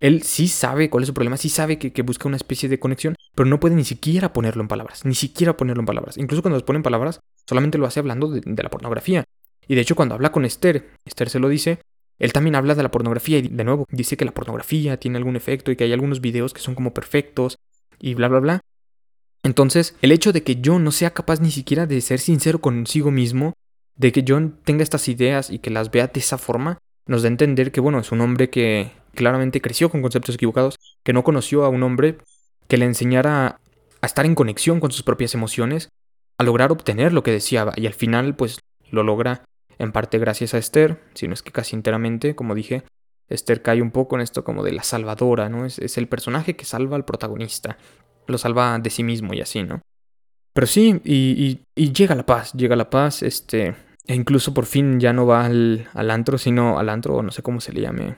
él 0.04 0.22
sí 0.22 0.48
sabe 0.48 0.90
cuál 0.90 1.02
es 1.02 1.08
su 1.08 1.14
problema, 1.14 1.38
sí 1.38 1.48
sabe 1.48 1.78
que, 1.78 2.02
busca 2.02 2.28
una 2.28 2.36
especie 2.36 2.68
de 2.68 2.78
conexión, 2.78 3.16
pero 3.34 3.48
no 3.48 3.58
puede 3.58 3.74
ni 3.74 3.84
siquiera 3.84 4.34
ponerlo 4.34 4.60
en 4.60 4.68
palabras, 4.68 5.06
ni 5.06 5.14
siquiera 5.14 5.56
ponerlo 5.56 5.80
en 5.80 5.86
palabras. 5.86 6.18
Incluso 6.18 6.42
cuando 6.42 6.56
los 6.56 6.62
pone 6.62 6.76
en 6.76 6.82
palabras, 6.82 7.20
solamente 7.46 7.78
lo 7.78 7.86
hace 7.86 8.00
hablando 8.00 8.28
de, 8.28 8.62
la 8.62 8.68
pornografía. 8.68 9.24
Y 9.66 9.74
de 9.74 9.80
hecho 9.80 9.96
cuando 9.96 10.14
habla 10.14 10.30
con 10.30 10.44
Esther, 10.44 10.90
Esther 11.06 11.30
se 11.30 11.38
lo 11.38 11.48
dice, 11.48 11.78
él 12.18 12.34
también 12.34 12.54
habla 12.54 12.74
de 12.74 12.82
la 12.82 12.90
pornografía 12.90 13.38
y 13.38 13.48
de 13.48 13.64
nuevo 13.64 13.86
dice 13.90 14.18
que 14.18 14.26
la 14.26 14.34
pornografía 14.34 15.00
tiene 15.00 15.16
algún 15.16 15.36
efecto 15.36 15.70
y 15.70 15.76
que 15.76 15.84
hay 15.84 15.94
algunos 15.94 16.20
videos 16.20 16.52
que 16.52 16.60
son 16.60 16.74
como 16.74 16.92
perfectos 16.92 17.56
y 17.98 18.12
bla 18.12 18.28
bla 18.28 18.40
bla. 18.40 18.60
Entonces, 19.42 19.96
el 20.02 20.12
hecho 20.12 20.34
de 20.34 20.42
que 20.42 20.60
John 20.62 20.84
no 20.84 20.92
sea 20.92 21.14
capaz 21.14 21.40
ni 21.40 21.50
siquiera 21.50 21.86
de 21.86 22.02
ser 22.02 22.20
sincero 22.20 22.60
consigo 22.60 23.10
mismo, 23.10 23.54
de 23.96 24.12
que 24.12 24.22
John 24.28 24.58
tenga 24.64 24.82
estas 24.82 25.08
ideas 25.08 25.48
y 25.48 25.60
que 25.60 25.70
las 25.70 25.90
vea 25.90 26.08
de 26.08 26.20
esa 26.20 26.36
forma, 26.36 26.76
nos 27.06 27.22
da 27.22 27.28
a 27.28 27.32
entender 27.32 27.72
que, 27.72 27.80
bueno, 27.80 28.00
es 28.00 28.12
un 28.12 28.20
hombre 28.20 28.50
que 28.50 28.92
claramente 29.14 29.60
creció 29.60 29.88
con 29.88 30.02
conceptos 30.02 30.34
equivocados, 30.34 30.76
que 31.02 31.12
no 31.12 31.24
conoció 31.24 31.64
a 31.64 31.68
un 31.68 31.82
hombre 31.82 32.18
que 32.68 32.76
le 32.76 32.84
enseñara 32.84 33.60
a 34.00 34.06
estar 34.06 34.26
en 34.26 34.34
conexión 34.34 34.80
con 34.80 34.90
sus 34.90 35.02
propias 35.02 35.34
emociones, 35.34 35.88
a 36.38 36.44
lograr 36.44 36.72
obtener 36.72 37.12
lo 37.12 37.22
que 37.22 37.30
deseaba, 37.30 37.72
y 37.76 37.86
al 37.86 37.94
final, 37.94 38.36
pues, 38.36 38.60
lo 38.90 39.02
logra 39.02 39.44
en 39.78 39.92
parte 39.92 40.18
gracias 40.18 40.54
a 40.54 40.58
Esther, 40.58 41.00
si 41.14 41.28
no 41.28 41.34
es 41.34 41.42
que 41.42 41.52
casi 41.52 41.76
enteramente, 41.76 42.34
como 42.34 42.54
dije, 42.54 42.84
Esther 43.28 43.62
cae 43.62 43.82
un 43.82 43.90
poco 43.90 44.16
en 44.16 44.22
esto 44.22 44.44
como 44.44 44.62
de 44.62 44.72
la 44.72 44.82
salvadora, 44.82 45.48
¿no? 45.48 45.64
Es, 45.64 45.78
es 45.78 45.96
el 45.98 46.08
personaje 46.08 46.56
que 46.56 46.64
salva 46.64 46.96
al 46.96 47.04
protagonista, 47.04 47.78
lo 48.26 48.38
salva 48.38 48.78
de 48.78 48.90
sí 48.90 49.02
mismo 49.02 49.34
y 49.34 49.40
así, 49.40 49.62
¿no? 49.62 49.82
Pero 50.52 50.66
sí, 50.68 51.00
y, 51.04 51.60
y, 51.74 51.92
llega 51.92 52.14
la 52.14 52.26
paz, 52.26 52.52
llega 52.52 52.76
la 52.76 52.88
paz, 52.88 53.24
este, 53.24 53.74
e 54.06 54.14
incluso 54.14 54.54
por 54.54 54.66
fin 54.66 55.00
ya 55.00 55.12
no 55.12 55.26
va 55.26 55.46
al, 55.46 55.88
al 55.94 56.10
antro, 56.12 56.38
sino 56.38 56.78
al 56.78 56.88
antro, 56.90 57.22
no 57.22 57.32
sé 57.32 57.42
cómo 57.42 57.60
se 57.60 57.72
le 57.72 57.80
llame, 57.80 58.16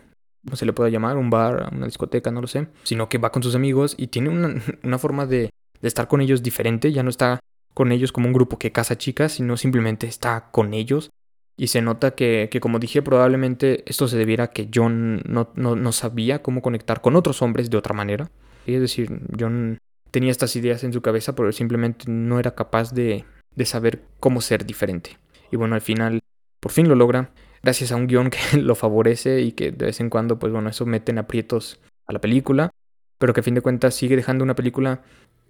se 0.54 0.66
le 0.66 0.72
puede 0.72 0.90
llamar, 0.90 1.16
un 1.16 1.30
bar, 1.30 1.70
una 1.72 1.86
discoteca, 1.86 2.30
no 2.30 2.40
lo 2.40 2.46
sé, 2.46 2.68
sino 2.82 3.08
que 3.08 3.18
va 3.18 3.32
con 3.32 3.42
sus 3.42 3.54
amigos 3.54 3.94
y 3.98 4.08
tiene 4.08 4.28
una, 4.28 4.54
una 4.82 4.98
forma 4.98 5.26
de, 5.26 5.50
de 5.80 5.88
estar 5.88 6.08
con 6.08 6.20
ellos 6.20 6.42
diferente, 6.42 6.92
ya 6.92 7.02
no 7.02 7.10
está 7.10 7.40
con 7.74 7.92
ellos 7.92 8.12
como 8.12 8.28
un 8.28 8.32
grupo 8.32 8.58
que 8.58 8.72
caza 8.72 8.96
chicas, 8.96 9.32
sino 9.32 9.56
simplemente 9.56 10.06
está 10.06 10.48
con 10.50 10.72
ellos 10.72 11.10
y 11.56 11.68
se 11.68 11.80
nota 11.80 12.14
que, 12.14 12.48
que, 12.50 12.60
como 12.60 12.78
dije, 12.78 13.02
probablemente 13.02 13.82
esto 13.86 14.08
se 14.08 14.18
debiera 14.18 14.44
a 14.44 14.50
que 14.50 14.68
John 14.72 15.22
no, 15.26 15.50
no, 15.54 15.74
no, 15.74 15.92
sabía 15.92 16.42
cómo 16.42 16.60
conectar 16.60 17.00
con 17.00 17.16
otros 17.16 17.40
hombres 17.40 17.70
de 17.70 17.78
otra 17.78 17.94
manera. 17.94 18.30
Es 18.66 18.80
decir, 18.80 19.20
John 19.38 19.78
tenía 20.10 20.30
estas 20.30 20.54
ideas 20.56 20.84
en 20.84 20.92
su 20.92 21.00
cabeza, 21.00 21.34
pero 21.34 21.50
simplemente 21.52 22.04
no 22.08 22.38
era 22.38 22.54
capaz 22.54 22.92
de, 22.92 23.24
de 23.54 23.64
saber 23.64 24.02
cómo 24.20 24.42
ser 24.42 24.66
diferente. 24.66 25.16
Y 25.50 25.56
bueno, 25.56 25.74
al 25.74 25.80
final, 25.80 26.20
por 26.60 26.72
fin 26.72 26.88
lo 26.88 26.94
logra, 26.94 27.30
gracias 27.62 27.92
a 27.92 27.96
un 27.96 28.06
guion 28.06 28.30
que 28.30 28.38
lo 28.58 28.74
favorece 28.74 29.40
y 29.40 29.52
que 29.52 29.72
de 29.72 29.86
vez 29.86 30.00
en 30.00 30.10
cuando, 30.10 30.38
pues 30.38 30.52
bueno, 30.52 30.68
eso 30.68 30.86
mete 30.86 31.12
en 31.12 31.18
aprietos 31.18 31.80
a 32.06 32.12
la 32.12 32.20
película, 32.20 32.70
pero 33.18 33.32
que 33.32 33.40
a 33.40 33.42
fin 33.42 33.54
de 33.54 33.60
cuentas 33.60 33.94
sigue 33.94 34.16
dejando 34.16 34.44
una 34.44 34.54
película 34.54 35.02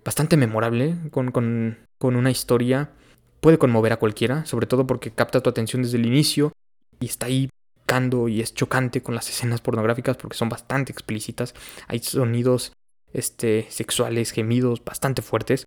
bastante 0.05 0.37
memorable, 0.37 0.97
con, 1.11 1.33
con, 1.33 1.79
con 1.99 2.17
una 2.17 2.31
historia 2.31 2.91
puede 3.41 3.59
conmover 3.59 3.93
a 3.93 3.99
cualquiera, 3.99 4.45
sobre 4.47 4.67
todo 4.67 4.87
porque 4.87 5.11
capta 5.11 5.41
tu 5.41 5.51
atención 5.51 5.83
desde 5.83 5.99
el 5.99 6.07
inicio 6.07 6.53
y 7.01 7.07
está 7.07 7.27
ahí 7.27 7.51
cando 7.87 8.29
y 8.29 8.41
es 8.41 8.55
chocante 8.55 9.03
con 9.03 9.15
las 9.15 9.29
escenas 9.29 9.61
pornográficas 9.61 10.17
porque 10.17 10.37
son 10.37 10.49
bastante 10.49 10.93
explícitas. 10.93 11.55
Hay 11.87 12.01
sonidos 12.01 12.73
este, 13.13 13.67
sexuales, 13.71 14.33
gemidos 14.33 14.85
bastante 14.85 15.23
fuertes. 15.23 15.67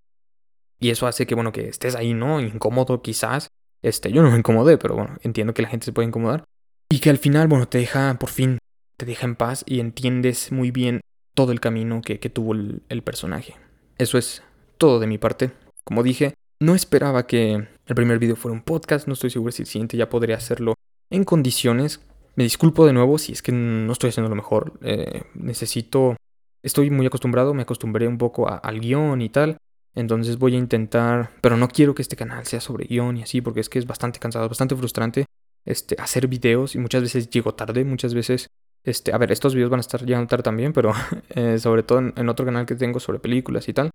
Y 0.79 0.91
eso 0.91 1.07
hace 1.07 1.25
que, 1.25 1.35
bueno, 1.35 1.51
que 1.51 1.67
estés 1.67 1.95
ahí, 1.95 2.13
¿no? 2.13 2.39
Incómodo 2.39 3.01
quizás. 3.01 3.49
Este, 3.81 4.11
yo 4.11 4.21
no 4.21 4.31
me 4.31 4.37
incomodé, 4.37 4.77
pero 4.77 4.95
bueno, 4.95 5.17
entiendo 5.21 5.53
que 5.53 5.61
la 5.61 5.69
gente 5.69 5.85
se 5.85 5.93
puede 5.93 6.07
incomodar. 6.07 6.43
Y 6.89 6.99
que 6.99 7.09
al 7.09 7.17
final, 7.17 7.47
bueno, 7.47 7.67
te 7.67 7.77
deja, 7.77 8.17
por 8.19 8.29
fin, 8.29 8.57
te 8.97 9.05
deja 9.05 9.25
en 9.25 9.35
paz 9.35 9.63
y 9.65 9.79
entiendes 9.79 10.51
muy 10.51 10.71
bien 10.71 11.01
todo 11.33 11.51
el 11.51 11.59
camino 11.59 12.01
que, 12.01 12.17
tuvo 12.29 12.53
el, 12.53 13.03
personaje. 13.03 13.55
Eso 13.97 14.17
es 14.17 14.43
todo 14.77 14.99
de 14.99 15.07
mi 15.07 15.17
parte. 15.17 15.51
Como 15.83 16.03
dije, 16.03 16.33
no 16.59 16.75
esperaba 16.75 17.27
que 17.27 17.53
el 17.53 17.95
primer 17.95 18.19
video 18.19 18.35
fuera 18.35 18.53
un 18.53 18.61
podcast, 18.61 19.07
no 19.07 19.13
estoy 19.13 19.29
seguro 19.29 19.51
si 19.51 19.61
el 19.61 19.67
siguiente 19.67 19.95
ya 19.95 20.09
podría 20.09 20.35
hacerlo 20.35 20.73
en 21.09 21.23
condiciones. 21.23 22.01
Me 22.35 22.43
disculpo 22.43 22.85
de 22.85 22.93
nuevo 22.93 23.17
si 23.17 23.31
es 23.31 23.41
que 23.41 23.51
no 23.51 23.93
estoy 23.93 24.09
haciendo 24.09 24.29
lo 24.29 24.35
mejor. 24.35 24.79
Eh, 24.81 25.23
necesito... 25.33 26.15
Estoy 26.61 26.89
muy 26.89 27.05
acostumbrado, 27.05 27.53
me 27.53 27.61
acostumbré 27.61 28.05
un 28.05 28.17
poco 28.17 28.49
al 28.49 28.81
guion 28.81 29.21
y 29.21 29.29
tal. 29.29 29.57
Entonces 29.99 30.37
voy 30.37 30.55
a 30.55 30.57
intentar... 30.57 31.31
Pero 31.41 31.57
no 31.57 31.67
quiero 31.67 31.93
que 31.93 32.01
este 32.01 32.15
canal 32.15 32.45
sea 32.45 32.61
sobre 32.61 32.85
guion 32.85 33.17
y 33.17 33.23
así, 33.23 33.41
porque 33.41 33.59
es 33.59 33.69
que 33.69 33.79
es 33.79 33.85
bastante 33.85 34.19
cansado, 34.19 34.47
bastante 34.47 34.75
frustrante 34.75 35.25
este, 35.65 35.95
hacer 35.99 36.27
videos 36.27 36.75
y 36.75 36.79
muchas 36.79 37.01
veces 37.01 37.29
llego 37.29 37.53
tarde, 37.53 37.83
muchas 37.83 38.13
veces... 38.13 38.47
Este, 38.85 39.11
a 39.13 39.17
ver, 39.17 39.31
estos 39.31 39.53
videos 39.53 39.69
van 39.69 39.79
a 39.79 39.81
estar 39.81 40.05
llegando 40.05 40.27
tarde 40.27 40.43
también, 40.43 40.71
pero 40.71 40.93
eh, 41.35 41.59
sobre 41.59 41.83
todo 41.83 41.99
en 41.99 42.29
otro 42.29 42.45
canal 42.45 42.65
que 42.65 42.75
tengo 42.75 42.99
sobre 42.99 43.19
películas 43.19 43.67
y 43.67 43.73
tal. 43.73 43.89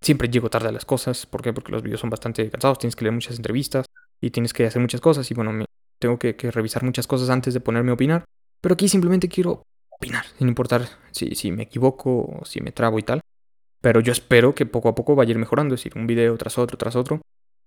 Siempre 0.00 0.28
llego 0.28 0.48
tarde 0.48 0.68
a 0.68 0.72
las 0.72 0.84
cosas. 0.84 1.26
¿Por 1.26 1.42
qué? 1.42 1.52
Porque 1.52 1.72
los 1.72 1.82
videos 1.82 2.00
son 2.00 2.10
bastante 2.10 2.48
cansados. 2.50 2.78
Tienes 2.78 2.94
que 2.94 3.04
leer 3.04 3.14
muchas 3.14 3.36
entrevistas 3.36 3.86
y 4.20 4.30
tienes 4.30 4.52
que 4.52 4.64
hacer 4.64 4.80
muchas 4.80 5.00
cosas. 5.00 5.28
Y 5.28 5.34
bueno, 5.34 5.52
me, 5.52 5.64
tengo 5.98 6.18
que, 6.20 6.34
revisar 6.52 6.84
muchas 6.84 7.08
cosas 7.08 7.30
antes 7.30 7.52
de 7.52 7.60
ponerme 7.60 7.90
a 7.90 7.94
opinar. 7.94 8.24
Pero 8.60 8.74
aquí 8.74 8.88
simplemente 8.88 9.28
quiero 9.28 9.64
opinar, 9.90 10.24
sin 10.38 10.46
importar 10.46 10.88
si, 11.10 11.34
si 11.34 11.50
me 11.50 11.64
equivoco 11.64 12.38
o 12.40 12.44
si 12.44 12.60
me 12.60 12.70
trago 12.70 12.98
y 13.00 13.02
tal. 13.02 13.20
Pero 13.80 14.00
yo 14.00 14.12
espero 14.12 14.54
que 14.54 14.66
poco 14.66 14.88
a 14.88 14.94
poco 14.94 15.14
vaya 15.14 15.30
a 15.30 15.32
ir 15.32 15.38
mejorando, 15.38 15.74
es 15.74 15.80
decir, 15.80 15.92
un 15.96 16.06
video 16.06 16.36
tras 16.36 16.58
otro, 16.58 16.76
tras 16.78 16.96
otro. 16.96 17.20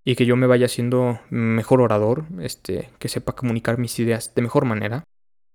Y 0.04 0.15
que 0.15 0.26
yo 0.26 0.36
me 0.36 0.47
vaya 0.47 0.67
siendo 0.67 1.19
mejor 1.30 1.82
orador, 1.82 2.26
este, 2.39 2.89
que 3.00 3.08
sepa 3.08 3.34
comunicar 3.34 3.78
mis 3.78 3.97
ideas 4.00 4.34
de 4.34 4.41
mejor 4.41 4.65
manera. 4.65 5.04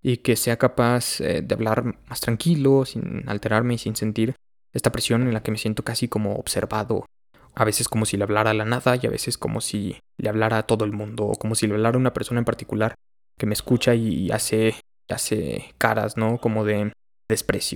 Y 0.03 0.19
que 0.19 0.37
sea 0.37 0.57
capaz 0.57 1.21
eh, 1.21 1.43
de 1.43 1.55
hablar 1.55 1.99
más 2.09 2.21
tranquilo, 2.21 2.85
sin 2.85 3.29
alterarme 3.29 3.75
y 3.75 3.79
sin 3.79 3.97
sentir 3.97 4.35
esta 4.73 4.93
presión 4.93 5.23
en 5.23 5.35
la 5.35 5.43
que 5.43 5.51
me 5.51 5.59
siento 5.59 5.83
casi 5.83 6.07
como 6.07 6.37
observado, 6.37 7.07
a 7.55 7.65
veces 7.65 7.89
como 7.89 8.05
si 8.05 8.17
le 8.17 8.25
hablara 8.25 8.51
a 8.51 8.55
la 8.55 8.67
nada 8.67 8.97
y 9.01 9.07
a 9.07 9.11
veces 9.11 9.39
como 9.39 9.61
si 9.61 9.99
le 10.19 10.29
hablara 10.29 10.59
a 10.59 10.67
todo 10.67 10.85
el 10.85 10.93
mundo 10.93 11.25
o 11.25 11.35
como 11.35 11.55
si 11.55 11.67
le 11.67 11.75
hablara 11.75 11.97
a 11.97 12.01
una 12.01 12.13
persona 12.13 12.39
en 12.39 12.45
particular 12.45 12.95
que 13.39 13.47
me 13.47 13.55
escucha 13.55 13.95
y 13.95 14.31
hace, 14.31 14.75
hace 15.09 15.75
caras, 15.79 16.17
¿no? 16.17 16.39
Como 16.39 16.65
de 16.65 16.93
desprecio. 17.29 17.75